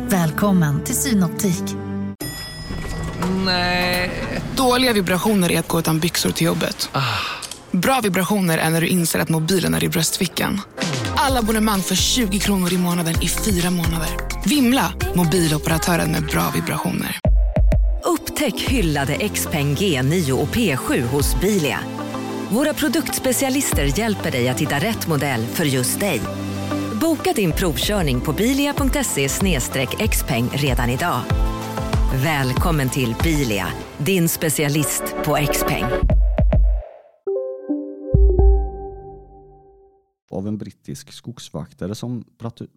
Välkommen 0.08 0.84
till 0.84 0.94
Synoptik. 0.94 1.62
Dåliga 4.56 4.92
vibrationer 4.92 5.52
är 5.52 5.58
att 5.58 5.68
gå 5.68 5.78
utan 5.78 5.98
byxor 5.98 6.30
till 6.30 6.46
jobbet. 6.46 6.90
Bra 7.70 8.00
vibrationer 8.02 8.58
är 8.58 8.70
när 8.70 8.80
du 8.80 8.86
inser 8.86 9.18
att 9.20 9.28
mobilen 9.28 9.74
är 9.74 9.84
i 9.84 9.88
bröstfickan. 9.88 10.60
Alla 11.16 11.38
abonnemang 11.38 11.80
för 11.80 11.94
20 11.94 12.38
kronor 12.38 12.72
i 12.72 12.78
månaden 12.78 13.14
i 13.22 13.28
fyra 13.28 13.70
månader. 13.70 14.08
Vimla! 14.44 14.92
Mobiloperatören 15.14 16.12
med 16.12 16.26
bra 16.26 16.50
vibrationer. 16.54 17.31
Upptäck 18.32 18.60
hyllade 18.60 19.28
XPeng 19.28 19.74
G9 19.74 20.32
och 20.32 20.48
P7 20.48 21.00
hos 21.00 21.40
Bilia. 21.40 21.80
Våra 22.50 22.74
produktspecialister 22.74 23.98
hjälper 23.98 24.30
dig 24.30 24.48
att 24.48 24.60
hitta 24.60 24.74
rätt 24.74 25.08
modell 25.08 25.46
för 25.46 25.64
just 25.64 26.00
dig. 26.00 26.20
Boka 27.00 27.32
din 27.32 27.52
provkörning 27.52 28.20
på 28.20 28.32
bilia.se 28.32 29.28
xpeng 30.08 30.48
redan 30.52 30.90
idag. 30.90 31.20
Välkommen 32.24 32.90
till 32.90 33.14
Bilia, 33.22 33.66
din 33.98 34.28
specialist 34.28 35.02
på 35.24 35.38
XPeng. 35.52 35.84
av 40.30 40.48
en 40.48 40.58
brittisk 40.58 41.12
skogsvaktare 41.12 41.94
som 41.94 42.24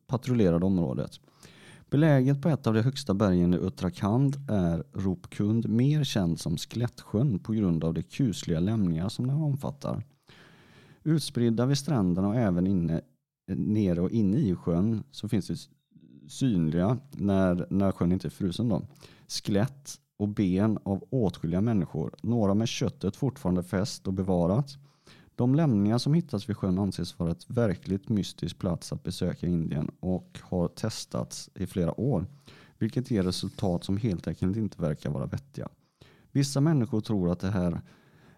patrullerade 0.07 0.65
området. 0.65 1.11
Beläget 1.89 2.41
på 2.41 2.49
ett 2.49 2.67
av 2.67 2.73
de 2.73 2.81
högsta 2.81 3.13
bergen 3.13 3.53
i 3.53 3.57
Uttrakand 3.57 4.35
är 4.49 4.83
Ropkund 4.93 5.69
mer 5.69 6.03
känd 6.03 6.39
som 6.39 6.57
Skelettsjön 6.57 7.39
på 7.39 7.53
grund 7.53 7.83
av 7.83 7.93
de 7.93 8.03
kusliga 8.03 8.59
lämningar 8.59 9.09
som 9.09 9.27
den 9.27 9.35
omfattar. 9.35 10.03
Utspridda 11.03 11.65
vid 11.65 11.77
stränderna 11.77 12.27
och 12.27 12.35
även 12.35 12.67
inne, 12.67 13.01
nere 13.47 14.01
och 14.01 14.11
inne 14.11 14.37
i 14.37 14.55
sjön 14.55 15.03
så 15.11 15.27
finns 15.27 15.47
det 15.47 15.57
synliga, 16.29 16.97
när, 17.11 17.67
när 17.69 17.91
sjön 17.91 18.11
inte 18.11 18.27
är 18.27 18.29
frusen, 18.29 18.69
då, 18.69 18.81
skelett 19.27 19.99
och 20.17 20.27
ben 20.27 20.79
av 20.83 21.03
åtskilliga 21.09 21.61
människor. 21.61 22.15
Några 22.21 22.53
med 22.53 22.67
köttet 22.67 23.15
fortfarande 23.15 23.63
fäst 23.63 24.07
och 24.07 24.13
bevarat. 24.13 24.77
De 25.35 25.55
lämningar 25.55 25.97
som 25.97 26.13
hittas 26.13 26.49
vid 26.49 26.57
sjön 26.57 26.79
anses 26.79 27.19
vara 27.19 27.31
ett 27.31 27.49
verkligt 27.49 28.09
mystisk 28.09 28.59
plats 28.59 28.93
att 28.93 29.03
besöka 29.03 29.47
i 29.47 29.51
Indien 29.51 29.91
och 29.99 30.39
har 30.41 30.67
testats 30.67 31.49
i 31.55 31.67
flera 31.67 31.99
år, 31.99 32.25
vilket 32.77 33.11
ger 33.11 33.23
resultat 33.23 33.83
som 33.83 33.97
helt 33.97 34.27
enkelt 34.27 34.57
inte 34.57 34.81
verkar 34.81 35.09
vara 35.09 35.25
vettiga. 35.25 35.69
Vissa 36.31 36.61
människor 36.61 37.01
tror 37.01 37.31
att 37.31 37.39
det 37.39 37.51
här 37.51 37.81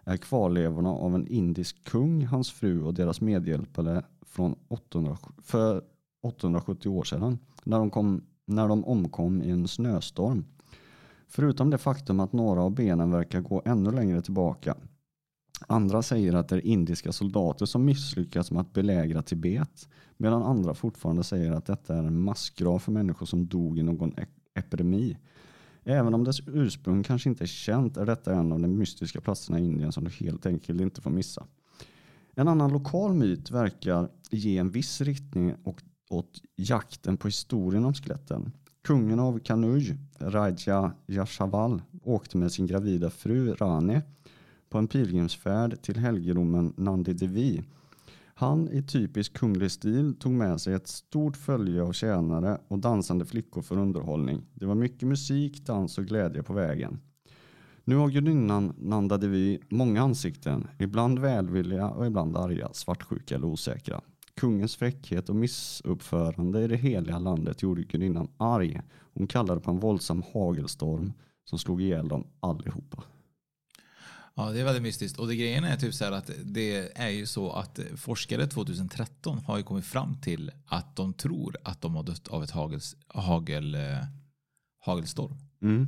är 0.04 0.16
kvarlevorna 0.16 0.88
av 0.88 1.14
en 1.14 1.26
indisk 1.26 1.84
kung, 1.84 2.26
hans 2.26 2.52
fru 2.52 2.82
och 2.82 2.94
deras 2.94 3.20
medhjälpare 3.20 4.04
från 4.26 4.54
800, 4.68 5.18
för 5.42 5.82
870 6.22 6.88
år 6.88 7.04
sedan 7.04 7.38
när 7.64 7.78
de, 7.78 7.90
kom, 7.90 8.24
när 8.44 8.68
de 8.68 8.84
omkom 8.84 9.42
i 9.42 9.50
en 9.50 9.68
snöstorm. 9.68 10.44
Förutom 11.28 11.70
det 11.70 11.78
faktum 11.78 12.20
att 12.20 12.32
några 12.32 12.62
av 12.62 12.74
benen 12.74 13.10
verkar 13.10 13.40
gå 13.40 13.62
ännu 13.64 13.90
längre 13.90 14.22
tillbaka 14.22 14.76
Andra 15.66 16.02
säger 16.02 16.32
att 16.32 16.48
det 16.48 16.56
är 16.56 16.66
indiska 16.66 17.12
soldater 17.12 17.66
som 17.66 17.84
misslyckats 17.84 18.50
med 18.50 18.60
att 18.60 18.72
belägra 18.72 19.22
Tibet, 19.22 19.88
medan 20.16 20.42
andra 20.42 20.74
fortfarande 20.74 21.24
säger 21.24 21.52
att 21.52 21.66
detta 21.66 21.94
är 21.96 22.02
en 22.02 22.22
massgrav 22.22 22.78
för 22.78 22.92
människor 22.92 23.26
som 23.26 23.46
dog 23.46 23.78
i 23.78 23.82
någon 23.82 24.18
e- 24.18 24.26
epidemi. 24.54 25.18
Även 25.84 26.14
om 26.14 26.24
dess 26.24 26.40
ursprung 26.46 27.02
kanske 27.02 27.28
inte 27.28 27.44
är 27.44 27.48
känt 27.48 27.96
är 27.96 28.06
detta 28.06 28.34
en 28.34 28.52
av 28.52 28.60
de 28.60 28.68
mystiska 28.68 29.20
platserna 29.20 29.60
i 29.60 29.64
Indien 29.64 29.92
som 29.92 30.04
du 30.04 30.10
helt 30.10 30.46
enkelt 30.46 30.80
inte 30.80 31.00
får 31.00 31.10
missa. 31.10 31.46
En 32.34 32.48
annan 32.48 32.72
lokal 32.72 33.14
myt 33.14 33.50
verkar 33.50 34.08
ge 34.30 34.58
en 34.58 34.70
viss 34.70 35.00
riktning 35.00 35.54
och 35.64 35.82
åt 36.10 36.42
jakten 36.56 37.16
på 37.16 37.28
historien 37.28 37.84
om 37.84 37.94
skeletten. 37.94 38.52
Kungen 38.82 39.20
av 39.20 39.38
Kanuj, 39.38 39.96
Raja 40.18 40.92
Yashaval, 41.06 41.82
åkte 42.02 42.36
med 42.36 42.52
sin 42.52 42.66
gravida 42.66 43.10
fru 43.10 43.54
Rani 43.54 44.00
på 44.70 44.78
en 44.78 44.88
pilgrimsfärd 44.88 45.82
till 45.82 45.96
helgedomen 45.96 46.74
Nandi 46.76 47.12
Devi. 47.12 47.62
Han 48.34 48.68
i 48.68 48.82
typisk 48.82 49.32
kunglig 49.32 49.70
stil 49.70 50.14
tog 50.14 50.32
med 50.32 50.60
sig 50.60 50.74
ett 50.74 50.88
stort 50.88 51.36
följe 51.36 51.82
av 51.82 51.92
tjänare 51.92 52.58
och 52.68 52.78
dansande 52.78 53.24
flickor 53.24 53.62
för 53.62 53.78
underhållning. 53.78 54.42
Det 54.54 54.66
var 54.66 54.74
mycket 54.74 55.08
musik, 55.08 55.66
dans 55.66 55.98
och 55.98 56.04
glädje 56.04 56.42
på 56.42 56.52
vägen. 56.52 57.00
Nu 57.84 57.96
har 57.96 58.08
gudinnan 58.08 58.74
Nanda 58.78 59.16
Devi 59.16 59.60
många 59.68 60.02
ansikten, 60.02 60.66
ibland 60.78 61.18
välvilliga 61.18 61.88
och 61.90 62.06
ibland 62.06 62.36
arga, 62.36 62.68
svartsjuka 62.72 63.34
eller 63.34 63.46
osäkra. 63.46 64.00
kungens 64.34 64.76
fräckhet 64.76 65.28
och 65.28 65.36
missuppförande 65.36 66.64
i 66.64 66.68
det 66.68 66.76
heliga 66.76 67.18
landet 67.18 67.62
gjorde 67.62 67.82
gudinnan 67.82 68.28
arg. 68.36 68.80
Hon 69.14 69.26
kallade 69.26 69.60
på 69.60 69.70
en 69.70 69.78
våldsam 69.78 70.22
hagelstorm 70.32 71.12
som 71.44 71.58
slog 71.58 71.82
ihjäl 71.82 72.08
dem 72.08 72.26
allihopa. 72.40 73.02
Ja, 74.38 74.50
det 74.52 74.60
är 74.60 74.64
väldigt 74.64 74.82
mystiskt. 74.82 75.18
Och 75.18 75.28
det 75.28 75.36
grejen 75.36 75.64
är 75.64 75.76
typ 75.76 75.94
så 75.94 76.04
här 76.04 76.12
att 76.12 76.30
det 76.44 76.98
är 76.98 77.08
ju 77.08 77.26
så 77.26 77.52
att 77.52 77.80
forskare 77.96 78.46
2013 78.46 79.38
har 79.38 79.56
ju 79.56 79.62
kommit 79.62 79.84
fram 79.84 80.20
till 80.20 80.50
att 80.66 80.96
de 80.96 81.14
tror 81.14 81.56
att 81.62 81.80
de 81.80 81.94
har 81.94 82.02
dött 82.02 82.28
av 82.28 82.44
ett 82.44 82.50
hagels, 82.50 82.96
hagel, 83.06 83.74
eh, 83.74 84.04
hagelstorm. 84.78 85.36
Mm. 85.62 85.86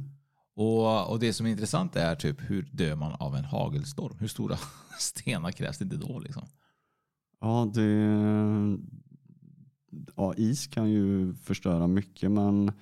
Och, 0.57 1.11
och 1.11 1.19
det 1.19 1.33
som 1.33 1.47
är 1.47 1.51
intressant 1.51 1.97
är 1.97 2.15
typ 2.15 2.37
hur 2.41 2.69
dör 2.73 2.95
man 2.95 3.13
av 3.13 3.37
en 3.37 3.45
hagelstorm? 3.45 4.17
Hur 4.19 4.29
stora 4.29 4.59
stenar 4.99 5.53
krävs 5.53 5.79
det 5.79 5.85
inte 5.85 5.97
då 5.97 6.19
liksom? 6.19 6.47
Ja, 7.41 7.71
det, 7.75 7.83
ja, 10.17 10.35
is 10.37 10.67
kan 10.67 10.91
ju 10.91 11.35
förstöra 11.35 11.87
mycket 11.87 12.31
men 12.31 12.73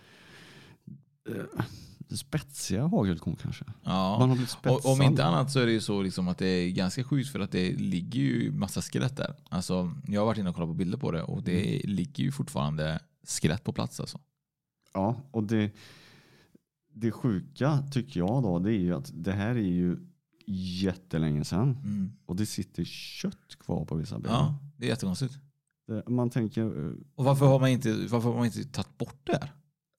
spetsiga 2.16 2.86
hagelkorn 2.86 3.36
kanske. 3.36 3.64
Ja. 3.84 4.18
Man 4.18 4.28
har 4.28 4.36
blivit 4.36 4.56
Och, 4.66 4.92
om 4.92 5.02
inte 5.02 5.24
annat 5.24 5.52
så 5.52 5.60
är 5.60 5.66
det 5.66 5.72
ju 5.72 5.80
så 5.80 6.02
liksom 6.02 6.28
att 6.28 6.38
det 6.38 6.46
är 6.46 6.70
ganska 6.70 7.04
sjukt 7.04 7.28
för 7.30 7.40
att 7.40 7.52
det 7.52 7.72
ligger 7.72 8.20
ju 8.20 8.52
massa 8.52 8.82
skelett 8.82 9.16
där. 9.16 9.34
Alltså, 9.48 9.94
jag 10.06 10.20
har 10.20 10.26
varit 10.26 10.38
inne 10.38 10.48
och 10.48 10.54
kollat 10.54 10.70
på 10.70 10.74
bilder 10.74 10.98
på 10.98 11.10
det 11.12 11.22
och 11.22 11.42
det 11.42 11.80
ligger 11.84 12.24
ju 12.24 12.32
fortfarande 12.32 13.00
skelett 13.28 13.64
på 13.64 13.72
plats. 13.72 14.00
Alltså. 14.00 14.18
Ja, 14.94 15.16
och 15.30 15.44
det, 15.44 15.70
det 16.92 17.10
sjuka 17.10 17.82
tycker 17.92 18.20
jag 18.20 18.42
då 18.42 18.58
det 18.58 18.70
är 18.72 18.78
ju 18.80 18.94
att 18.94 19.10
det 19.14 19.32
här 19.32 19.50
är 19.50 19.54
ju 19.58 19.96
jättelänge 20.80 21.44
sedan 21.44 21.78
Mm. 21.84 22.12
och 22.26 22.36
det 22.36 22.46
sitter 22.46 22.84
kött 22.84 23.58
kvar 23.60 23.84
på 23.84 23.94
vissa 23.94 24.18
ben. 24.18 24.32
Ja, 24.32 24.54
det 24.76 24.84
är 24.86 24.88
jättekonstigt. 24.88 25.34
Man 26.06 26.30
tänker, 26.30 26.62
eh, 26.86 26.92
Och 27.14 27.24
varför 27.24 27.46
har 27.46 27.60
man 27.60 27.68
inte, 27.68 27.92
varför 28.10 28.28
har 28.28 28.36
man 28.36 28.46
inte 28.46 28.64
tagit 28.64 28.98
bort 28.98 29.20
det 29.24 29.32
här? 29.32 29.52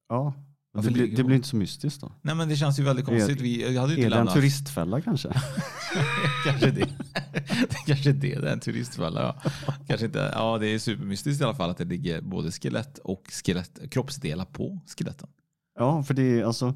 ja, 0.10 0.34
Varför 0.72 0.90
det, 0.90 0.94
blir, 0.94 1.16
det 1.16 1.24
blir 1.24 1.36
inte 1.36 1.48
så 1.48 1.56
mystiskt 1.56 2.02
då. 2.02 2.12
Nej 2.22 2.36
men 2.36 2.50
det 2.50 2.56
känns 2.56 2.80
ju 2.80 2.84
väldigt 2.84 3.06
konstigt. 3.06 3.42
Vi 3.42 3.74
jag 3.74 3.82
hade 3.82 3.94
ju 3.94 4.00
Är 4.00 4.06
inte 4.06 4.10
det 4.10 4.16
en 4.16 4.20
lämnat... 4.20 4.34
turistfälla 4.36 5.02
kanske? 5.02 5.30
kanske 6.46 6.72
det. 6.72 6.86
det 7.70 7.78
kanske 7.88 8.12
det, 8.12 8.36
det 8.40 8.48
är 8.50 8.54
en 8.54 8.60
turistfälla. 8.60 9.22
Ja. 9.22 9.52
Kanske 9.88 10.06
inte, 10.06 10.32
ja, 10.34 10.58
det 10.58 10.68
är 10.68 10.80
supermystiskt 10.80 11.42
i 11.42 11.44
alla 11.44 11.56
fall 11.56 11.70
att 11.70 11.78
det 11.78 11.86
ligger 11.86 12.22
både 12.22 12.52
skelett 12.52 12.98
och 12.98 13.24
skelett, 13.46 13.80
kroppsdelar 13.92 14.46
på 14.46 14.80
skeletten. 14.98 15.30
Ja, 15.80 16.04
för 16.04 16.14
det 16.14 16.40
är 16.40 16.44
alltså, 16.44 16.74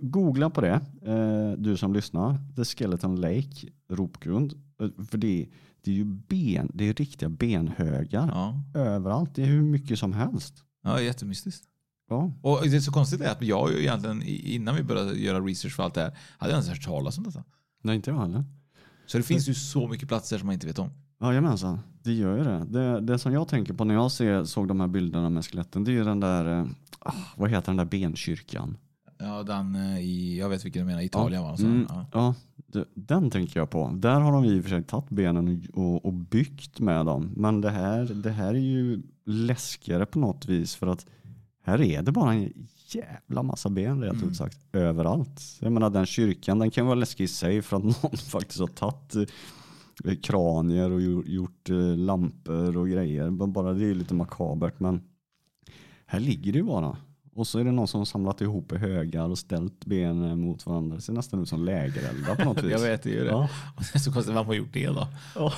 googla 0.00 0.50
på 0.50 0.60
det, 0.60 0.80
eh, 1.06 1.52
du 1.58 1.76
som 1.76 1.92
lyssnar. 1.92 2.38
The 2.56 2.64
Skeleton 2.64 3.16
Lake, 3.20 3.66
Ropgrund. 3.90 4.52
Eh, 4.82 5.04
För 5.10 5.18
det, 5.18 5.48
det 5.84 5.90
är 5.90 5.94
ju 5.94 6.04
ben, 6.04 6.70
det 6.74 6.88
är 6.88 6.94
riktiga 6.94 7.28
benhögar 7.28 8.28
Ja, 8.34 8.62
överallt. 8.80 9.34
Det 9.34 9.42
är 9.42 9.46
hur 9.46 9.62
mycket 9.62 9.98
som 9.98 10.12
helst. 10.12 10.54
ja 10.84 11.00
jättemystiskt. 11.00 11.64
Ja, 12.10 12.32
Och 12.42 12.60
det 12.62 12.76
är 12.76 12.80
så 12.80 12.92
konstigt 12.92 13.20
är 13.20 13.30
att 13.30 13.42
jag 13.42 13.72
ju 13.72 13.78
egentligen, 13.80 14.22
innan 14.22 14.76
vi 14.76 14.82
började 14.82 15.18
göra 15.18 15.40
research 15.40 15.76
för 15.76 15.82
allt 15.82 15.94
det 15.94 16.00
här, 16.00 16.12
hade 16.38 16.52
jag 16.52 16.56
ens 16.56 16.68
hört 16.68 16.84
talas 16.84 17.18
om 17.18 17.24
detta. 17.24 17.44
nej 17.82 17.96
inte 17.96 18.10
jag 18.10 18.18
heller. 18.20 18.44
Så 19.06 19.16
det 19.18 19.22
finns 19.24 19.48
ju 19.48 19.54
så 19.54 19.88
mycket 19.88 20.08
platser 20.08 20.38
som 20.38 20.46
man 20.46 20.52
inte 20.54 20.66
vet 20.66 20.78
om. 20.78 20.90
Jajamensan, 21.22 21.80
det 22.02 22.12
gör 22.12 22.36
ju 22.38 22.44
det. 22.44 22.66
det. 22.70 23.00
Det 23.00 23.18
som 23.18 23.32
jag 23.32 23.48
tänker 23.48 23.74
på 23.74 23.84
när 23.84 23.94
jag 23.94 24.12
ser, 24.12 24.44
såg 24.44 24.68
de 24.68 24.80
här 24.80 24.86
bilderna 24.86 25.30
med 25.30 25.44
skeletten, 25.44 25.84
det 25.84 25.90
är 25.90 25.92
ju 25.92 26.04
den 26.04 26.20
där, 26.20 26.58
eh, 26.60 26.66
ah, 26.98 27.12
vad 27.36 27.50
heter 27.50 27.66
den 27.66 27.76
där 27.76 27.84
benkyrkan? 27.84 28.76
Ja, 29.18 29.42
den 29.42 29.74
eh, 29.74 29.98
i, 30.00 30.38
jag 30.38 30.48
vet 30.48 30.64
vilken 30.64 30.82
du 30.82 30.86
menar, 30.86 31.02
Italien 31.02 31.42
var 31.42 31.52
det 31.52 31.58
så. 31.58 31.66
Mm, 31.66 31.86
Ja. 31.88 32.06
ja, 32.12 32.34
den 32.94 33.30
tänker 33.30 33.60
jag 33.60 33.70
på. 33.70 33.92
Där 33.94 34.20
har 34.20 34.32
de 34.32 34.44
i 34.44 34.60
och 34.60 34.62
för 34.62 34.70
sig 34.70 34.82
tagit 34.82 35.10
benen 35.10 35.62
och, 35.72 35.84
och, 35.84 36.04
och 36.04 36.12
byggt 36.12 36.80
med 36.80 37.06
dem. 37.06 37.30
Men 37.36 37.60
det 37.60 37.70
här, 37.70 38.04
det 38.04 38.30
här 38.30 38.54
är 38.54 38.58
ju 38.58 39.02
läskigare 39.26 40.06
på 40.06 40.18
något 40.18 40.46
vis 40.46 40.74
för 40.74 40.86
att 40.86 41.06
här 41.62 41.80
är 41.80 42.02
det 42.02 42.12
bara 42.12 42.32
en 42.32 42.52
jävla 42.86 43.42
massa 43.42 43.68
ben 43.68 44.02
rent 44.02 44.22
ut 44.22 44.36
sagt 44.36 44.58
överallt. 44.72 45.42
Jag 45.60 45.72
menar 45.72 45.90
den 45.90 46.06
kyrkan 46.06 46.58
den 46.58 46.70
kan 46.70 46.86
vara 46.86 46.94
läskig 46.94 47.24
i 47.24 47.28
sig 47.28 47.62
för 47.62 47.76
att 47.76 47.84
någon 48.02 48.16
faktiskt 48.16 48.60
har 48.60 48.66
tagit 48.66 49.14
eh, 50.04 50.16
kranier 50.22 50.90
och 50.90 51.02
gjort, 51.26 51.70
eh, 51.70 51.96
lampor 51.96 52.76
och 52.76 52.88
grejer. 52.88 53.30
Bara 53.30 53.72
det 53.72 53.84
är 53.90 53.94
lite 53.94 54.14
makabert 54.14 54.80
men 54.80 55.02
här 56.06 56.20
ligger 56.20 56.52
det 56.52 56.58
ju 56.58 56.64
bara. 56.64 56.96
Och 57.34 57.46
så 57.46 57.58
är 57.58 57.64
det 57.64 57.72
någon 57.72 57.88
som 57.88 58.00
har 58.00 58.04
samlat 58.04 58.40
ihop 58.40 58.72
i 58.72 58.76
högar 58.76 59.28
och 59.28 59.38
ställt 59.38 59.84
benen 59.84 60.40
mot 60.40 60.66
varandra. 60.66 60.96
Det 60.96 61.02
ser 61.02 61.12
nästan 61.12 61.42
ut 61.42 61.48
som 61.48 61.64
lägereldar 61.64 62.34
på 62.34 62.44
något 62.44 62.62
vis. 62.64 62.70
Jag 62.70 62.80
vet, 62.80 63.02
det 63.02 63.10
är 63.10 63.14
ju 63.14 63.24
det. 63.24 63.30
Ja. 63.30 63.48
Och 63.76 63.82
det 63.82 63.94
är 63.94 63.98
så 63.98 64.12
konstigt, 64.12 64.34
vem 64.36 64.46
har 64.46 64.54
gjort 64.54 64.72
det 64.72 64.86
då? 64.86 65.08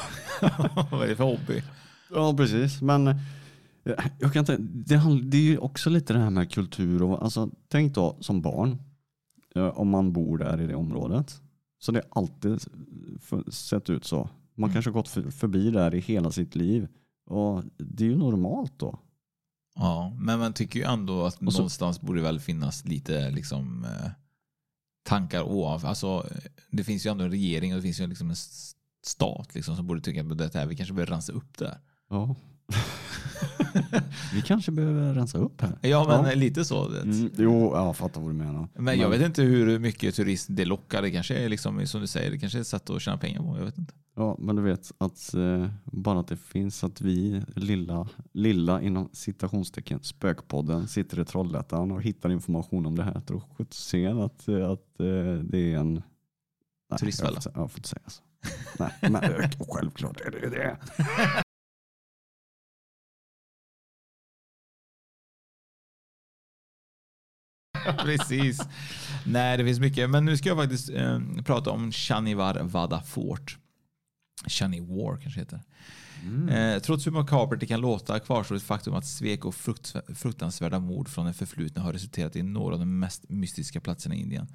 Vad 0.91 1.03
är 1.03 1.09
det 1.09 1.17
för 1.17 1.25
hobby? 1.25 1.63
Ja, 2.11 2.35
precis. 2.37 2.83
Men 2.83 3.09
eh, 3.09 3.17
jag 4.19 4.33
kan 4.33 4.41
inte, 4.41 4.57
det, 4.57 5.21
det 5.23 5.37
är 5.37 5.43
ju 5.43 5.59
också 5.59 5.91
lite 5.91 6.13
det 6.13 6.19
här 6.19 6.31
med 6.31 6.53
kultur. 6.53 7.03
Och, 7.03 7.23
alltså, 7.25 7.51
tänk 7.69 7.95
då 7.95 8.17
som 8.21 8.43
barn, 8.43 8.83
eh, 9.55 9.67
om 9.67 9.89
man 9.89 10.13
bor 10.13 10.39
där 10.39 10.61
i 10.61 10.67
det 10.67 10.75
området. 10.75 11.41
Så 11.79 11.93
det 11.93 12.03
har 12.11 12.23
alltid 12.23 12.61
sett 13.53 13.91
ut 13.91 14.05
så. 14.05 14.29
Man 14.55 14.71
Mm. 14.71 14.73
kanske 14.73 14.91
har 14.91 14.95
gått 14.95 15.09
för, 15.09 15.31
förbi 15.31 15.71
där 15.71 15.95
i 15.95 16.01
hela 16.01 16.31
sitt 16.31 16.55
liv. 16.55 16.89
Och 17.27 17.65
det 17.79 18.05
är 18.05 18.09
ju 18.09 18.17
normalt 18.17 18.79
då. 18.79 18.99
Ja, 19.75 20.17
men 20.19 20.39
man 20.39 20.53
tycker 20.53 20.79
ju 20.81 20.85
ändå 20.85 21.25
att 21.27 21.35
så- 21.35 21.45
någonstans 21.45 22.01
borde 22.01 22.23
väl 22.23 22.41
finnas 22.41 22.85
lite 22.85 23.31
liksom 23.31 23.85
eh, 23.85 24.11
tankar 25.05 25.43
oav. 25.43 25.87
Alltså, 25.87 26.07
eh, 26.31 26.51
det 26.71 26.85
finns 26.85 27.07
ju 27.07 27.11
ändå 27.11 27.25
en 27.25 27.31
regering 27.31 27.73
och 27.73 27.77
det 27.79 27.83
finns 27.83 28.01
ju 28.01 28.07
liksom 28.07 28.31
en 28.31 28.37
stat 29.05 29.55
liksom, 29.55 29.77
som 29.77 29.87
borde 29.87 30.01
tycka 30.01 30.21
att 30.21 30.39
det 30.39 30.55
här, 30.55 30.67
vi 30.67 30.77
kanske 30.77 30.95
behöver 30.95 31.13
rensa 31.13 31.33
upp 31.33 31.59
det 31.59 31.67
här. 31.69 31.79
Ja. 32.11 32.35
Vi 34.35 34.43
kanske 34.43 34.73
behöver 34.73 35.15
rensa 35.15 35.39
upp 35.39 35.61
här. 35.61 35.79
Ja, 35.81 36.05
men 36.23 36.31
Ja. 36.31 36.35
lite 36.35 36.65
så. 36.65 36.89
vet. 36.89 37.05
Mm, 37.05 37.31
jo, 37.37 37.75
jag 37.77 37.97
fattar 37.97 38.21
vad 38.21 38.31
du 38.31 38.35
menar. 38.35 38.69
Men 38.75 38.99
jag 38.99 39.09
vet 39.11 39.23
inte 39.23 39.43
hur 39.43 39.79
mycket 39.79 40.15
turism 40.15 40.55
det 40.55 40.65
lockar. 40.65 41.03
Det 41.03 41.11
kanske 41.11 41.35
är 41.35 41.49
liksom, 41.49 41.87
som 41.87 42.01
du 42.01 42.07
säger, 42.07 42.31
det 42.31 42.39
kanske 42.39 42.59
är 42.59 42.61
ett 42.61 42.67
sätt 42.67 42.91
att 42.91 43.03
tjäna 43.03 43.17
pengar 43.19 43.41
på. 43.43 43.57
Jag 43.59 43.65
vet 43.65 43.79
inte. 43.79 43.95
Ja, 44.17 44.37
men 44.39 44.57
du 44.57 44.63
vet 44.63 44.93
att 44.99 45.35
eh, 45.35 45.69
bara 45.85 46.21
att 46.21 46.29
det 46.29 46.37
finns 46.37 46.85
att 46.85 47.01
vi 47.01 47.43
lilla, 47.57 48.09
lilla 48.33 48.83
inom 48.83 49.09
citationstecken 49.13 49.99
spökpodden 50.03 50.89
sitter 50.89 51.21
i 51.21 51.25
Trollhättan 51.25 51.91
och 51.93 52.03
hittar 52.03 52.31
information 52.31 52.87
om 52.87 52.97
det 52.97 53.03
här. 53.05 53.21
Tror 53.21 53.43
sjuttsingen 53.59 54.19
att, 54.21 54.49
att 54.49 55.01
eh, 55.01 55.35
det 55.45 55.73
är 55.73 55.77
en 55.79 56.03
Turistfälla. 57.01 57.33
Jag 57.35 57.43
får, 57.43 57.53
jag 57.57 57.71
får 57.71 57.79
inte 57.79 57.89
säga 57.89 58.03
så. 58.07 58.23
Nej, 58.79 58.93
men 59.13 59.23
självklart 59.69 60.21
är 60.21 60.31
det 60.31 60.51
det. 60.51 60.77
Precis. 67.99 68.61
Nej, 69.27 69.57
det 69.59 69.65
finns 69.65 69.81
mycket. 69.81 70.11
Men 70.11 70.25
nu 70.25 70.37
ska 70.37 70.49
jag 70.49 70.59
faktiskt 70.59 70.91
eh, 70.91 71.21
prata 71.45 71.71
om 71.71 71.93
Shanivar 71.93 72.61
Vada 72.63 73.01
Fort. 73.01 73.59
Shaniwar 74.47 75.17
kanske 75.17 75.41
heter. 75.41 75.61
Eh, 76.51 76.79
trots 76.83 77.07
hur 77.07 77.13
makabert 77.13 77.61
det 77.61 77.67
kan 77.67 77.81
låta 77.81 78.19
kvarstår 78.21 78.57
ett 78.57 78.63
faktum 78.63 78.95
att 78.95 79.07
svek 79.07 79.45
och 79.45 79.55
frukt, 79.55 79.97
fruktansvärda 80.15 80.79
mord 80.79 81.09
från 81.09 81.27
det 81.27 81.33
förflutna 81.33 81.83
har 81.83 81.93
resulterat 81.93 82.37
i 82.37 82.43
några 82.43 82.75
av 82.75 82.81
de 82.81 82.99
mest 82.99 83.29
mystiska 83.29 83.81
platserna 83.81 84.15
i 84.15 84.21
Indien. 84.21 84.47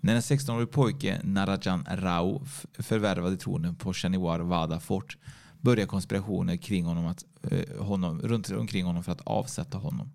När 0.00 0.14
en 0.14 0.20
16-årig 0.20 0.70
pojke, 0.70 1.20
Narajan 1.24 1.86
Rao, 1.90 2.46
förvärvade 2.78 3.36
tronen 3.36 3.74
på 3.74 3.92
Shaniwar 3.92 4.40
Vada 4.40 4.80
Fort 4.80 5.16
började 5.60 5.86
konspirationer 5.86 6.56
kring 6.56 6.84
honom, 6.84 7.06
att, 7.06 7.24
eh, 7.42 7.84
honom, 7.84 8.20
runt 8.20 8.50
omkring 8.50 8.84
honom 8.84 9.04
för 9.04 9.12
att 9.12 9.20
avsätta 9.20 9.78
honom. 9.78 10.12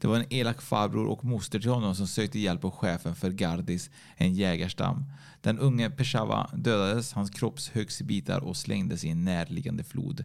Det 0.00 0.06
var 0.06 0.16
en 0.16 0.32
elak 0.32 0.62
farbror 0.62 1.06
och 1.06 1.24
moster 1.24 1.60
till 1.60 1.70
honom 1.70 1.94
som 1.94 2.06
sökte 2.06 2.38
hjälp 2.38 2.62
hos 2.62 2.74
chefen 2.74 3.14
för 3.14 3.30
Gardis, 3.30 3.90
en 4.16 4.34
jägarstam. 4.34 5.04
Den 5.40 5.58
unge 5.58 5.90
Peshava 5.90 6.50
dödades, 6.54 7.12
hans 7.12 7.30
kropp 7.30 7.60
höggs 7.72 8.00
i 8.00 8.04
bitar 8.04 8.40
och 8.40 8.56
slängdes 8.56 9.04
i 9.04 9.08
en 9.08 9.24
närliggande 9.24 9.84
flod. 9.84 10.24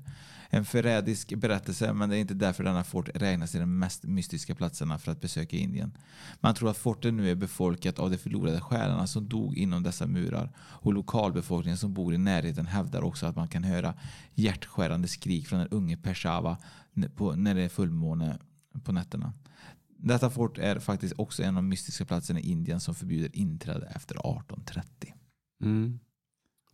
En 0.49 0.65
förrädisk 0.65 1.35
berättelse, 1.35 1.93
men 1.93 2.09
det 2.09 2.17
är 2.17 2.19
inte 2.19 2.33
därför 2.33 2.63
denna 2.63 2.83
fort 2.83 3.09
räknas 3.15 3.51
till 3.51 3.59
de 3.59 3.79
mest 3.79 4.03
mystiska 4.03 4.55
platserna 4.55 4.99
för 4.99 5.11
att 5.11 5.21
besöka 5.21 5.57
Indien. 5.57 5.97
Man 6.39 6.55
tror 6.55 6.69
att 6.69 6.77
fortet 6.77 7.13
nu 7.13 7.31
är 7.31 7.35
befolkat 7.35 7.99
av 7.99 8.11
de 8.11 8.17
förlorade 8.17 8.61
själarna 8.61 9.07
som 9.07 9.29
dog 9.29 9.57
inom 9.57 9.83
dessa 9.83 10.07
murar 10.07 10.51
och 10.57 10.93
lokalbefolkningen 10.93 11.77
som 11.77 11.93
bor 11.93 12.13
i 12.13 12.17
närheten 12.17 12.65
hävdar 12.65 13.01
också 13.01 13.25
att 13.25 13.35
man 13.35 13.47
kan 13.47 13.63
höra 13.63 13.93
hjärtskärande 14.35 15.07
skrik 15.07 15.47
från 15.47 15.59
den 15.59 15.67
unge 15.67 15.97
Peshava 15.97 16.57
när 17.35 17.55
det 17.55 17.61
är 17.61 17.69
fullmåne 17.69 18.37
på 18.83 18.91
nätterna. 18.91 19.33
Detta 20.01 20.29
fort 20.29 20.57
är 20.57 20.79
faktiskt 20.79 21.13
också 21.17 21.43
en 21.43 21.49
av 21.49 21.63
de 21.63 21.69
mystiska 21.69 22.05
platserna 22.05 22.39
i 22.39 22.51
Indien 22.51 22.79
som 22.79 22.95
förbjuder 22.95 23.35
inträde 23.35 23.85
efter 23.85 24.15
1830. 24.15 25.13
Mm. 25.61 25.99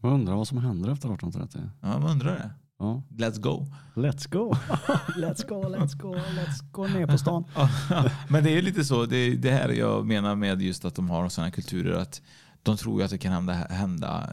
Jag 0.02 0.14
undrar 0.14 0.36
vad 0.36 0.48
som 0.48 0.58
händer 0.58 0.92
efter 0.92 1.14
1830. 1.14 1.62
Ja, 1.82 2.00
man 2.00 2.12
undrar 2.12 2.32
det. 2.32 2.52
Ja. 2.80 3.04
Let's 3.10 3.42
go. 3.42 3.68
Let's 3.94 4.32
go. 4.32 4.54
let's 5.18 5.48
go, 5.48 5.64
let's 5.64 5.98
go, 5.98 6.16
let's 6.16 6.72
go 6.72 6.88
ner 6.88 7.08
på 7.08 7.18
stan. 7.18 7.46
Men 8.30 8.44
det 8.44 8.58
är 8.58 8.62
lite 8.62 8.86
så, 8.86 9.06
det 9.06 9.18
är 9.18 9.36
det 9.36 9.52
här 9.52 9.70
jag 9.70 10.06
menar 10.06 10.36
med 10.36 10.62
just 10.62 10.86
att 10.86 10.96
de 10.96 11.10
har 11.10 11.30
sådana 11.30 11.52
kulturer 11.52 11.94
att 11.94 12.22
de 12.64 12.78
tror 12.78 13.00
ju 13.00 13.06
att 13.06 13.12
det 13.12 13.18
kan 13.18 13.32
hända, 13.32 13.54
hända 13.54 14.30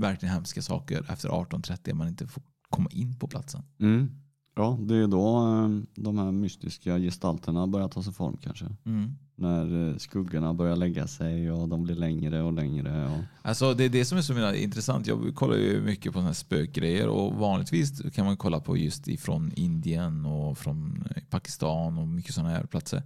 verkligen 0.00 0.34
hemska 0.34 0.62
saker 0.62 0.98
efter 0.98 1.12
1830 1.12 1.92
om 1.92 1.98
man 1.98 2.08
inte 2.08 2.26
får 2.26 2.42
komma 2.70 2.88
in 2.92 3.18
på 3.18 3.28
platsen. 3.28 3.62
Mm. 3.80 4.25
Ja, 4.58 4.78
det 4.80 4.96
är 4.96 5.06
då 5.06 5.36
eh, 5.38 6.02
de 6.02 6.18
här 6.18 6.32
mystiska 6.32 6.98
gestalterna 6.98 7.66
börjar 7.66 7.88
ta 7.88 8.02
sig 8.02 8.12
form 8.12 8.36
kanske. 8.42 8.66
Mm. 8.84 9.16
När 9.34 9.88
eh, 9.88 9.96
skuggorna 9.96 10.54
börjar 10.54 10.76
lägga 10.76 11.06
sig 11.06 11.50
och 11.50 11.68
de 11.68 11.82
blir 11.82 11.94
längre 11.94 12.42
och 12.42 12.52
längre. 12.52 13.06
Och... 13.06 13.18
Alltså 13.42 13.74
det 13.74 13.84
är 13.84 13.88
det 13.88 14.04
som 14.04 14.18
är 14.18 14.22
så 14.22 14.54
intressant. 14.54 15.06
Jag 15.06 15.34
kollar 15.34 15.56
ju 15.56 15.80
mycket 15.80 16.12
på 16.12 16.18
såna 16.18 16.26
här 16.26 16.34
spökgrejer 16.34 17.08
och 17.08 17.34
vanligtvis 17.34 18.02
kan 18.14 18.26
man 18.26 18.36
kolla 18.36 18.60
på 18.60 18.76
just 18.76 19.08
ifrån 19.08 19.52
Indien 19.56 20.26
och 20.26 20.58
från 20.58 21.08
Pakistan 21.30 21.98
och 21.98 22.08
mycket 22.08 22.34
sådana 22.34 22.50
här 22.50 22.64
platser. 22.64 23.02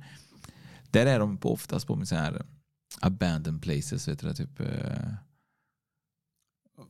Där 0.91 1.07
är 1.07 1.19
de 1.19 1.37
på, 1.37 1.53
oftast 1.53 1.87
på 1.87 2.07
så 2.07 2.15
här 2.15 2.43
abandoned 3.01 3.63
places, 3.63 4.09
vet 4.09 4.21
du 4.21 4.29
det? 4.29 4.35
Typ, 4.35 4.61
eh, 4.61 5.13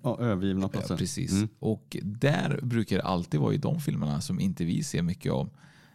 Ja, 0.03 0.19
övergivna 0.21 0.69
platser. 0.69 0.95
Ja, 0.95 0.99
precis. 0.99 1.33
Mm. 1.33 1.49
Och 1.59 1.97
där 2.03 2.61
brukar 2.63 2.97
det 2.97 3.03
alltid 3.03 3.41
vara 3.41 3.55
i 3.55 3.59
de 3.59 3.81
filmerna 3.81 4.21
som 4.21 4.41
inte 4.41 4.65
vi 4.65 4.83
ser 4.83 5.03
mycket 5.03 5.33
av. 5.33 5.51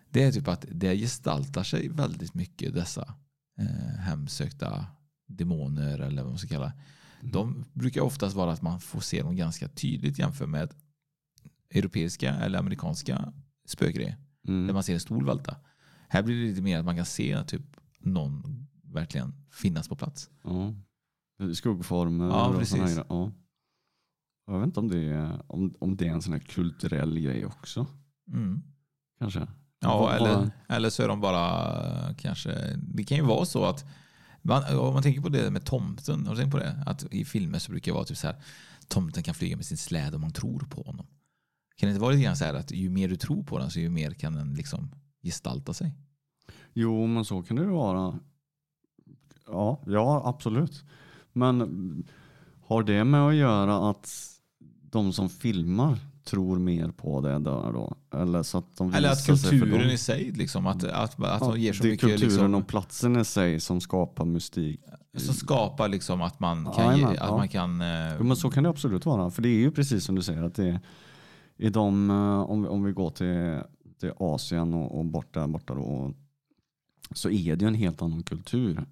Det 0.10 0.24
är 0.24 0.32
typ 0.32 0.48
att 0.48 0.66
det 0.72 0.96
gestaltar 0.96 1.64
sig 1.64 1.89
väldigt 1.89 2.34
mycket 2.34 2.74
dessa 2.74 3.16
eh, 3.60 4.00
hemsökta 4.00 4.86
demoner 5.28 6.00
eller 6.00 6.22
vad 6.22 6.32
man 6.32 6.39
ska 6.39 6.48
kalla 6.48 6.74
Mm. 7.20 7.32
De 7.32 7.66
brukar 7.74 8.02
oftast 8.02 8.36
vara 8.36 8.52
att 8.52 8.62
man 8.62 8.80
får 8.80 9.00
se 9.02 9.22
dem 9.22 9.36
ganska 9.36 9.68
tydligt 9.68 10.20
jämfört 10.20 10.50
med 10.50 10.74
europeiska 11.70 12.36
eller 12.36 12.60
amerikanska 12.60 13.34
spökgrejer. 13.66 14.18
Mm. 14.48 14.68
Där 14.68 14.74
man 14.74 14.84
ser 14.84 14.93
en 14.93 15.00
stol 15.00 15.26
välta. 15.26 15.56
Här 16.10 16.24
blir 16.24 16.41
det 16.41 16.48
lite 16.50 16.62
mer 16.62 16.80
att 16.80 16.86
man 16.86 16.96
kan 16.96 17.06
se 17.06 17.43
typ 17.43 17.62
någon 18.00 18.68
verkligen 18.84 19.34
finnas 19.52 19.88
på 19.89 19.96
plats. 19.96 20.30
Ja. 20.43 20.74
Skuggformer 21.54 22.26
Ja, 22.26 22.48
och 22.48 22.58
precis. 22.60 22.72
såna 22.72 22.86
grejer. 22.86 23.06
Ja. 23.10 23.32
Jag 24.48 24.60
vet 24.60 24.66
inte 24.68 24.80
om 24.80 24.88
det, 24.88 25.00
är, 25.04 25.41
om, 25.48 25.76
om 25.80 25.96
det 25.96 26.08
är 26.08 26.12
en 26.12 26.22
sån 26.22 26.34
här 26.34 26.39
kulturell 26.39 27.20
grej 27.20 27.46
också. 27.46 27.88
Mm. 28.28 28.62
Kanske. 29.20 29.48
Ja, 29.80 30.12
eller, 30.14 30.36
vad- 30.36 30.52
eller 30.70 30.89
så 30.89 31.04
är 31.04 31.08
de 31.08 31.22
bara 31.22 32.14
kanske... 32.14 32.80
Det 32.93 33.04
kan 33.04 33.18
ju 33.18 33.24
vara 33.24 33.46
så 33.46 33.66
att 33.66 33.86
man, 34.41 34.78
om 34.78 34.93
man 34.93 35.04
tänker 35.04 35.22
på 35.22 35.30
det 35.30 35.52
med 35.52 35.66
tomten, 35.66 36.26
har 36.28 36.36
du 36.36 36.41
tänkt 36.41 36.52
på 36.52 36.60
det? 36.60 36.84
Att 36.86 37.14
i 37.14 37.26
filmer 37.26 37.60
så 37.60 37.72
brukar 37.72 37.91
det 37.91 37.93
vara 37.96 38.06
typ 38.06 38.18
så 38.18 38.28
här 38.28 38.36
tomten 38.88 39.24
kan 39.24 39.36
flyga 39.36 39.56
med 39.56 39.66
sin 39.66 39.78
släde 39.78 40.16
om 40.16 40.22
man 40.22 40.32
tror 40.34 40.60
på 40.60 40.82
honom. 40.82 41.06
Kan 41.76 41.88
det 41.88 41.91
inte 41.91 42.02
vara 42.02 42.12
lite 42.12 42.24
grann 42.24 42.38
så 42.38 42.46
här 42.46 42.54
att 42.54 42.72
ju 42.72 42.89
mer 42.89 43.08
du 43.08 43.16
tror 43.16 43.43
på 43.43 43.60
den 43.60 43.72
så 43.72 43.80
ju 43.80 43.89
mer 43.89 44.12
kan 44.12 44.34
den 44.34 44.54
liksom 44.54 44.91
gestalta 45.24 45.74
sig? 45.74 45.93
Jo, 46.74 47.08
men 47.08 47.26
så 47.26 47.41
kan 47.43 47.56
det 47.56 47.64
ju 47.64 47.70
vara. 47.70 48.20
Ja, 49.48 49.82
ja, 49.86 50.22
absolut. 50.26 50.84
Men 51.34 52.08
har 52.66 52.84
det 52.84 53.04
med 53.04 53.22
att 53.28 53.36
göra 53.36 53.89
att 53.89 54.35
de 54.96 55.14
som 55.14 55.30
filmar 55.30 55.98
tror 56.24 56.60
mer 56.60 56.88
på 56.88 57.22
det 57.22 57.30
där 57.39 57.72
då? 57.74 57.96
Eller, 58.16 58.43
så 58.43 58.58
att 58.58 58.78
de 58.78 58.93
Eller 58.93 59.10
att 59.10 59.26
kulturen 59.26 59.89
i 59.89 59.98
sig, 59.98 60.32
liksom, 60.32 60.68
att, 60.68 60.84
att, 60.84 60.93
att 60.93 61.20
Ja, 61.20 61.39
de 61.52 61.60
ger 61.60 61.74
så 61.74 61.84
det 61.84 61.89
är 61.89 61.91
mycket... 61.91 62.10
kulturen 62.10 62.30
Liksom, 62.32 62.56
och 62.56 62.68
platsen 62.68 63.18
i 63.20 63.26
sig 63.26 63.60
som 63.60 63.82
skapar 63.82 64.26
mystik. 64.26 64.80
som 65.18 65.34
skapar 65.36 65.88
liksom 65.89 66.22
att 66.22 66.39
man 66.39 66.66
kan... 66.66 66.86
Jajamän, 66.86 67.00
ge, 67.14 67.18
att 67.20 67.30
ja. 67.30 67.38
man 67.38 67.48
kan 67.48 67.82
eh, 67.82 68.16
Jo, 68.18 68.24
men 68.24 68.36
så 68.38 68.50
kan 68.50 68.64
det 68.64 68.70
absolut 68.70 69.06
vara. 69.06 69.32
För 69.32 69.41
det 69.41 69.50
är 69.50 69.60
ju 69.60 69.72
precis 69.72 70.04
som 70.04 70.16
du 70.16 70.22
säger 70.22 70.43
att 70.43 70.56
det 70.56 70.68
är 70.70 70.80
i 71.58 71.70
de, 71.70 72.10
eh, 72.10 72.39
om, 72.41 72.62
vi- 72.64 72.68
om 72.70 72.84
vi 72.84 72.91
går 72.91 73.10
till, 73.10 73.62
till 74.00 74.12
Asien 74.20 74.74
och, 74.74 74.98
och 75.00 75.06
borta, 75.06 75.48
borta 75.48 75.74
då, 75.76 76.14
så 77.12 77.30
är 77.30 77.56
det 77.56 77.62
ju 77.66 77.68
en 77.68 77.74
helt 77.76 78.02
annan 78.02 78.24
kultur. 78.24 78.86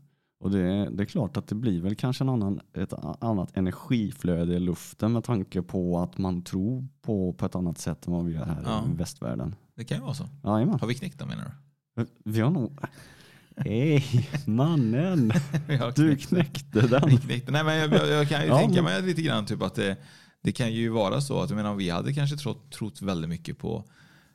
Och 0.44 0.52
det, 0.52 0.90
det 0.90 1.04
är 1.04 1.06
klart 1.06 1.38
att 1.38 1.48
det 1.48 1.56
blir 1.56 1.82
väl 1.82 1.96
kanske 1.96 2.24
en 2.24 2.30
annan, 2.30 2.60
ett 2.74 2.94
annat 3.24 3.58
energiflöde 3.58 4.54
i 4.56 4.60
luften 4.60 5.12
med 5.14 5.24
tanke 5.24 5.62
på 5.62 6.00
att 6.00 6.18
man 6.18 6.42
tror 6.42 6.88
på, 7.02 7.34
på 7.34 7.46
ett 7.46 7.56
annat 7.56 7.78
sätt 7.78 8.08
än 8.08 8.14
vad 8.14 8.26
vi 8.26 8.34
gör 8.34 8.46
här 8.46 8.62
Ja. 8.66 8.84
i 8.94 8.96
västvärlden. 8.98 9.56
det 9.76 9.84
kan 9.84 9.98
ju 9.98 10.04
vara 10.04 10.14
så. 10.14 10.30
Jajamän. 10.44 10.80
Har 10.80 10.88
vi 10.88 10.94
knäckt 10.96 11.20
den 11.20 11.28
menar 11.28 11.52
du? 11.96 12.06
Vi 12.24 12.40
har 12.42 12.52
nog... 12.52 12.78
Hej, 13.58 14.04
mannen! 14.48 15.32
Du 15.96 16.16
knäckt 16.16 16.28
knäckte 16.30 16.82
den. 16.88 17.18
Knäckte- 17.18 17.52
Nej, 17.52 17.64
men 17.64 17.78
jag, 17.78 17.92
jag, 17.94 18.08
jag 18.10 18.30
kan 18.30 18.42
ju 18.42 18.48
Ja, 18.48 18.58
tänka 18.58 18.82
mig 18.82 19.02
lite 19.02 19.22
grann 19.22 19.46
typ 19.46 19.62
att 19.62 19.76
det, 19.76 19.98
det 20.42 20.52
kan 20.52 20.74
ju 20.74 20.90
vara 20.90 21.22
så 21.22 21.42
att 21.42 21.50
jag 21.50 21.58
menar, 21.58 21.76
vi 21.76 21.90
hade 21.90 22.14
kanske 22.14 22.38
trott, 22.38 22.72
trott 22.72 23.02
väldigt 23.02 23.30
mycket 23.30 23.58
på 23.58 23.84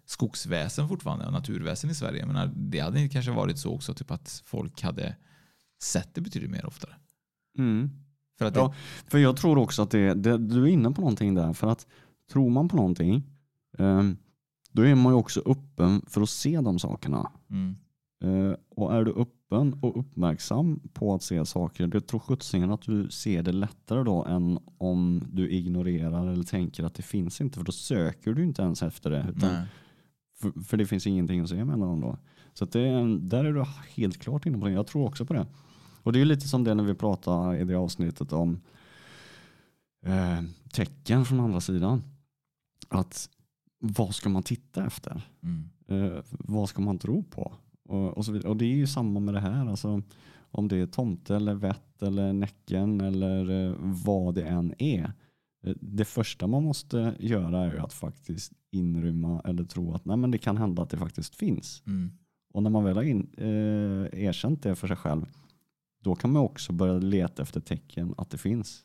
skogsväsen 0.07 0.89
fortfarande 0.89 1.27
och 1.27 1.33
naturväsen 1.33 1.91
i 1.91 1.95
Sverige. 1.95 2.19
Jag 2.19 2.27
menar, 2.27 2.51
det 2.57 2.81
hade 2.81 3.09
kanske 3.09 3.31
varit 3.31 3.59
så 3.59 3.75
också 3.75 3.95
typ 3.95 4.11
att 4.11 4.43
folk 4.47 4.83
hade 4.83 5.17
sett 5.83 6.15
det 6.15 6.21
betydligt 6.21 6.51
mer 6.51 6.67
oftare. 6.67 6.93
Mm. 7.59 7.91
För 8.39 8.45
att 8.45 8.55
det, 8.55 8.61
Ja, 8.61 8.75
för 9.07 9.19
jag 9.19 9.37
tror 9.37 9.59
också 9.59 9.83
att 9.83 9.91
det, 9.91 10.15
det, 10.15 10.39
du 10.39 10.63
är 10.63 10.67
inne 10.67 10.91
på 10.91 11.01
någonting 11.01 11.35
där. 11.35 11.53
För 11.53 11.67
att 11.67 11.87
tror 12.33 12.51
man 12.51 12.69
på 12.69 12.77
någonting, 12.77 13.23
eh, 13.79 14.03
då 14.73 14.83
är 14.83 14.95
man 14.95 15.13
ju 15.13 15.17
också 15.19 15.43
öppen 15.47 16.03
för 16.07 16.21
att 16.23 16.31
se 16.31 16.61
de 16.61 16.79
sakerna. 16.79 17.33
mm, 17.51 17.77
Eh, 18.25 18.55
och 18.71 18.95
är 18.95 19.05
du 19.05 19.13
öppen 19.13 19.73
och 19.83 19.99
uppmärksam 20.01 20.81
på 20.93 21.15
att 21.15 21.23
se 21.23 21.47
saker, 21.47 21.87
det 21.87 22.01
tror 22.01 22.21
sjuttsingen 22.21 22.71
att 22.71 22.83
du 22.83 23.11
ser 23.11 23.43
det 23.43 23.53
lättare 23.53 24.03
då 24.03 24.25
än 24.25 24.59
om 24.79 25.23
du 25.33 25.51
ignorerar 25.51 26.27
eller 26.27 26.45
tänker 26.45 26.85
att 26.85 26.95
det 26.95 27.03
finns 27.03 27.41
inte. 27.41 27.59
För 27.59 27.65
då 27.65 27.73
söker 27.73 28.33
du 28.33 28.45
inte 28.45 28.63
ens 28.63 28.83
efter 28.83 29.11
det. 29.11 29.35
För, 30.41 30.65
för 30.65 30.77
det 30.77 30.87
finns 30.87 31.07
ingenting 31.07 31.41
att 31.41 31.49
se 31.49 31.65
mellan 31.65 32.01
då. 32.01 32.19
Så 32.55 32.65
det, 32.65 32.81
är- 32.81 33.19
där 33.19 33.45
är 33.45 33.53
du 33.53 33.65
helt 33.95 34.19
klart 34.19 34.47
inne 34.47 34.59
på 34.59 34.67
det. 34.67 34.73
Jag 34.73 34.87
tror 34.87 35.07
också 35.07 35.25
på 35.27 35.35
det. 35.35 35.47
Och 36.03 36.13
det 36.13 36.17
är 36.19 36.21
ju 36.21 36.25
lite 36.25 36.49
som 36.49 36.65
det 36.65 36.75
när 36.75 36.85
vi 36.85 36.95
pratar 36.95 37.57
i 37.57 37.65
det 37.65 37.75
avsnittet 37.75 38.33
om 38.33 38.61
eh, 40.07 40.43
tecken 40.73 41.25
från 41.25 41.41
andra 41.41 41.61
sidan. 41.61 42.03
Att 42.89 43.29
vad 43.79 44.15
ska 44.15 44.29
man 44.29 44.43
titta 44.43 44.87
efter? 44.87 45.23
Mm, 45.43 45.69
Eh, 45.91 46.23
vad 46.31 46.69
ska 46.69 46.83
man 46.83 46.99
tro 46.99 47.23
på? 47.23 47.53
Och, 47.89 48.19
och, 48.19 48.25
så 48.25 48.33
vidare. 48.33 48.49
och 48.51 48.57
det 48.57 48.65
är 48.65 48.77
ju 48.77 48.87
samma 48.87 49.21
med 49.21 49.35
det 49.35 49.41
här. 49.41 49.67
Alltså, 49.67 50.03
om 50.51 50.69
det 50.69 50.77
är 50.77 50.87
tomte 50.87 51.37
eller 51.37 51.55
vett 51.55 52.03
eller 52.03 52.33
näcken 52.33 53.01
eller 53.01 53.67
eh, 53.69 53.75
vad 53.81 54.35
det 54.35 54.43
än 54.43 54.75
är. 54.79 55.13
Eh, 55.67 55.75
Det 55.81 56.05
första 56.05 56.47
man 56.47 56.63
måste 56.65 57.15
göra 57.19 57.65
är 57.73 57.77
att 57.85 57.93
faktiskt 57.93 58.53
inrymma 58.71 59.41
eller 59.45 59.65
tro 59.65 59.95
att 59.95 60.05
nej, 60.05 60.17
men 60.17 60.31
det 60.31 60.39
kan 60.39 60.57
hända 60.57 60.83
att 60.83 60.91
det 60.91 60.97
faktiskt 60.97 61.35
finns. 61.37 61.83
mm. 61.87 62.11
Och 62.55 62.63
när 62.63 62.71
man 62.71 62.85
väl 62.85 62.97
har 62.97 63.03
in, 63.03 63.31
eh, 63.37 64.25
erkänt 64.25 64.63
det 64.63 64.75
för 64.75 64.87
sig 64.89 64.97
själv 64.97 65.27
då 66.01 66.15
kan 66.15 66.33
man 66.33 66.43
också 66.43 66.73
börja 66.73 66.99
leta 66.99 67.43
efter 67.43 67.61
tecken 67.61 68.15
att 68.19 68.31
det 68.31 68.39
finns. 68.39 68.85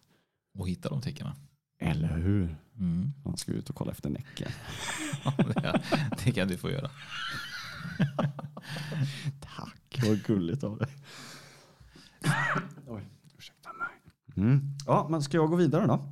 Och 0.57 0.70
hitta 0.70 0.89
de 0.89 1.01
tecknen. 1.01 1.36
Eller 1.80 2.18
hur? 2.18 2.57
Mm. 2.80 3.14
Man 3.26 3.38
ska 3.38 3.51
ut 3.51 3.70
och 3.70 3.76
kolla 3.76 3.91
efter 3.91 4.09
näcken. 4.09 4.51
Ja, 5.64 5.80
det, 6.24 6.32
kan 6.32 6.47
du 6.47 6.57
få 6.57 6.70
göra. 6.70 6.89
Tack, 9.39 10.01
vad 10.07 10.24
gulligt 10.24 10.64
av 10.64 10.78
dig. 10.78 10.88
Oj, 12.88 13.09
ursäkta 13.38 13.70
mig. 13.74 14.45
Mm. 14.45 14.61
Ja, 14.86 15.07
men 15.09 15.22
ska 15.22 15.38
jag 15.38 15.49
gå 15.49 15.55
vidare 15.55 15.88
då? 15.88 16.05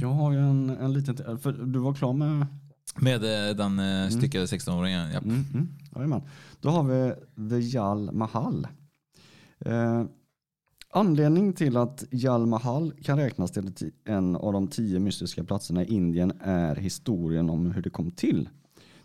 Jag 0.00 0.08
har 0.08 0.32
ju 0.32 0.38
en, 0.38 0.70
en 0.70 0.92
liten, 0.92 1.38
för 1.38 1.52
du 1.52 1.78
var 1.78 1.94
klar 1.94 2.12
med 2.12 2.46
Med 2.96 3.48
eh, 3.48 3.56
den 3.56 3.78
eh, 3.78 4.08
styckade 4.08 4.46
16-åringen. 4.46 5.10
Ja. 5.12 5.18
Mm, 5.18 5.44
mm. 5.54 5.68
Jajamän. 5.94 6.22
Då 6.60 6.70
har 6.70 6.82
vi 6.82 7.14
The 7.50 7.76
Jal 7.76 8.12
Mahal. 8.12 8.66
Eh, 9.58 10.04
anledning 10.96 11.52
till 11.52 11.76
att 11.76 12.04
Jal 12.10 12.46
Mahal 12.46 12.92
kan 13.02 13.18
räknas 13.18 13.50
till 13.50 13.92
en 14.04 14.36
av 14.36 14.52
de 14.52 14.68
tio 14.68 15.00
mystiska 15.00 15.44
platserna 15.44 15.84
i 15.84 15.94
Indien 15.94 16.32
är 16.40 16.76
historien 16.76 17.50
om 17.50 17.70
hur 17.70 17.82
det 17.82 17.90
kom 17.90 18.10
till. 18.10 18.48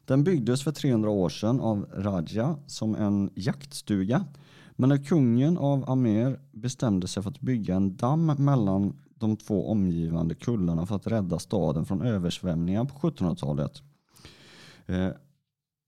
Den 0.05 0.23
byggdes 0.23 0.63
för 0.63 0.71
300 0.71 1.09
år 1.09 1.29
sedan 1.29 1.59
av 1.59 1.85
Raja 1.93 2.55
som 2.67 2.95
en 2.95 3.29
jaktstuga. 3.35 4.25
Men 4.71 4.89
när 4.89 5.05
kungen 5.05 5.57
av 5.57 5.89
Amer 5.89 6.39
bestämde 6.51 7.07
sig 7.07 7.23
för 7.23 7.29
att 7.29 7.41
bygga 7.41 7.75
en 7.75 7.95
damm 7.95 8.25
mellan 8.25 8.93
de 9.15 9.37
två 9.37 9.71
omgivande 9.71 10.35
kullarna 10.35 10.85
för 10.85 10.95
att 10.95 11.07
rädda 11.07 11.39
staden 11.39 11.85
från 11.85 12.01
översvämningar 12.01 12.85
på 12.85 13.09
1700-talet 13.09 13.81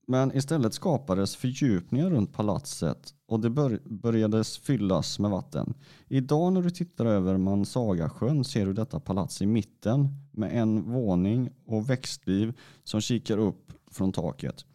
men 0.07 0.37
istället 0.37 0.73
skapades 0.73 1.35
fördjupningar 1.35 2.09
runt 2.09 2.33
palatset 2.33 3.13
och 3.27 3.39
det 3.39 3.49
bör- 3.49 3.81
började 3.85 4.43
fyllas 4.43 5.19
med 5.19 5.31
vatten. 5.31 5.73
Idag 6.07 6.53
när 6.53 6.61
du 6.61 6.69
tittar 6.69 7.05
över 7.05 7.37
Mansagasjön 7.37 8.43
ser 8.43 8.65
du 8.65 8.73
detta 8.73 8.99
palats 8.99 9.41
i 9.41 9.45
mitten 9.45 10.07
med 10.31 10.61
en 10.61 10.91
våning 10.91 11.49
och 11.65 11.89
växtliv 11.89 12.59
som 12.83 13.01
kikar 13.01 13.37
upp 13.37 13.71
från 13.91 14.11
taket. 14.11 14.65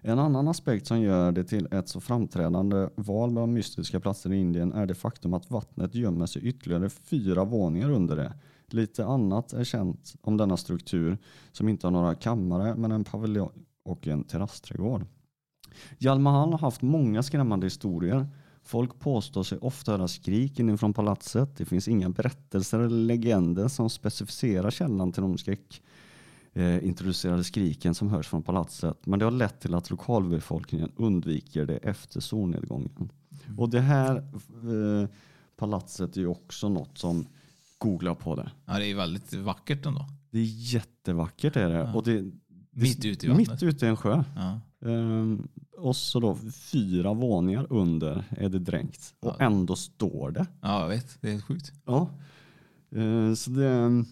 En 0.00 0.18
annan 0.18 0.48
aspekt 0.48 0.86
som 0.86 1.00
gör 1.00 1.32
det 1.32 1.44
till 1.44 1.68
ett 1.70 1.88
så 1.88 2.00
framträdande 2.00 2.88
val 2.94 3.30
bland 3.30 3.52
mystiska 3.52 4.00
platser 4.00 4.32
i 4.32 4.36
Indien 4.36 4.72
är 4.72 4.86
det 4.86 4.94
faktum 4.94 5.34
att 5.34 5.50
vattnet 5.50 5.94
gömmer 5.94 6.26
sig 6.26 6.42
ytterligare 6.42 6.88
fyra 6.90 7.44
våningar 7.44 7.90
under 7.90 8.16
det. 8.16 8.32
Lite 8.66 9.06
annat 9.06 9.52
är 9.52 9.64
känt 9.64 10.14
om 10.20 10.36
denna 10.36 10.56
struktur 10.56 11.18
som 11.52 11.68
inte 11.68 11.86
har 11.86 11.92
några 11.92 12.14
kammare 12.14 12.74
men 12.76 12.92
en 12.92 13.04
paviljong 13.04 13.66
och 13.86 14.06
en 14.06 14.24
terrassträdgård. 14.24 15.06
Jalmahan 15.98 16.52
har 16.52 16.58
haft 16.58 16.82
många 16.82 17.22
skrämmande 17.22 17.66
historier. 17.66 18.28
Folk 18.62 18.98
påstår 18.98 19.42
sig 19.42 19.58
ofta 19.58 19.92
höra 19.92 20.08
skrik 20.08 20.60
inifrån 20.60 20.94
palatset. 20.94 21.56
Det 21.56 21.64
finns 21.64 21.88
inga 21.88 22.08
berättelser 22.08 22.78
eller 22.78 23.04
legender 23.04 23.68
som 23.68 23.90
specificerar 23.90 24.70
källan 24.70 25.12
till 25.12 25.22
de 25.22 25.38
skräck, 25.38 25.82
eh, 26.52 26.84
introducerade 26.86 27.44
skriken 27.44 27.94
som 27.94 28.08
hörs 28.08 28.28
från 28.28 28.42
palatset. 28.42 29.06
Men 29.06 29.18
det 29.18 29.24
har 29.24 29.32
lett 29.32 29.60
till 29.60 29.74
att 29.74 29.90
lokalbefolkningen 29.90 30.92
undviker 30.96 31.66
det 31.66 31.76
efter 31.76 32.20
solnedgången. 32.20 33.10
Och 33.58 33.70
det 33.70 33.80
här 33.80 34.16
eh, 34.16 35.08
palatset 35.56 36.16
är 36.16 36.20
ju 36.20 36.26
också 36.26 36.68
något 36.68 36.98
som 36.98 37.26
googlar 37.78 38.14
på 38.14 38.34
det. 38.34 38.50
Ja, 38.64 38.78
det 38.78 38.90
är 38.90 38.94
väldigt 38.94 39.34
vackert 39.34 39.86
ändå. 39.86 40.06
Det 40.30 40.38
är 40.38 40.74
jättevackert 40.74 41.56
är 41.56 41.68
det. 41.68 41.74
Ja. 41.74 41.94
Och 41.94 42.04
det 42.04 42.24
Mitt 42.82 43.04
ute 43.04 43.26
i 43.26 43.28
vattnet. 43.28 43.48
Mitt 43.50 43.62
ute 43.62 43.86
i 43.86 43.88
en 43.88 43.96
sjö. 43.96 44.24
Ja. 44.36 44.60
Ehm, 44.90 45.48
och 45.78 45.96
så 45.96 46.20
då 46.20 46.36
fyra 46.52 47.12
våningar 47.14 47.66
under 47.70 48.24
är 48.30 48.48
det 48.48 48.58
dränkt. 48.58 49.14
Och 49.20 49.36
Ja. 49.38 49.44
ändå 49.44 49.76
står 49.76 50.30
det. 50.30 50.46
ja, 50.62 50.80
jag 50.80 50.88
vet. 50.88 51.18
Det 51.20 51.28
är 51.28 51.32
helt 51.32 51.44
sjukt. 51.44 51.72
Ja. 51.84 52.10
Ehm, 52.96 53.36
så 53.36 53.50
det... 53.50 54.04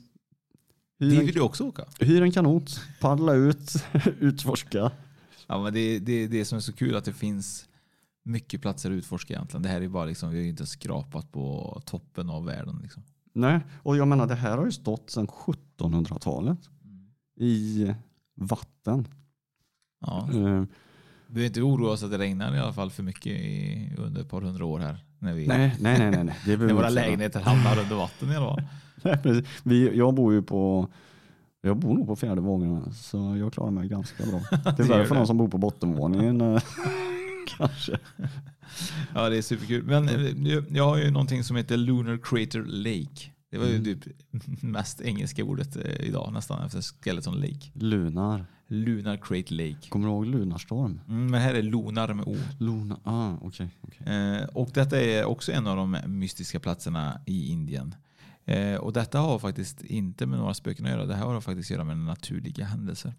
Hyr 1.01 1.19
en, 1.21 1.27
vill 1.27 1.35
du 1.35 1.41
också 1.41 1.65
åka. 1.65 1.85
hyr 2.01 2.23
en 2.23 2.33
kanot, 2.33 2.81
paddla 3.01 3.35
ut, 3.35 3.73
utforska. 4.21 4.91
Ja, 5.47 5.63
men 5.63 5.73
det, 5.75 5.99
det, 5.99 6.27
det 6.27 6.45
som 6.45 6.57
är 6.57 6.61
så 6.61 6.73
kul 6.73 6.97
att 6.97 7.05
det 7.05 7.13
finns 7.13 7.69
mycket 8.23 8.61
platser 8.63 8.91
att 8.91 8.95
utforska 8.95 9.35
egentligen. 9.35 9.63
Det 9.63 9.69
här 9.69 9.81
är 9.81 9.89
bara 9.89 10.05
liksom, 10.05 10.31
vi 10.31 10.37
har 10.37 10.43
ju 10.43 10.49
inte 10.49 10.67
skrapat 10.67 11.33
på 11.33 11.83
toppen 11.87 12.31
av 12.31 12.45
världen. 12.45 12.79
Liksom. 12.83 13.03
Nej, 13.33 13.61
och 13.83 13.97
jag 13.97 14.09
menar 14.09 14.27
det 14.27 14.35
här 14.35 14.59
har 14.59 14.65
ju 14.65 14.73
stått 14.73 15.11
sedan 15.11 15.27
1700-talet 15.27 16.59
i 17.37 17.95
vatten. 18.35 19.09
Ja. 20.01 20.29
Ehm, 20.33 20.67
Vi 21.27 21.35
behöver 21.35 21.47
inte 21.47 21.63
oroa 21.63 21.91
oss 21.93 22.03
att 22.03 22.11
det 22.11 22.19
regnar 22.19 22.55
i 22.57 22.59
alla 22.59 22.73
fall 22.73 22.91
för 22.91 23.03
mycket 23.03 23.27
i, 23.27 23.91
under 23.99 24.21
ett 24.21 24.29
par 24.31 24.41
hundra 24.43 24.65
år 24.65 24.79
här. 24.79 25.05
När, 25.19 25.35
vi, 25.35 25.47
nej, 25.47 25.77
nej, 25.81 25.99
nej, 25.99 26.11
nej. 26.11 26.25
nej. 26.25 26.37
Det 26.47 26.57
när 26.57 26.75
våra 26.75 26.89
lägenheter 26.89 27.41
hamnar 27.41 27.79
under 27.81 27.97
vatten 27.97 28.31
i 28.33 28.37
alla 28.37 28.47
fall. 28.55 28.63
Nej. 29.25 29.45
Vi, 29.65 29.97
jag 29.97 30.15
bor 30.15 30.33
ju 30.33 30.43
på 30.43 30.89
jag 31.61 31.77
bor 31.77 31.95
nog 31.95 32.07
på 32.07 32.17
fjärde 32.17 32.41
våningen 32.41 32.93
så 32.95 33.37
jag 33.37 33.53
klarar 33.53 33.71
mig 33.71 33.89
ganska 33.89 34.27
bra. 34.27 34.41
Det 34.77 34.83
är 34.83 34.89
värre 34.89 35.07
för 35.07 35.15
någon 35.15 35.27
som 35.27 35.37
bor 35.39 35.49
på 35.49 35.59
bottenvåningen. 35.59 36.41
eh, 36.41 36.63
Kanske. 37.59 37.99
Ja, 39.15 39.29
det 39.29 39.37
är 39.37 39.43
superkul. 39.43 39.83
Men 39.85 40.09
eh, 40.09 40.63
jag 40.77 40.85
har 40.85 40.97
ju 40.97 41.11
någonting 41.11 41.45
som 41.45 41.57
heter 41.57 41.77
Lunar 41.77 42.19
Crater 42.23 42.65
Lake. 42.67 43.31
Det 43.55 43.61
var 43.61 43.67
ju 43.67 43.77
Mm. 43.77 43.85
typ 44.01 44.05
mest 44.63 45.01
engelska 45.01 45.45
ordet 45.45 45.77
eh, 45.77 46.07
idag 46.07 46.33
nästan 46.33 46.67
efter 46.67 46.81
Skeleton 46.83 47.41
Lake. 47.41 47.71
Lunar. 47.73 48.47
Lunar 48.67 49.17
Crater 49.17 49.55
Lake. 49.55 49.89
Kommer 49.89 50.07
du 50.07 50.13
ihåg 50.13 50.27
Lunarstorm? 50.27 51.01
Mm, 51.09 51.27
men 51.31 51.41
här 51.41 51.55
är 51.55 51.63
Lunar 51.63 52.15
med 52.15 52.27
O. 52.29 52.37
Luna, 52.59 53.01
ah, 53.05 53.33
okej. 53.43 53.69
okej. 53.81 54.07
Eh, 54.15 54.45
och 54.45 54.71
detta 54.75 55.01
är 55.01 55.25
också 55.25 55.53
en 55.53 55.67
av 55.67 55.77
de 55.77 55.97
mystiska 56.07 56.61
platserna 56.61 57.21
i 57.27 57.49
Indien. 57.51 57.95
Eh, 58.45 58.75
och 58.75 58.93
detta 58.93 59.19
har 59.19 59.39
faktiskt 59.39 59.83
inte 59.83 60.27
med 60.27 60.39
några 60.39 60.55
spöken 60.55 60.87
att 60.87 60.93
göra. 60.93 61.07
Det 61.07 61.15
här 61.15 61.25
har 61.25 61.41
faktiskt 61.41 61.67
att 61.71 61.75
göra 61.75 61.85
med 61.85 61.97
naturliga 61.99 62.65
händelser. 62.65 63.15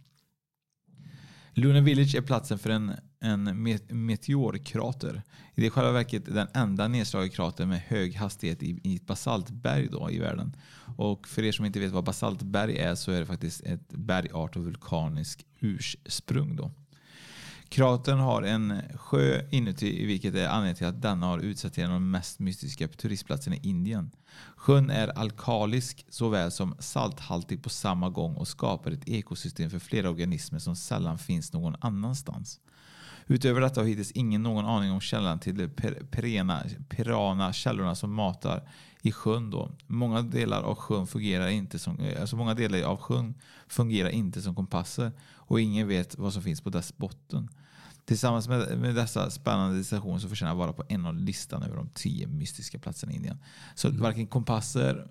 Luna 1.58 1.82
Village 1.82 2.16
är 2.16 2.22
platsen 2.22 2.60
för 2.60 2.70
en, 2.70 2.94
en 3.20 3.68
met- 3.68 3.94
meteorkrater. 3.94 5.24
Det 5.56 5.62
är 5.62 5.66
i 5.66 5.70
själva 5.70 5.92
verket 5.92 6.26
den 6.26 6.48
enda 6.54 6.88
nedslagna 6.88 7.30
kratern 7.30 7.70
med 7.70 7.80
hög 7.80 8.16
hastighet 8.16 8.64
i, 8.64 8.80
i 8.84 8.96
ett 8.96 9.06
basaltberg 9.06 9.88
då, 9.92 10.12
i 10.12 10.20
världen. 10.20 10.56
Och 10.98 11.28
för 11.28 11.44
er 11.44 11.52
som 11.52 11.66
inte 11.66 11.80
vet 11.80 11.92
vad 11.92 12.04
basaltberg 12.04 12.78
är 12.78 12.96
så 12.96 13.12
är 13.12 13.20
det 13.20 13.26
faktiskt 13.26 13.62
ett 13.62 13.90
bergart 13.90 14.56
och 14.56 14.64
vulkanisk 14.64 15.46
ursprung. 15.60 16.56
Då. 16.56 16.72
Kratern 17.70 18.20
har 18.20 18.42
en 18.42 18.82
sjö 18.96 19.42
inuti 19.52 20.06
vilket 20.06 20.36
är 20.36 20.48
anledningen 20.48 20.76
till 20.76 20.88
att 20.88 21.02
denna 21.02 21.26
har 21.26 21.40
utsatts 21.40 21.76
till 21.76 21.84
en 21.84 21.90
av 21.90 21.96
de 21.96 22.12
mest 22.12 22.40
mystiska 22.40 22.88
turistplatserna 22.88 23.56
i 23.56 23.60
Indien. 23.64 24.12
Sjön 24.56 24.90
är 24.90 25.08
alkalisk 25.08 26.06
såväl 26.10 26.52
som 26.52 26.76
salthaltig 26.80 27.64
på 27.64 27.70
samma 27.70 28.10
gång 28.10 28.36
och 28.36 28.48
skapar 28.48 28.92
ett 28.92 29.10
ekosystem 29.10 29.70
för 29.70 29.80
flera 29.80 30.10
organismer 30.10 30.60
som 30.60 30.76
sällan 30.76 31.18
finns 31.18 31.54
någon 31.54 31.76
annanstans. 31.80 32.60
Utöver 33.28 33.62
detta 33.62 33.82
har 33.82 33.88
hittills 33.88 34.12
ingen 34.12 34.44
någon 34.44 34.66
aning 34.66 34.92
om 34.92 35.02
källan 35.02 35.40
till 35.40 35.58
de 35.58 35.68
per- 35.68 36.04
perena, 36.12 36.64
pirana 36.90 37.54
källorna 37.54 37.96
som 37.96 38.14
matar 38.14 38.70
i 39.06 39.12
sjön. 39.12 39.50
Då. 39.50 39.72
Många 39.88 40.22
delar 40.22 40.64
av 40.64 40.76
sjön 40.76 41.08
fungerar 41.08 41.48
inte 41.48 41.80
som, 41.80 42.00
eh, 42.00 42.22
alltså 42.22 42.36
många 42.36 42.54
delar 42.54 42.82
av 42.82 42.98
sjön 42.98 43.34
fungerar 43.68 44.10
inte 44.10 44.42
som 44.42 44.56
kompasser 44.56 45.12
och 45.34 45.62
ingen 45.62 45.88
vet 45.88 46.18
vad 46.18 46.34
som 46.34 46.42
finns 46.42 46.62
på 46.62 46.70
dess 46.70 46.98
botten. 46.98 47.50
Tillsammans 48.06 48.48
med, 48.48 48.78
med 48.78 48.96
dessa 48.96 49.30
spännande 49.30 49.78
destinationer 49.78 50.20
så 50.20 50.30
förtjänar 50.30 50.52
att 50.52 50.58
vara 50.58 50.74
på 50.74 50.84
en 50.90 51.06
av 51.06 51.16
listan 51.16 51.64
över 51.64 51.76
de 51.76 51.90
tio 51.94 52.28
mystiska 52.28 52.80
platserna 52.80 53.12
i 53.12 53.16
Indien. 53.16 53.38
Så 53.76 53.92
varken 53.92 54.28
kompasser 54.28 55.08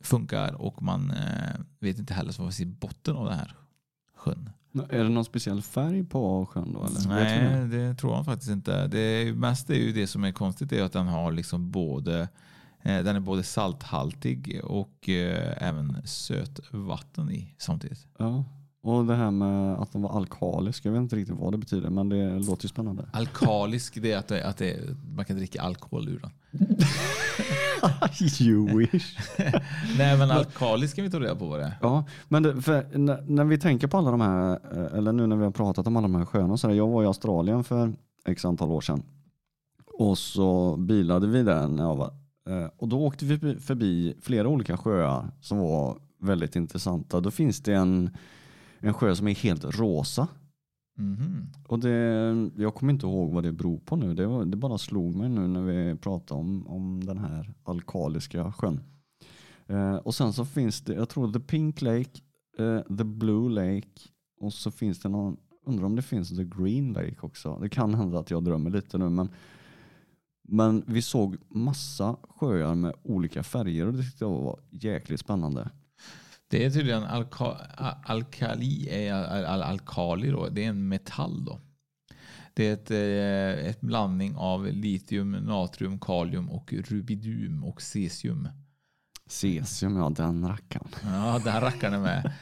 funkar 0.00 0.54
och 0.54 0.82
man 0.82 1.10
eh, 1.10 1.60
vet 1.80 1.98
inte 1.98 2.14
heller 2.14 2.28
vad 2.28 2.34
som 2.34 2.46
finns 2.46 2.60
i 2.60 2.66
botten 2.66 3.16
av 3.16 3.24
den 3.24 3.38
här 3.38 3.54
sjön. 4.16 4.50
Är 4.88 5.04
det 5.04 5.08
någon 5.08 5.24
speciell 5.24 5.62
färg 5.62 6.04
på 6.04 6.46
sjön 6.46 6.72
då? 6.72 6.86
Eller? 6.86 7.08
Nej, 7.08 7.68
det? 7.68 7.94
tror 7.94 8.16
jag 8.16 8.24
faktiskt 8.24 8.50
inte. 8.50 8.86
Det 8.86 9.36
mest 9.36 9.70
är 9.70 9.74
ju 9.74 9.92
det 9.92 10.06
som 10.06 10.24
är 10.24 10.32
konstigt 10.32 10.72
är 10.72 10.82
att 10.82 10.92
den 10.92 11.06
har 11.06 11.32
liksom 11.32 11.70
både 11.70 12.28
den 12.82 13.16
är 13.16 13.20
både 13.20 13.42
salthaltig 13.42 14.60
och 14.64 15.08
eh, 15.08 15.68
även 15.68 16.02
sötvatten 16.04 17.30
i 17.30 17.54
samtidigt. 17.58 18.06
Ja. 18.18 18.44
Och 18.82 19.06
det 19.06 19.14
här 19.14 19.30
med 19.30 19.74
att 19.74 19.92
den 19.92 20.02
var 20.02 20.16
alkalisk, 20.16 20.84
jag 20.84 20.92
vet 20.92 21.00
inte 21.00 21.16
riktigt 21.16 21.36
vad 21.36 21.52
det 21.52 21.58
betyder 21.58 21.90
men 21.90 22.08
det 22.08 22.38
låter 22.38 22.64
ju 22.64 22.68
spännande. 22.68 23.08
Alkalisk, 23.12 24.02
det 24.02 24.12
är 24.12 24.18
att, 24.18 24.28
det, 24.28 24.46
att 24.46 24.56
det, 24.56 24.78
man 25.16 25.24
kan 25.24 25.36
dricka 25.36 25.62
alkohol 25.62 26.08
ur 26.08 26.20
den. 26.20 26.30
you 28.40 28.78
wish. 28.78 29.18
Nej, 29.98 30.18
men 30.18 30.30
alkalisk 30.30 30.96
kan 30.96 31.04
vi 31.04 31.10
ta 31.10 31.20
reda 31.20 31.36
på 31.36 31.46
vad 31.46 31.58
det 31.58 31.64
är. 31.64 31.78
Ja, 31.82 32.04
men 32.28 32.42
det, 32.42 32.54
när, 32.98 33.22
när 33.22 33.44
vi 33.44 33.58
tänker 33.58 33.86
på 33.86 33.98
alla 33.98 34.10
de 34.10 34.20
här, 34.20 34.58
eh, 34.72 34.98
eller 34.98 35.12
nu 35.12 35.26
när 35.26 35.36
vi 35.36 35.44
har 35.44 35.50
pratat 35.50 35.86
om 35.86 35.96
alla 35.96 36.08
de 36.08 36.14
här 36.14 36.24
sjöarna, 36.24 36.56
så 36.56 36.68
här, 36.68 36.74
jag 36.74 36.88
var 36.88 37.02
i 37.02 37.06
Australien 37.06 37.64
för 37.64 37.92
x 38.26 38.44
antal 38.44 38.70
år 38.70 38.80
sedan. 38.80 39.02
Och 39.98 40.18
så 40.18 40.76
bilade 40.76 41.26
vi 41.26 41.42
där 41.42 41.68
när 41.68 41.82
jag 41.84 41.96
var, 41.96 42.06
eh, 42.06 42.12
och 42.76 42.88
då 42.88 43.00
åkte 43.00 43.24
vi 43.24 43.56
förbi 43.58 44.14
flera 44.20 44.48
olika 44.48 44.76
sjöar 44.76 45.30
som 45.40 45.58
var 45.58 45.98
väldigt 46.20 46.56
intressanta. 46.56 47.20
Då 47.20 47.30
finns 47.30 47.60
det 47.60 47.74
en, 47.74 48.10
en 48.78 48.94
sjö 48.94 49.14
som 49.14 49.28
är 49.28 49.34
helt 49.34 49.64
rosa. 49.64 50.28
Mhm. 50.96 51.46
Och 51.66 51.78
det, 51.78 52.50
jag 52.56 52.74
kommer 52.74 52.92
inte 52.92 53.06
ihåg 53.06 53.32
vad 53.32 53.44
det 53.44 53.52
beror 53.52 53.78
på 53.78 53.96
nu. 53.96 54.14
Det, 54.14 54.26
var, 54.26 54.44
det 54.44 54.56
bara 54.56 54.78
slog 54.78 55.14
mig 55.14 55.28
nu 55.28 55.48
när 55.48 55.62
vi 55.62 55.96
pratade 55.96 56.40
om, 56.40 56.66
om 56.66 57.04
den 57.04 57.18
här 57.18 57.54
alkaliska 57.62 58.52
sjön. 58.52 58.80
Eh, 59.66 59.94
och 59.94 60.14
sen 60.14 60.32
så 60.32 60.44
finns 60.44 60.80
det, 60.80 60.94
jag 60.94 61.08
tror 61.08 61.32
The 61.32 61.40
Pink 61.40 61.82
Lake, 61.82 62.20
eh, 62.58 62.96
The 62.96 63.04
Blue 63.04 63.50
Lake 63.50 63.88
och 64.40 64.52
så 64.52 64.70
finns 64.70 65.00
det 65.00 65.08
någon, 65.08 65.36
undrar 65.66 65.86
om 65.86 65.96
det 65.96 66.02
finns 66.02 66.36
The 66.36 66.44
Green 66.44 66.92
Lake 66.92 67.16
också. 67.20 67.58
Det 67.60 67.68
kan 67.68 67.94
hända 67.94 68.18
att 68.18 68.30
jag 68.30 68.44
drömmer 68.44 68.70
lite 68.70 68.98
nu 68.98 69.08
men, 69.08 69.28
men 70.50 70.84
vi 70.86 71.02
såg 71.02 71.36
massa 71.48 72.16
sjöar 72.28 72.74
med 72.74 72.94
olika 73.02 73.42
färger 73.42 73.86
och 73.86 73.92
det 73.92 74.02
tyckte 74.02 74.24
jag 74.24 74.30
var 74.30 74.60
jäkligt 74.70 75.20
spännande. 75.20 75.70
Det 76.48 76.64
är 76.64 76.70
tydligen 76.70 77.04
alka, 77.04 77.44
alkali, 78.04 78.88
är 78.90 79.14
al, 79.14 79.44
al, 79.44 79.62
alkali 79.62 80.30
då. 80.30 80.48
Det 80.48 80.64
är 80.64 80.68
en 80.68 80.88
metall 80.88 81.44
då. 81.44 81.60
Det 82.54 82.66
är 82.68 82.72
ett, 82.72 82.90
eh, 82.90 83.70
ett 83.70 83.80
blandning 83.80 84.36
av 84.36 84.66
litium, 84.66 85.32
natrium, 85.32 85.98
kalium 85.98 86.50
och 86.50 86.72
rubidium 86.72 87.64
och 87.64 87.82
cesium. 87.82 88.48
Cesium, 89.26 89.96
ja 89.96 90.10
den 90.10 90.48
rackaren. 90.48 90.88
Ja, 91.04 91.40
den 91.44 91.60
rackaren 91.60 91.94
är 91.94 92.00
med. 92.00 92.32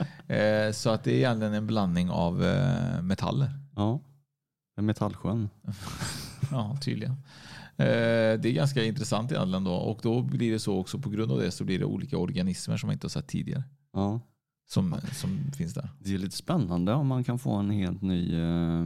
Eh, 0.69 0.73
så 0.73 0.91
att 0.91 1.05
det 1.05 1.13
är 1.13 1.17
egentligen 1.17 1.55
en 1.55 1.67
blandning 1.67 2.11
av 2.11 2.45
eh, 2.45 3.03
metaller. 3.03 3.51
Ja, 3.77 4.01
en 4.77 4.87
metallsjön. 4.87 5.49
Ja, 6.51 6.77
tydligen. 6.81 7.17
Eh, 7.79 8.41
det 8.41 8.49
är 8.49 8.53
ganska 8.53 8.85
intressant 8.85 9.33
egentligen 9.33 9.65
då. 9.65 9.73
Och 9.75 10.01
då 10.03 10.23
blir 10.23 10.53
det 10.53 10.59
så 10.59 10.79
också 10.79 10.99
på 10.99 11.11
grund 11.11 11.33
av 11.33 11.39
det 11.39 11.51
så 11.51 11.65
blir 11.65 11.79
det 11.79 11.85
olika 11.85 12.19
organismer 12.19 12.77
som 12.77 12.87
man 12.87 12.93
inte 12.93 13.05
har 13.05 13.11
sett 13.11 13.29
tidigare. 13.29 13.65
Ja. 13.93 14.21
Som, 14.67 14.97
som 15.13 15.53
finns 15.57 15.75
där. 15.75 15.89
Det 15.99 16.15
är 16.15 16.19
lite 16.19 16.37
spännande 16.37 16.93
om 16.95 17.07
man 17.07 17.25
kan 17.25 17.39
få 17.39 17.53
en 17.55 17.71
helt 17.71 18.03
ny, 18.03 18.35
eh, 18.35 18.81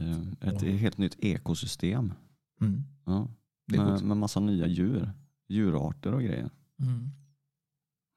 eh, 0.00 0.48
ett 0.52 0.62
helt 0.62 0.98
nytt 0.98 1.16
ekosystem. 1.18 2.12
Mm. 2.60 2.84
Ja. 3.06 3.28
Med, 3.66 4.02
med 4.02 4.16
massa 4.16 4.40
nya 4.40 4.66
djur, 4.66 5.10
djurarter 5.48 6.12
och 6.12 6.22
grejer. 6.22 6.50
Mm. 6.80 7.10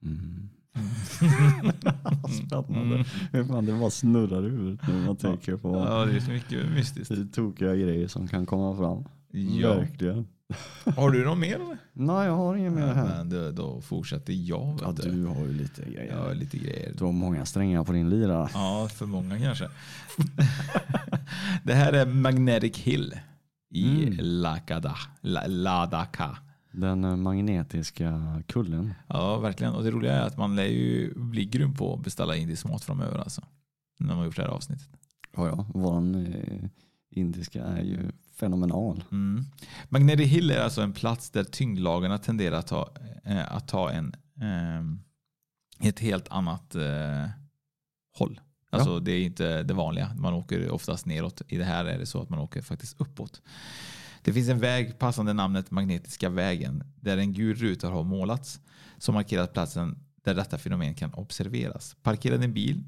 Mm. 0.04 0.50
Spännande. 2.48 3.06
Mm. 3.34 3.48
Fan, 3.48 3.66
det 3.66 3.74
bara 3.74 3.90
snurrar 3.90 4.48
i 4.48 4.50
huvudet 4.50 4.88
nu 4.88 4.94
när 4.94 5.06
man 5.06 5.16
tänker 5.16 5.58
på 5.58 5.76
Ja, 5.76 6.06
det 6.06 6.16
är 6.16 6.20
så 6.20 6.32
mycket 6.32 6.72
mystiskt. 6.72 7.34
tokiga 7.34 7.76
grejer 7.76 8.08
som 8.08 8.28
kan 8.28 8.46
komma 8.46 8.78
fram. 8.78 9.06
Ja. 9.32 9.74
Verkligen. 9.74 10.28
Har 10.96 11.12
du 11.12 11.26
något 11.26 11.38
mer? 11.38 11.78
Nej, 11.94 12.26
jag 12.28 12.36
har 12.38 12.56
inget 12.56 12.74
mer 12.74 12.88
Ja, 12.88 12.94
här. 12.94 13.08
men 13.18 13.30
då, 13.30 13.52
då 13.52 13.82
fortsätter 13.82 14.34
jag. 14.34 14.80
Ja, 14.82 14.92
du 14.92 15.26
har 15.26 15.46
ju 15.46 15.54
lite 15.54 15.82
grejer. 15.92 16.18
har 16.18 16.34
lite 16.34 16.58
grejer. 16.58 16.94
Du 16.98 17.04
har 17.06 17.12
många 17.12 17.46
strängar 17.46 17.84
på 17.84 17.92
din 17.92 18.10
lyra. 18.10 18.50
Ja, 18.54 18.90
för 18.94 19.06
många 19.06 19.40
kanske. 19.40 19.70
det 21.64 21.74
här 21.74 21.94
är 21.94 22.06
Magnetic 22.06 22.78
Hill 22.78 23.20
i 23.72 24.04
Mm. 24.04 24.16
Lakada, 24.20 24.96
La, 25.22 25.48
Ladakh. 25.48 26.24
Den 26.72 27.04
eh, 27.04 27.16
magnetiska 27.16 28.42
kullen. 28.48 28.94
Ja, 29.08 29.38
verkligen. 29.40 29.74
Och 29.74 29.84
det 29.84 29.92
roliga 29.92 30.14
är 30.14 30.22
att 30.22 30.38
man 30.38 30.56
lär 30.56 30.64
ju 30.66 31.14
bli 31.16 31.46
grym 31.46 31.74
på 31.74 31.94
att 31.94 32.04
beställa 32.04 32.36
indisk 32.36 32.66
mat 32.66 32.84
framöver 32.84 33.18
alltså. 33.20 33.42
När 34.00 34.08
man 34.08 34.18
har 34.18 34.26
gjort 34.26 34.36
det 34.36 34.42
här 34.42 34.50
avsnittet. 34.50 34.88
Ja, 35.36 35.48
ja. 35.48 35.66
Våran 35.74 36.16
eh, 36.16 36.70
indiska 37.10 37.64
är 37.64 37.84
ju 37.84 38.12
fenomenal. 38.36 39.04
Mm. 39.12 39.46
Magnetic 39.90 40.28
Hill 40.28 40.52
är 40.52 40.60
alltså 40.60 40.82
en 40.82 40.94
plats 40.94 41.30
där 41.30 41.44
tyngdlagarna 41.44 42.18
tenderar 42.18 42.56
att 42.58 42.68
ta, 42.68 42.90
eh, 43.24 43.56
att 43.56 43.68
ta 43.68 43.92
en, 43.92 44.16
eh, 44.42 45.88
ett 45.90 46.00
helt 46.00 46.28
annat 46.32 46.76
eh, 46.76 47.30
håll. 48.18 48.40
Alltså 48.70 48.94
Ja. 48.94 49.00
det 49.00 49.12
är 49.12 49.24
inte 49.24 49.64
det 49.64 49.74
vanliga. 49.74 50.14
Man 50.18 50.34
åker 50.34 50.70
oftast 50.72 51.06
neråt. 51.06 51.42
I 51.48 51.58
det 51.58 51.64
här 51.64 51.86
är 51.86 52.00
det 52.00 52.06
så 52.06 52.22
att 52.22 52.30
man 52.30 52.40
åker 52.40 52.62
faktiskt 52.62 53.02
uppåt. 53.02 53.42
Det 54.22 54.34
finns 54.34 54.50
en 54.50 54.60
väg 54.60 55.00
passande 55.00 55.34
namnet 55.34 55.72
Magnetiska 55.72 56.30
vägen 56.30 56.84
där 56.96 57.18
en 57.18 57.34
gul 57.34 57.56
ruta 57.56 57.90
har 57.90 58.04
målats 58.04 58.62
som 58.98 59.16
markerat 59.16 59.54
platsen 59.54 59.98
där 60.24 60.36
detta 60.36 60.58
fenomen 60.58 60.96
kan 60.96 61.14
observeras. 61.14 61.96
Parkera 62.04 62.38
din 62.38 62.54
bil, 62.54 62.84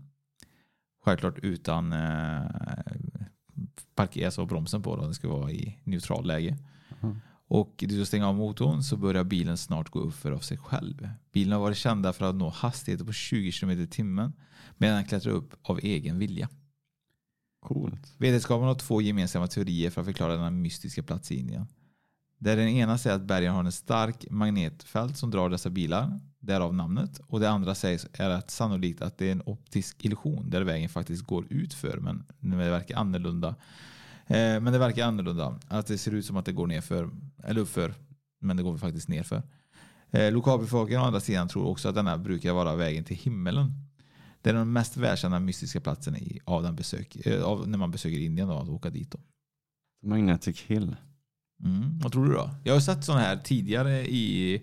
självklart 1.05 1.37
utan 1.37 1.93
eh, 1.93 2.41
parkera 4.01 4.25
alltså 4.25 4.45
bromsen 4.45 4.81
på. 4.81 4.95
Då. 4.95 5.07
Det 5.07 5.13
ska 5.13 5.27
vara 5.27 5.51
i 5.51 5.77
neutral 5.83 6.27
läge. 6.27 6.57
Och 7.47 7.75
du 7.77 7.95
ska 7.95 8.05
stänga 8.05 8.27
av 8.27 8.35
motorn 8.35 8.83
så 8.83 8.97
börjar 8.97 9.23
bilen 9.23 9.57
snart 9.57 9.89
gå 9.89 9.99
upp 9.99 10.13
för 10.13 10.31
av 10.31 10.39
sig 10.39 10.57
själv. 10.57 11.09
Bilen 11.33 11.53
har 11.53 11.59
varit 11.59 11.77
kända 11.77 12.13
för 12.13 12.29
att 12.29 12.35
nå 12.35 12.49
hastigheter 12.49 13.05
på 13.05 13.13
20 13.13 13.51
km 13.51 13.69
i 13.71 13.87
timmen 13.87 14.33
medan 14.77 14.95
den 14.95 15.05
klättrar 15.05 15.31
upp 15.31 15.53
av 15.63 15.79
egen 15.83 16.19
vilja. 16.19 16.49
Coolt. 17.59 18.13
Vetenskapen 18.17 18.67
har 18.67 18.75
två 18.75 19.01
gemensamma 19.01 19.47
teorier 19.47 19.89
för 19.89 20.01
att 20.01 20.07
förklara 20.07 20.33
denna 20.33 20.49
mystiska 20.49 21.03
plats 21.03 21.31
i 21.31 21.39
Indien. 21.39 21.67
Där 22.37 22.57
den 22.57 22.67
ena 22.67 22.97
säger 22.97 23.15
att 23.15 23.21
bergen 23.21 23.53
har 23.53 23.63
en 23.63 23.71
stark 23.71 24.25
magnetfält 24.29 25.17
som 25.17 25.31
drar 25.31 25.49
dessa 25.49 25.69
bilar, 25.69 26.19
därav 26.39 26.73
namnet. 26.73 27.21
Och 27.27 27.39
det 27.39 27.49
andra 27.49 27.75
sägs 27.75 28.07
är 28.13 28.29
att 28.29 28.51
sannolikt 28.51 29.01
att 29.01 29.17
det 29.17 29.27
är 29.27 29.31
en 29.31 29.43
optisk 29.45 30.05
illusion 30.05 30.49
där 30.49 30.61
vägen 30.61 30.89
faktiskt 30.89 31.23
går 31.23 31.45
ut 31.49 31.73
för 31.73 31.99
men 31.99 32.25
det 32.39 32.55
verkar 32.57 32.97
annorlunda. 32.97 33.55
Eh, 34.31 34.61
men 34.61 34.73
det 34.73 34.79
verkar 34.79 35.07
annorlunda. 35.07 35.59
Att 35.67 35.87
det 35.87 35.97
ser 35.97 36.11
ut 36.11 36.25
som 36.25 36.37
att 36.37 36.45
det 36.45 36.51
går 36.51 36.67
nerför, 36.67 37.09
eller 37.43 37.61
uppför, 37.61 37.93
men 38.41 38.57
det 38.57 38.63
går 38.63 38.77
faktiskt 38.77 39.07
nerför. 39.07 39.43
Eh, 40.11 40.31
lokalbefolkningen 40.31 41.01
å 41.01 41.05
andra 41.05 41.19
sidan 41.19 41.47
tror 41.47 41.65
också 41.65 41.89
att 41.89 41.95
denna 41.95 42.17
brukar 42.17 42.53
vara 42.53 42.75
vägen 42.75 43.03
till 43.03 43.15
himmelen. 43.15 43.73
Det 44.41 44.49
är 44.49 44.53
den 44.53 44.73
mest 44.73 44.97
välkända 44.97 45.39
mystiska 45.39 45.81
platsen 45.81 46.15
i, 46.15 46.39
av, 46.45 46.63
den 46.63 46.75
besök, 46.75 47.15
eh, 47.15 47.43
av 47.43 47.67
när 47.67 47.77
man 47.77 47.91
besöker 47.91 48.19
Indien 48.19 48.47
då, 48.47 48.57
att 48.57 48.69
åka 48.69 48.89
dit. 48.89 49.11
Då. 49.11 49.19
Magnetic 50.03 50.61
Hill. 50.61 50.95
Mm, 51.63 51.99
vad 51.99 52.11
tror 52.11 52.25
du 52.25 52.33
då? 52.33 52.49
Jag 52.63 52.73
har 52.73 52.79
sett 52.79 53.05
sådana 53.05 53.21
här 53.21 53.37
tidigare 53.37 54.07
i, 54.07 54.61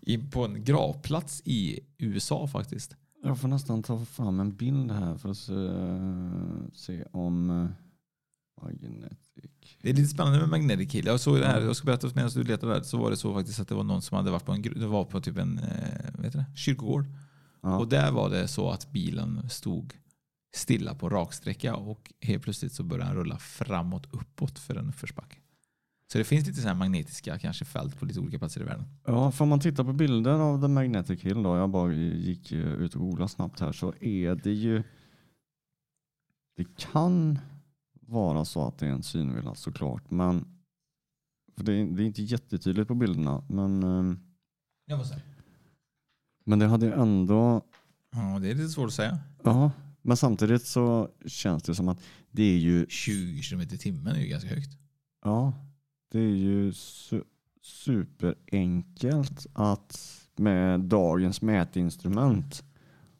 i, 0.00 0.18
på 0.18 0.44
en 0.44 0.64
gravplats 0.64 1.42
i 1.44 1.80
USA 1.98 2.46
faktiskt. 2.46 2.96
Jag 3.22 3.40
får 3.40 3.48
nästan 3.48 3.82
ta 3.82 4.04
fram 4.04 4.40
en 4.40 4.56
bild 4.56 4.92
här 4.92 5.16
för 5.16 5.30
att 5.30 5.36
se, 5.36 5.54
se 6.74 7.04
om 7.12 7.50
eh, 7.50 7.85
Magnetic. 8.62 9.50
Det 9.82 9.90
är 9.90 9.94
lite 9.94 10.08
spännande 10.08 10.38
med 10.38 10.48
Magnetic 10.48 10.94
Hill. 10.94 11.06
Jag 11.06 11.20
såg 11.20 11.38
det 11.38 11.46
här, 11.46 11.60
jag 11.60 11.76
ska 11.76 11.86
berätta 11.86 12.10
medan 12.14 12.30
du 12.34 12.44
letar 12.44 12.68
där, 12.68 12.82
så 12.82 12.98
var 12.98 13.10
det 13.10 13.16
så 13.16 13.34
faktiskt 13.34 13.60
att 13.60 13.68
det 13.68 13.74
var 13.74 13.84
någon 13.84 14.02
som 14.02 14.16
hade 14.16 14.30
varit 14.30 14.44
på 14.44 14.52
en, 14.52 14.62
det 14.62 14.86
var 14.86 15.04
på 15.04 15.20
typ 15.20 15.38
en 15.38 15.58
eh, 15.58 16.24
heter 16.24 16.38
det, 16.38 16.46
kyrkogård. 16.56 17.06
Ja. 17.62 17.78
Och 17.78 17.88
där 17.88 18.12
var 18.12 18.30
det 18.30 18.48
så 18.48 18.70
att 18.70 18.92
bilen 18.92 19.50
stod 19.50 19.94
stilla 20.54 20.94
på 20.94 21.08
raksträcka 21.08 21.76
och 21.76 22.12
helt 22.20 22.42
plötsligt 22.42 22.72
så 22.72 22.82
började 22.82 23.10
den 23.10 23.16
rulla 23.16 23.38
framåt 23.38 24.06
uppåt 24.10 24.58
för 24.58 24.74
en 24.74 24.88
uppförsbacke. 24.88 25.36
Så 26.12 26.18
det 26.18 26.24
finns 26.24 26.46
lite 26.46 26.60
så 26.60 26.68
här 26.68 26.74
magnetiska 26.74 27.38
kanske 27.38 27.64
fält 27.64 27.98
på 27.98 28.04
lite 28.04 28.20
olika 28.20 28.38
platser 28.38 28.60
i 28.60 28.64
världen. 28.64 28.84
Ja, 29.06 29.32
får 29.32 29.46
man 29.46 29.60
titta 29.60 29.84
på 29.84 29.92
bilder 29.92 30.30
av 30.30 30.60
The 30.60 30.68
Magnetic 30.68 31.20
Hill 31.20 31.42
då, 31.42 31.56
jag 31.56 31.70
bara 31.70 31.92
gick 31.92 32.52
eh, 32.52 32.58
ut 32.58 32.94
och 32.94 33.00
googlade 33.00 33.28
snabbt 33.28 33.60
här, 33.60 33.72
så 33.72 33.94
är 34.00 34.34
det 34.34 34.52
ju 34.52 34.82
det 36.56 36.76
kan 36.76 37.38
vara 38.06 38.44
så 38.44 38.66
att 38.68 38.78
det 38.78 38.86
är 38.86 38.90
en 38.90 39.02
synvilla 39.02 39.54
såklart, 39.54 40.10
men 40.10 40.44
för 41.56 41.64
det, 41.64 41.72
är, 41.72 41.86
det 41.86 42.02
är 42.02 42.06
inte 42.06 42.22
jättetydligt 42.22 42.88
på 42.88 42.94
bilderna, 42.94 43.44
men, 43.48 43.82
eh, 43.82 44.16
Jag 44.86 44.98
måste. 44.98 45.22
men 46.44 46.58
det 46.58 46.66
hade 46.66 46.86
ju 46.86 46.92
ändå, 46.92 47.62
Ja, 48.12 48.38
det 48.38 48.50
är 48.50 48.54
lite 48.54 48.68
svårt 48.68 48.86
att 48.86 48.92
säga. 48.94 49.18
ja, 49.44 49.70
men 50.02 50.16
samtidigt 50.16 50.66
så 50.66 51.08
känns 51.26 51.62
det 51.62 51.74
som 51.74 51.88
att 51.88 52.00
det 52.30 52.42
är 52.42 52.58
ju 52.58 52.86
20 52.88 53.42
km 53.42 53.60
i 53.60 53.66
timmen 53.78 54.16
är 54.16 54.20
ju 54.20 54.26
ganska 54.26 54.48
högt. 54.48 54.70
Ja, 55.24 55.52
det 56.10 56.18
är 56.18 56.36
ju 56.36 56.72
su 56.72 57.22
superenkelt 57.62 59.46
att 59.52 60.18
med 60.36 60.80
dagens 60.80 61.42
mätinstrument 61.42 62.64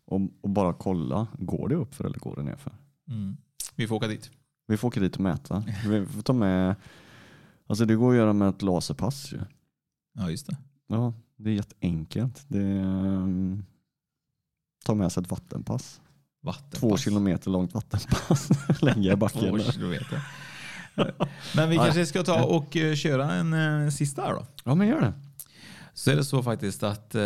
och, 0.04 0.20
och 0.40 0.50
bara 0.50 0.72
kolla, 0.72 1.26
går 1.38 1.68
det 1.68 1.74
upp 1.74 1.94
för 1.94 2.04
eller 2.04 2.18
går 2.18 2.36
det 2.36 2.42
nerför? 2.42 2.72
Mm. 3.08 3.36
Vi 3.76 3.86
får 3.86 3.96
åka 3.96 4.08
dit. 4.08 4.30
Vi 4.66 4.76
får 4.76 4.88
åka 4.88 5.00
dit 5.00 5.14
och 5.14 5.20
mäta. 5.20 5.64
Vi 5.88 6.06
får 6.06 6.22
ta 6.22 6.32
med, 6.32 6.74
alltså 7.66 7.84
det 7.84 7.94
går 7.94 8.10
att 8.10 8.16
göra 8.16 8.32
med 8.32 8.48
ett 8.48 8.62
laserpass 8.62 9.32
ju. 9.32 9.38
Ja, 10.14 10.30
just 10.30 10.46
det. 10.46 10.56
Ja, 10.86 11.12
det 11.36 11.50
är 11.50 11.54
jätteenkelt. 11.54 12.44
Det 12.48 12.62
är, 12.62 12.84
um, 12.84 13.64
ta 14.84 14.94
med 14.94 15.12
sig 15.12 15.22
ett 15.22 15.30
vattenpass. 15.30 16.00
Vattenpass. 16.42 16.80
Två 16.80 16.96
kilometer 16.96 17.50
långt 17.50 17.74
vattenpass. 17.74 18.50
Lägga 18.82 19.12
i 19.12 19.16
backen. 19.16 19.40
Två 19.40 19.72
kilometer. 19.72 20.22
Men 21.54 21.70
vi 21.70 21.76
kanske 21.76 22.06
ska 22.06 22.22
ta 22.22 22.44
och 22.44 22.76
eh, 22.76 22.94
köra 22.94 23.32
en 23.32 23.52
eh, 23.52 23.90
sista 23.90 24.22
här 24.22 24.32
då. 24.34 24.46
Ja, 24.64 24.74
men 24.74 24.88
gör 24.88 25.00
det. 25.00 25.12
Så 25.94 26.10
är 26.10 26.16
det 26.16 26.24
så 26.24 26.42
faktiskt 26.42 26.82
att 26.82 27.14
eh, 27.14 27.22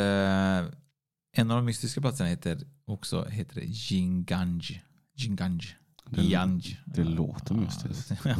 en 1.32 1.50
av 1.50 1.56
de 1.56 1.64
mystiska 1.64 2.00
platserna 2.00 2.28
heter 2.28 2.58
också 2.86 3.24
heter 3.24 3.54
det 3.54 3.66
Jinganj. 3.66 4.82
Jinganj. 5.14 5.76
Det- 6.10 6.22
Yanj. 6.22 6.80
det 6.84 7.04
låter 7.04 7.54
mystiskt. 7.54 8.12
Ja. 8.24 8.36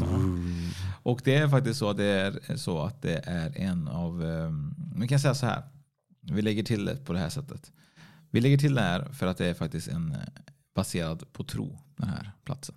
Och 1.03 1.21
det 1.25 1.35
är 1.37 1.49
faktiskt 1.49 1.79
så 1.79 1.91
att 1.91 1.97
det 1.97 2.05
är, 2.05 2.57
så 2.57 2.83
att 2.83 3.03
det 3.03 3.17
är 3.25 3.59
en 3.59 3.89
av, 3.89 4.23
vi 4.97 5.09
kan 5.09 5.21
säga 5.21 5.35
så 5.35 5.47
här, 5.47 5.63
vi 6.21 6.43
lägger 6.43 6.63
till 6.63 6.85
det 6.85 6.97
på 6.97 7.13
det 7.13 7.19
här 7.19 7.29
sättet. 7.29 7.73
Vi 8.31 8.41
lägger 8.41 8.59
till 8.59 8.75
det 8.75 8.81
här 8.81 9.05
för 9.13 9.27
att 9.27 9.39
det 9.39 9.47
är 9.47 9.55
faktiskt 9.55 9.89
en 9.89 10.13
eh, 10.13 10.19
baserad 10.75 11.33
på 11.33 11.45
tro, 11.45 11.79
den 11.97 12.09
här 12.09 12.33
platsen. 12.45 12.75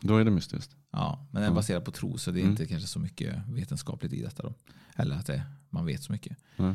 Då 0.00 0.16
är 0.16 0.24
det 0.24 0.30
mystiskt. 0.30 0.76
Ja, 0.92 1.18
men 1.22 1.34
den 1.34 1.42
är 1.42 1.46
Mm. 1.46 1.54
baserad 1.56 1.84
på 1.84 1.90
tro 1.90 2.18
så 2.18 2.30
det 2.30 2.38
är 2.38 2.42
Mm. 2.42 2.50
inte 2.50 2.66
kanske 2.66 2.88
så 2.88 2.98
mycket 2.98 3.34
vetenskapligt 3.48 4.12
i 4.12 4.22
detta 4.22 4.42
då. 4.42 4.54
Eller 4.96 5.16
att 5.16 5.26
det, 5.26 5.42
man 5.70 5.86
vet 5.86 6.02
så 6.02 6.12
mycket. 6.12 6.36
Mm. 6.56 6.74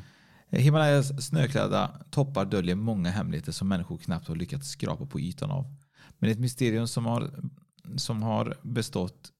Himalayas 0.50 1.26
snöklädda 1.28 1.92
toppar 2.10 2.46
döljer 2.46 2.76
många 2.76 3.10
hemligheter 3.12 3.52
som 3.52 3.68
människor 3.68 3.98
knappt 3.98 4.28
har 4.28 4.36
lyckats 4.36 4.70
skrapa 4.70 5.06
på 5.06 5.20
ytan 5.20 5.52
av. 5.52 5.76
Men 6.20 6.30
ett 6.30 6.40
mysterium 6.40 6.88
som 6.88 7.06
har, 7.06 7.44
som 7.96 8.24
har 8.24 8.58
bestått 8.64 9.32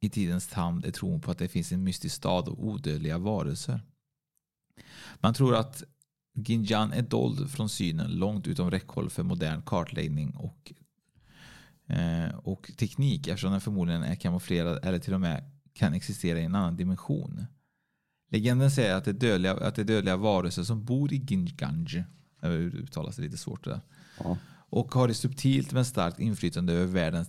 i 0.00 0.10
tidens 0.10 0.48
tand 0.48 0.84
är 0.84 0.90
tron 0.90 1.20
på 1.20 1.30
att 1.30 1.38
det 1.38 1.48
finns 1.48 1.72
en 1.72 1.84
mystisk 1.84 2.14
stad 2.14 2.48
och 2.48 2.64
odödliga 2.64 3.18
varelser. 3.18 3.80
Man 5.20 5.34
tror 5.34 5.54
att 5.54 5.84
Ginjan 6.34 6.92
är 6.92 7.02
dold 7.02 7.50
från 7.50 7.68
synen 7.68 8.10
långt 8.10 8.46
utom 8.46 8.70
räckhåll 8.70 9.10
för 9.10 9.22
modern 9.22 9.62
kartläggning 9.62 10.30
och, 10.36 10.72
eh, 11.86 12.34
och 12.34 12.70
teknik 12.76 13.26
eftersom 13.26 13.52
den 13.52 13.60
förmodligen 13.60 14.02
är 14.02 14.14
kamouflerad 14.14 14.84
eller 14.84 14.98
till 14.98 15.14
och 15.14 15.20
med 15.20 15.50
kan 15.72 15.94
existera 15.94 16.40
i 16.40 16.44
en 16.44 16.54
annan 16.54 16.76
dimension. 16.76 17.46
Legenden 18.30 18.70
säger 18.70 18.94
att 18.94 19.04
det 19.04 19.10
är 19.10 19.14
dödliga, 19.14 19.52
att 19.52 19.74
det 19.74 19.82
är 19.82 19.86
dödliga 19.86 20.16
varelser 20.16 20.62
som 20.62 20.84
bor 20.84 21.12
i 21.12 21.16
Ginjanj. 21.16 22.04
Det 22.50 22.56
uttalas 22.56 23.18
lite 23.18 23.36
svårt 23.36 23.64
det 23.64 23.70
där. 23.70 23.80
Ja. 24.18 24.36
Och 24.74 24.94
har 24.94 25.08
ett 25.08 25.16
subtilt 25.16 25.72
men 25.72 25.84
starkt 25.84 26.20
inflytande 26.20 26.72
över 26.72 26.86
världens 26.86 27.28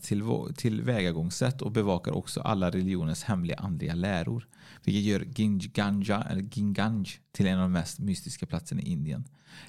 tillvägagångssätt 0.55 1.61
och 1.61 1.71
bevakar 1.71 2.11
också 2.11 2.41
alla 2.41 2.69
religioners 2.69 3.23
hemliga 3.23 3.57
andliga 3.57 3.95
läror. 3.95 4.47
Vilket 4.83 5.03
gör 5.03 5.25
Ginganja, 5.35 6.21
eller 6.21 6.41
Ginganj 6.41 7.09
till 7.31 7.47
en 7.47 7.57
av 7.57 7.61
de 7.61 7.71
mest 7.71 7.99
mystiska 7.99 8.45
platserna 8.45 8.81
i 8.81 8.91
Indien. 8.91 9.23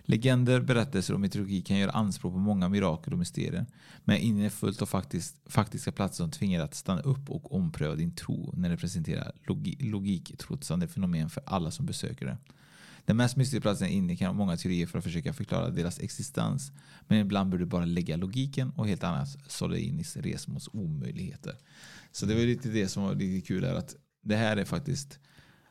Legender, 0.04 0.60
berättelser 0.60 1.14
och 1.14 1.20
mytologi 1.20 1.62
kan 1.62 1.76
göra 1.76 1.90
anspråk 1.90 2.32
på 2.32 2.38
många 2.38 2.68
mirakel 2.68 3.12
och 3.12 3.18
mysterier. 3.18 3.66
Men 4.04 4.16
Indien 4.16 4.46
är 4.46 4.50
fullt 4.50 4.82
av 4.82 4.86
faktiskt, 4.86 5.36
faktiska 5.46 5.92
platser 5.92 6.24
som 6.24 6.30
tvingar 6.30 6.64
att 6.64 6.74
stanna 6.74 7.00
upp 7.00 7.30
och 7.30 7.54
ompröva 7.54 7.94
din 7.94 8.14
tro 8.14 8.52
när 8.56 8.70
det 8.70 8.76
presenterar 8.76 9.32
logi, 9.46 9.76
logiktrotsande 9.80 10.88
fenomen 10.88 11.30
för 11.30 11.42
alla 11.46 11.70
som 11.70 11.86
besöker 11.86 12.26
det. 12.26 12.36
Den 13.06 13.16
mest 13.16 13.36
mystiska 13.36 13.60
platsen 13.60 13.88
i 13.88 13.92
Indien 13.92 14.16
kan 14.16 14.26
ha 14.26 14.34
många 14.34 14.56
teorier 14.56 14.86
för 14.86 14.98
att 14.98 15.04
försöka 15.04 15.32
förklara 15.32 15.70
deras 15.70 16.00
existens. 16.00 16.72
Men 17.08 17.18
ibland 17.18 17.50
bör 17.50 17.58
du 17.58 17.66
bara 17.66 17.84
lägga 17.84 18.16
logiken 18.16 18.70
och 18.76 18.88
helt 18.88 19.04
annat 19.04 19.28
sålla 19.48 19.76
in 19.78 20.00
i 20.00 20.02
resmåls 20.02 20.68
omöjligheter. 20.72 21.56
Så 22.12 22.26
det 22.26 22.34
var 22.34 22.40
lite 22.40 22.68
det 22.68 22.88
som 22.88 23.02
var 23.02 23.14
lite 23.14 23.46
kul 23.46 23.64
här 23.64 23.74
att 23.74 23.96
det 24.22 24.36
här 24.36 24.56
är 24.56 24.64
faktiskt 24.64 25.18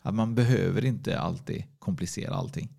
att 0.02 0.14
man 0.14 0.36
behöver 0.36 0.86
inte 0.86 1.20
alltid 1.20 1.64
komplicera 1.80 2.34
allting. 2.34 2.70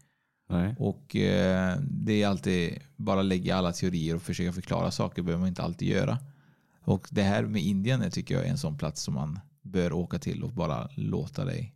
Nej. 0.48 0.74
Och 0.78 1.16
eh, 1.16 1.78
det 1.80 2.22
är 2.22 2.28
alltid 2.28 2.78
bara 2.96 3.22
lägga 3.22 3.56
alla 3.56 3.72
teorier 3.72 4.16
och 4.16 4.22
försöka 4.22 4.52
förklara 4.52 4.90
saker 4.90 5.22
behöver 5.22 5.40
man 5.40 5.48
inte 5.48 5.62
alltid 5.62 5.88
göra. 5.88 6.18
Och 6.80 7.08
det 7.10 7.22
här 7.22 7.42
med 7.42 7.62
Indien 7.62 8.10
tycker 8.10 8.34
jag 8.34 8.46
är 8.46 8.50
en 8.50 8.58
sån 8.58 8.78
plats 8.78 9.02
som 9.02 9.14
man 9.14 9.40
bör 9.62 9.92
åka 9.92 10.18
till 10.18 10.42
och 10.42 10.52
bara 10.52 10.88
låta 10.94 11.44
dig 11.44 11.73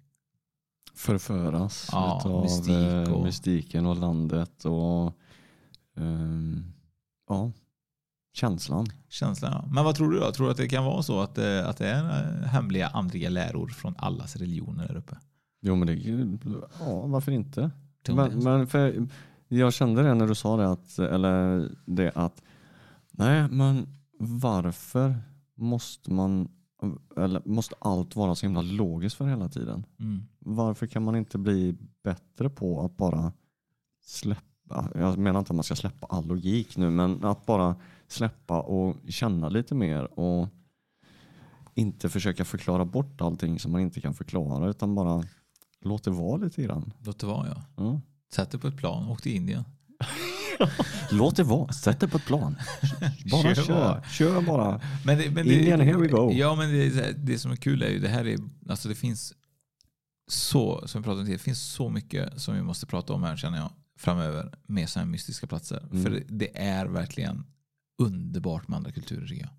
förföras 0.98 1.88
Ja, 1.92 2.18
utav 2.20 2.42
mystik 2.42 2.68
mystik 2.68 3.14
och- 3.16 3.24
mystiken 3.24 3.86
och 3.86 3.96
landet 3.96 4.64
och 4.64 5.12
ehm, 5.96 6.64
ja, 7.28 7.52
känslan. 8.32 8.86
Känslan, 9.08 9.52
ja. 9.52 9.64
Men 9.72 9.84
vad 9.84 9.94
tror 9.94 10.10
du 10.12 10.18
då? 10.20 10.32
Tror 10.32 10.46
du 10.46 10.50
att 10.52 10.56
det 10.58 10.68
kan 10.68 10.84
vara 10.84 11.02
så 11.02 11.20
att, 11.20 11.34
det- 11.34 11.68
att 11.68 11.76
det 11.76 11.88
är 11.88 12.04
eh, 12.42 12.46
hemliga 12.48 12.88
andliga 12.88 13.28
läror 13.30 13.68
från 13.68 13.94
allas 13.98 14.36
religioner 14.36 14.88
där 14.88 14.96
uppe? 14.96 15.16
Jo 15.60 15.76
men 15.76 15.86
det, 15.86 15.94
ja 16.80 17.06
varför 17.06 17.32
inte? 17.32 17.70
Men, 18.08 18.38
men 18.44 18.66
för 18.66 19.08
jag 19.48 19.72
kände 19.74 20.02
det 20.02 20.14
när 20.14 20.26
du 20.26 20.34
sa 20.34 20.56
det 20.56 20.70
att, 20.70 20.98
eller 20.98 21.68
det 21.86 22.12
att, 22.14 22.42
nej 23.10 23.48
men 23.48 23.86
varför 24.18 25.14
måste 25.54 26.12
man, 26.12 26.48
eller 27.16 27.42
måste 27.44 27.74
allt 27.78 28.16
vara 28.16 28.34
så 28.34 28.46
himla 28.46 28.62
logiskt 28.62 29.16
för 29.16 29.26
hela 29.26 29.48
tiden? 29.48 29.86
Mm. 30.00 30.22
Varför 30.38 30.86
kan 30.86 31.02
man 31.02 31.16
inte 31.16 31.38
bli 31.38 31.76
bättre 32.02 32.50
på 32.50 32.84
att 32.84 32.96
bara 32.96 33.32
släppa, 34.04 34.90
jag 34.94 35.18
menar 35.18 35.38
inte 35.38 35.50
att 35.50 35.56
man 35.56 35.64
ska 35.64 35.76
släppa 35.76 36.06
all 36.06 36.26
logik 36.26 36.76
nu, 36.76 36.90
men 36.90 37.24
att 37.24 37.46
bara 37.46 37.76
släppa 38.08 38.60
och 38.60 38.96
känna 39.08 39.48
lite 39.48 39.74
mer 39.74 40.18
och 40.18 40.48
inte 41.74 42.08
försöka 42.08 42.44
förklara 42.44 42.84
bort 42.84 43.20
allting 43.20 43.58
som 43.58 43.72
man 43.72 43.80
inte 43.80 44.00
kan 44.00 44.14
förklara 44.14 44.70
utan 44.70 44.94
bara 44.94 45.24
låt 45.80 46.04
det 46.04 46.10
vara 46.10 46.36
lite 46.36 46.62
grann. 46.62 46.92
Låt 47.04 47.18
det 47.18 47.26
vara 47.26 47.48
ja. 47.48 47.62
Ja. 47.76 48.00
Sätt 48.32 48.50
dig 48.50 48.60
på 48.60 48.68
ett 48.68 48.76
plan, 48.76 49.08
åk 49.08 49.22
till 49.22 49.32
Indien. 49.32 49.64
Låt 51.10 51.36
det 51.36 51.42
vara, 51.42 51.72
sätt 51.72 52.00
det 52.00 52.08
på 52.08 52.16
ett 52.16 52.26
plan. 52.26 52.56
Bara 53.30 53.42
Kör 53.42 53.54
kör, 53.54 53.74
bara. 53.74 54.02
kör, 54.02 54.42
bara. 54.42 54.80
Men 55.04 55.18
det, 55.18 55.30
men 55.30 55.46
Indien, 55.46 55.80
here 55.80 55.96
we 55.96 56.08
go. 56.08 56.32
Ja, 56.32 56.54
men 56.54 56.70
det, 56.70 57.12
det 57.12 57.38
som 57.38 57.50
är 57.50 57.56
kul 57.56 57.82
är 57.82 57.88
ju 57.90 57.98
det 57.98 58.08
här 58.08 58.26
är, 58.26 58.38
alltså 58.68 58.88
det 58.88 58.94
finns 58.94 59.34
så, 60.28 60.82
som 60.86 61.00
vi 61.02 61.04
pratade 61.04 61.20
om 61.20 61.26
tidigare, 61.26 61.38
det 61.38 61.42
finns 61.44 61.62
så 61.62 61.90
mycket 61.90 62.40
som 62.40 62.54
vi 62.54 62.62
måste 62.62 62.86
prata 62.86 63.12
om 63.12 63.22
här 63.22 63.36
känner 63.36 63.58
jag 63.58 63.70
framöver 63.98 64.52
med 64.66 64.88
sådana 64.88 65.04
här 65.04 65.10
mystiska 65.12 65.46
platser. 65.46 65.88
Mm. 65.90 66.04
För 66.04 66.10
det, 66.10 66.22
det 66.28 66.58
är 66.58 66.86
verkligen 66.86 67.44
underbart 67.98 68.68
med 68.68 68.76
andra 68.76 68.92
kulturer 68.92 69.26
tycker 69.26 69.42
jag. 69.42 69.52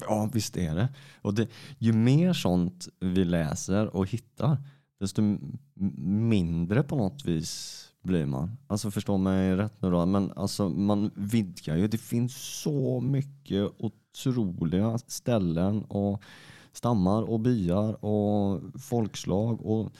Ja, 0.00 0.30
visst 0.32 0.56
är 0.56 0.74
det. 0.74 0.88
Och 1.22 1.34
det, 1.34 1.48
ju 1.78 1.92
mer 1.92 2.32
sånt 2.32 2.88
vi 3.00 3.24
läser 3.24 3.96
och 3.96 4.06
hittar, 4.06 4.62
desto 5.00 5.38
mindre 6.04 6.82
på 6.82 6.96
något 6.96 7.24
vis 7.24 7.84
blir 8.08 8.26
man. 8.26 8.56
Alltså 8.66 8.90
förstå 8.90 9.16
mig 9.16 9.56
rätt 9.56 9.82
nu 9.82 9.90
då, 9.90 10.06
men 10.06 10.32
alltså 10.36 10.68
man 10.68 11.10
vidgar 11.14 11.76
ju. 11.76 11.88
Det 11.88 11.98
finns 11.98 12.36
så 12.36 13.00
mycket 13.00 13.70
otroliga 13.78 14.98
ställen 14.98 15.84
och 15.84 16.22
stammar 16.72 17.22
och 17.22 17.40
byar 17.40 18.04
och 18.04 18.60
folkslag 18.80 19.66
och 19.66 19.92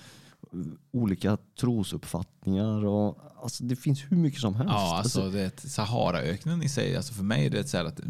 olika 0.90 1.38
trosuppfattningar. 1.60 2.84
Och, 2.84 3.18
alltså 3.42 3.64
det 3.64 3.76
finns 3.76 4.04
hur 4.08 4.16
mycket 4.16 4.40
som 4.40 4.54
helst. 4.54 4.72
Ja, 4.72 4.98
alltså 4.98 5.30
det 5.30 5.40
är 5.40 5.46
ett, 5.46 5.70
Saharaöknen 5.70 6.62
i 6.62 6.68
sig, 6.68 6.96
alltså 6.96 7.14
för 7.14 7.24
mig 7.24 7.46
är 7.46 7.50
det 7.50 7.64
så 7.64 7.76
här 7.76 7.84
att 7.84 8.00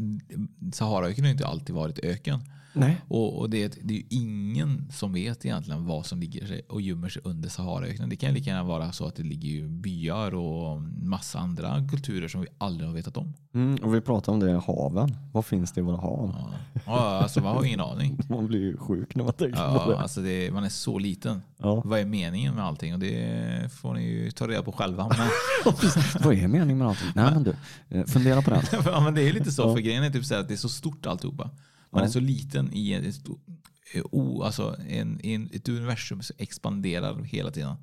Saharaöknen 0.73 1.25
har 1.25 1.33
inte 1.33 1.47
alltid 1.47 1.75
varit 1.75 1.99
öken. 1.99 2.41
Nej. 2.79 3.01
Och, 3.09 3.39
och 3.39 3.51
det, 3.51 3.79
det 3.83 3.95
är 3.95 3.99
ju 3.99 4.05
ingen 4.11 4.89
som 4.93 5.13
vet 5.13 5.45
egentligen 5.45 5.87
vad 5.87 6.07
som 6.07 6.21
ligger 6.21 6.61
och 6.69 6.81
gömmer 6.81 7.09
sig 7.09 7.23
under 7.25 7.49
Saharaöknen. 7.49 8.09
Det 8.09 8.17
kan 8.17 8.35
lika 8.35 8.51
gärna 8.51 8.65
vara 8.65 8.93
så 8.93 9.07
att 9.07 9.17
det 9.17 9.23
ligger 9.23 9.49
ju 9.49 9.69
byar 9.69 10.35
och 10.35 10.83
massa 11.03 11.39
andra 11.39 11.89
kulturer 11.91 12.29
som 12.29 12.41
vi 12.41 12.47
aldrig 12.59 12.89
har 12.89 12.95
vetat 12.95 13.17
om. 13.17 13.35
Mm, 13.55 13.77
och 13.83 13.95
vi 13.95 14.01
pratar 14.01 14.33
om 14.33 14.41
det 14.41 14.51
i 14.51 14.61
haven. 14.67 15.17
Vad 15.33 15.45
finns 15.47 15.73
det 15.73 15.81
i 15.81 15.85
våra 15.85 15.97
hav? 15.97 16.35
Ja, 16.39 16.51
ja 16.87 16.93
alltså 16.99 17.41
man 17.41 17.57
har 17.57 17.65
ingen 17.65 17.81
aning. 17.81 18.19
Man 18.29 18.47
blir 18.47 18.61
ju 18.61 18.77
sjuk 18.77 19.15
när 19.15 19.25
man 19.25 19.33
tänker 19.33 19.57
på 19.57 19.63
Ja, 19.63 19.87
det. 19.89 19.99
alltså 19.99 20.21
det, 20.21 20.51
man 20.51 20.65
är 20.65 20.69
så 20.69 20.99
liten. 20.99 21.43
Ja. 21.59 21.83
Vad 21.85 22.01
är 22.01 22.05
meningen 22.05 22.55
med 22.55 22.65
allting? 22.65 22.95
Och 22.95 23.01
det 23.01 23.73
får 23.73 23.95
ni 23.95 24.03
ju 24.03 24.31
ta 24.31 24.49
reda 24.49 24.63
på 24.63 24.73
själva. 24.73 25.09
Men, 25.19 25.29
Vad 26.25 26.35
är 26.35 26.49
meningen 26.49 26.79
med 26.79 26.89
allting? 26.89 27.09
Nej 27.15 27.31
men 27.35 27.43
du, 27.45 27.55
eh, 27.89 28.05
fundera 28.05 28.43
på 28.43 28.51
den. 28.51 28.63
ja, 28.85 29.01
men 29.01 29.15
det 29.15 29.29
är 29.29 29.33
lite 29.33 29.53
så, 29.53 29.75
för 29.75 29.81
grejen 29.81 30.05
är 30.05 30.11
typ 30.11 30.25
så 30.25 30.35
att 30.35 30.49
det 30.49 30.55
är 30.55 30.57
så 30.57 30.69
stort 30.69 31.07
alltihopa. 31.07 31.51
Man 31.91 32.05
är 32.05 32.09
så 32.09 32.21
liten 32.21 32.71
i 32.73 32.93
ett, 32.93 33.05
ett, 33.07 34.03
o- 34.13 34.43
alltså 34.43 34.77
en, 34.89 35.21
en, 35.21 35.51
ett 35.53 35.69
universum 35.69 36.23
som 36.23 36.37
expanderar 36.39 37.23
hela 37.23 37.51
tiden. 37.51 37.75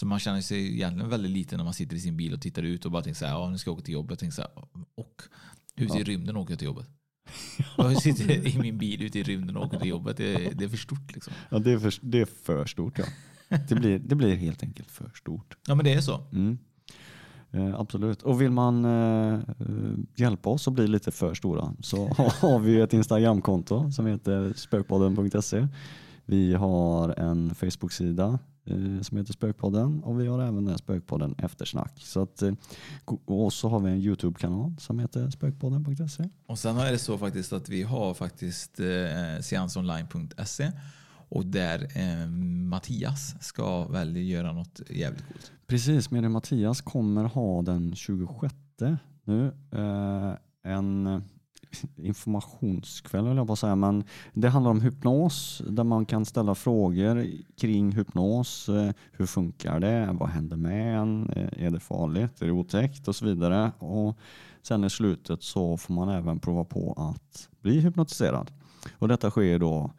Så 0.00 0.06
man 0.06 0.18
känner 0.18 0.40
sig 0.40 0.74
egentligen 0.74 1.10
väldigt 1.10 1.30
liten 1.32 1.56
när 1.56 1.64
man 1.64 1.74
sitter 1.74 1.96
i 1.96 2.00
sin 2.00 2.16
bil 2.16 2.34
och 2.34 2.40
tittar 2.42 2.62
ut 2.62 2.84
och 2.84 2.90
bara 2.92 3.02
tänker 3.02 3.18
så 3.18 3.26
här, 3.26 3.32
ja 3.32 3.50
nu 3.50 3.58
ska 3.58 3.70
jag 3.70 3.74
åka 3.74 3.84
till 3.84 3.94
jobbet. 3.94 4.18
Tänker 4.18 4.34
så 4.34 4.42
här, 4.42 4.50
och 4.94 5.22
ute 5.76 5.98
i 5.98 6.04
rymden 6.04 6.36
åker 6.36 6.52
jag 6.52 6.58
till 6.58 6.66
jobbet. 6.66 6.86
Jag 7.76 8.02
sitter 8.02 8.46
i 8.46 8.58
min 8.58 8.78
bil 8.78 9.02
ute 9.02 9.18
i 9.18 9.22
rymden 9.22 9.56
och 9.56 9.66
åker 9.66 9.78
till 9.78 9.88
jobbet. 9.88 10.16
Det, 10.16 10.34
det 10.58 10.64
är 10.64 10.68
för 10.68 10.76
stort 10.76 11.14
liksom. 11.14 11.32
Ja, 11.50 11.58
det, 11.58 11.72
är 11.72 11.78
för, 11.78 11.94
det 12.02 12.20
är 12.20 12.24
för 12.24 12.66
stort. 12.66 12.98
Ja. 12.98 13.04
Det, 13.68 13.74
blir, 13.74 13.98
det 13.98 14.14
blir 14.14 14.36
helt 14.36 14.62
enkelt 14.62 14.90
för 14.90 15.10
stort. 15.14 15.56
Ja 15.66 15.74
men 15.74 15.84
det 15.84 15.92
är 15.92 16.00
så. 16.00 16.26
Mm. 16.32 16.58
Eh, 17.52 17.80
absolut. 17.80 18.22
Och 18.22 18.40
vill 18.40 18.50
man 18.50 18.84
eh, 18.84 19.34
eh, 19.34 19.40
hjälpa 20.14 20.50
oss 20.50 20.68
att 20.68 20.74
bli 20.74 20.86
lite 20.86 21.10
för 21.10 21.34
stora 21.34 21.74
så 21.80 22.08
har 22.40 22.58
vi 22.58 22.80
ett 22.80 22.92
Instagramkonto 22.92 23.90
som 23.92 24.06
heter 24.06 24.52
spökpodden.se. 24.56 25.66
Vi 26.24 26.54
har 26.54 27.08
en 27.08 27.54
Facebook-sida 27.54 28.38
eh, 28.64 29.00
som 29.02 29.18
heter 29.18 29.32
Spökpodden 29.32 30.02
och 30.02 30.20
vi 30.20 30.26
har 30.26 30.42
även 30.42 30.64
den 30.64 30.78
Spökpodden 30.78 31.34
Eftersnack. 31.38 31.92
Så 31.96 32.22
att, 32.22 32.42
eh, 32.42 32.52
och 33.24 33.52
så 33.52 33.68
har 33.68 33.80
vi 33.80 33.90
en 33.90 33.98
Youtube-kanal 33.98 34.74
som 34.78 34.98
heter 34.98 35.30
spökpodden.se. 35.30 36.28
Och 36.46 36.58
sen 36.58 36.78
är 36.78 36.92
det 36.92 36.98
så 36.98 37.18
faktiskt 37.18 37.52
att 37.52 37.68
vi 37.68 37.82
har 37.82 38.14
faktiskt 38.14 38.80
eh, 38.80 39.42
seansonline.se 39.42 40.72
och 41.30 41.46
där 41.46 41.88
eh, 41.94 42.30
Mattias 42.68 43.34
ska 43.40 43.84
väl 43.86 44.16
göra 44.16 44.52
något 44.52 44.80
jävligt 44.90 45.26
coolt. 45.26 45.52
Precis, 45.66 46.10
Medium 46.10 46.32
Mattias 46.32 46.80
kommer 46.80 47.24
ha 47.24 47.62
den 47.62 47.94
26 47.94 48.54
nu 49.24 49.52
eh, 49.70 50.34
en 50.72 51.06
eh, 51.06 51.20
informationskväll 51.96 53.26
höll 53.26 53.36
jag 53.36 53.46
på 53.46 53.52
att 53.52 53.58
säga, 53.58 53.76
men 53.76 54.04
det 54.32 54.48
handlar 54.48 54.70
om 54.70 54.80
hypnos 54.80 55.62
där 55.68 55.84
man 55.84 56.06
kan 56.06 56.24
ställa 56.24 56.54
frågor 56.54 57.26
kring 57.56 57.92
hypnos. 57.92 58.68
Eh, 58.68 58.92
hur 59.12 59.26
funkar 59.26 59.80
det? 59.80 60.08
Vad 60.12 60.28
händer 60.28 60.56
med 60.56 60.98
en? 60.98 61.30
Eh, 61.30 61.66
är 61.66 61.70
det 61.70 61.80
farligt? 61.80 62.42
Är 62.42 62.46
det 62.46 62.52
otäckt? 62.52 63.08
Och 63.08 63.16
så 63.16 63.24
vidare. 63.24 63.72
Och 63.78 64.18
sen 64.62 64.84
i 64.84 64.90
slutet 64.90 65.42
så 65.42 65.76
får 65.76 65.94
man 65.94 66.08
även 66.08 66.38
prova 66.38 66.64
på 66.64 66.94
att 66.96 67.48
bli 67.60 67.80
hypnotiserad. 67.80 68.50
Och 68.98 69.08
detta 69.08 69.30
sker 69.30 69.58
då 69.58 69.90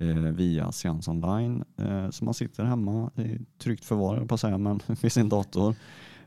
Eh, 0.00 0.14
via 0.14 0.72
seans 0.72 1.08
online. 1.08 1.64
Eh, 1.76 2.10
så 2.10 2.24
man 2.24 2.34
sitter 2.34 2.64
hemma 2.64 3.10
i 3.16 3.38
tryggt 3.58 3.84
förvar, 3.84 4.24
på 4.26 4.34
att 4.34 4.40
säga, 4.40 4.58
men 4.58 4.80
vid 5.02 5.12
sin 5.12 5.28
dator. 5.28 5.74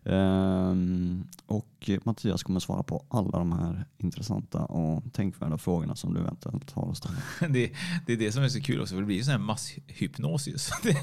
Ehm, 0.03 1.12
och 1.45 1.89
Mattias 2.03 2.43
kommer 2.43 2.59
svara 2.59 2.83
på 2.83 3.05
alla 3.09 3.37
de 3.37 3.51
här 3.51 3.85
intressanta 3.97 4.59
och 4.59 5.13
tänkvärda 5.13 5.57
frågorna 5.57 5.95
som 5.95 6.13
du 6.13 6.19
eventuellt 6.19 6.71
har 6.71 6.91
att 6.91 6.97
ställa. 6.97 7.15
Det, 7.53 7.71
det 8.07 8.13
är 8.13 8.17
det 8.17 8.31
som 8.31 8.43
är 8.43 8.49
så 8.49 8.61
kul 8.61 8.81
också, 8.81 8.93
för 8.93 9.01
det 9.01 9.05
blir 9.05 9.15
ju 9.17 9.23
sån 9.23 9.31
här 9.31 9.39
masshypnos. 9.39 10.45
Det, 10.83 10.97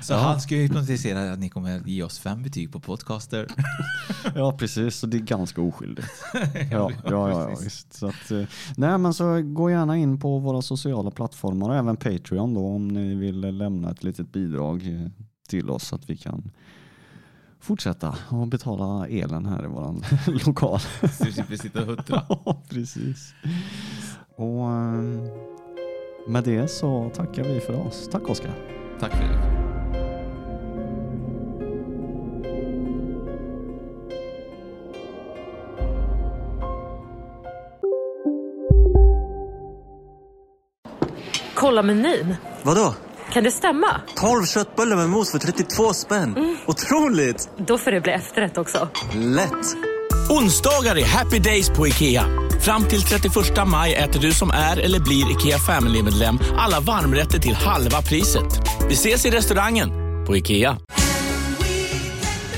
så 0.02 0.12
Ja. 0.12 0.16
han 0.18 0.40
ska 0.40 0.54
ju 0.56 0.62
hypnotisera 0.62 1.32
att 1.32 1.38
ni 1.38 1.48
kommer 1.48 1.82
ge 1.88 2.02
oss 2.02 2.18
fem 2.18 2.42
betyg 2.42 2.72
på 2.72 2.80
podcaster. 2.80 3.46
Ja 4.34 4.52
precis, 4.58 4.96
så 4.96 5.06
det 5.06 5.16
är 5.16 5.20
ganska 5.20 5.60
oskyldigt. 5.62 6.08
Ja, 6.70 6.90
Ja, 7.04 7.30
ja, 7.30 7.56
visst. 7.64 7.92
Så, 7.92 8.06
att, 8.06 8.30
eh, 8.30 8.42
nej, 8.76 8.98
men 8.98 9.14
så 9.14 9.42
gå 9.42 9.70
gärna 9.70 9.96
in 9.96 10.20
på 10.20 10.38
våra 10.38 10.62
sociala 10.62 11.10
plattformar 11.10 11.68
och 11.68 11.76
även 11.76 11.96
Patreon 11.96 12.54
då 12.54 12.66
om 12.66 12.88
ni 12.88 13.14
vill 13.14 13.40
lämna 13.40 13.90
ett 13.90 14.04
litet 14.04 14.32
bidrag 14.32 14.86
eh, 14.86 15.10
till 15.48 15.70
oss 15.70 15.86
så 15.86 15.94
att 15.96 16.10
vi 16.10 16.16
kan 16.16 16.50
fortsätta 17.60 18.14
och 18.28 18.46
betala 18.46 19.06
elen 19.08 19.46
här 19.46 19.64
i 19.64 19.66
våran 19.66 20.02
lokal. 20.46 20.80
Så 20.80 21.24
vi 21.24 21.32
slipper 21.32 21.56
sitta 21.56 21.80
och 21.80 21.86
huttra. 21.86 22.22
Ja, 22.44 22.62
precis. 22.68 23.34
Och 24.36 24.70
eh, 24.70 25.02
med 26.26 26.44
det 26.44 26.70
så 26.70 27.10
tackar 27.14 27.44
vi 27.44 27.60
för 27.60 27.86
oss. 27.86 28.08
Tack 28.12 28.28
Oskar. 28.28 28.52
Tack 29.00 29.12
Fredrik. 29.12 29.38
Kolla 41.54 41.82
menyn. 41.82 42.34
Vadå? 42.62 42.94
Kan 43.32 43.44
det 43.44 43.50
stämma? 43.50 44.00
12 44.16 44.44
köttbullar 44.46 44.96
med 44.96 45.08
mos 45.08 45.30
för 45.30 45.38
32 45.38 45.92
spänn. 45.94 46.56
Otroligt! 46.66 47.48
Då 47.66 47.78
får 47.78 47.90
det 47.90 48.00
bli 48.00 48.12
efterrätt 48.12 48.58
också. 48.58 48.88
Lätt! 49.14 49.76
Onsdagar 50.30 50.98
är 50.98 51.04
happy 51.04 51.38
days 51.38 51.70
på 51.70 51.86
IKEA. 51.86 52.24
Fram 52.60 52.84
till 52.84 53.02
31 53.02 53.34
maj 53.66 53.94
äter 53.94 54.20
du 54.20 54.32
som 54.32 54.50
är 54.50 54.76
eller 54.80 55.00
blir 55.00 55.30
IKEA 55.30 55.58
Family-medlem 55.58 56.38
alla 56.58 56.80
varmrätter 56.80 57.38
till 57.38 57.54
halva 57.54 58.02
priset. 58.02 58.60
Vi 58.88 58.94
ses 58.94 59.26
i 59.26 59.30
restaurangen 59.30 59.90
på 60.26 60.36
IKEA. 60.36 60.76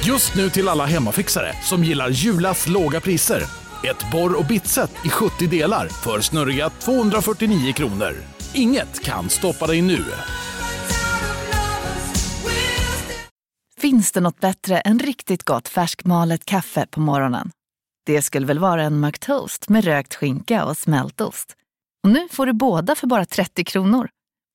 Just 0.05 0.35
nu 0.35 0.51
till 0.51 0.68
alla 0.68 0.87
hemmafixare 0.87 1.55
som 1.62 1.85
gillar 1.85 2.09
Julas 2.09 2.68
låga 2.68 3.01
priser. 3.01 3.43
Ett 3.85 4.11
borr 4.12 4.39
och 4.39 4.45
bitset 4.45 4.91
i 5.05 5.09
70 5.09 5.47
delar 5.47 5.89
för 5.89 6.20
snurriga 6.20 6.70
249 6.70 7.73
kronor. 7.73 8.14
Inget 8.55 9.05
kan 9.05 9.31
stoppa 9.31 9.66
dig 9.66 9.83
nu. 9.83 10.05
Finns 13.83 14.12
det 14.12 14.20
något 14.20 14.41
bättre 14.41 14.80
än 14.80 14.99
riktigt 14.99 15.45
gott 15.45 15.68
färskmalet 15.68 16.45
kaffe 16.45 16.87
på 16.91 17.01
morgonen? 17.01 17.51
Det 18.07 18.22
skulle 18.22 18.47
väl 18.47 18.59
vara 18.59 18.83
en 18.83 19.01
McToast 19.01 19.68
med 19.68 19.85
rökt 19.85 20.14
skinka 20.14 20.64
och 20.64 20.76
smältost. 20.76 21.57
Och 22.05 22.11
nu 22.11 22.28
får 22.28 22.47
du 22.47 22.53
båda 22.53 22.95
för 22.95 23.07
bara 23.07 23.24
30 23.24 23.64
kronor. 23.64 24.09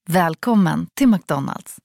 Välkommen 0.09 0.88
till 0.93 1.07
McDonalds. 1.07 1.75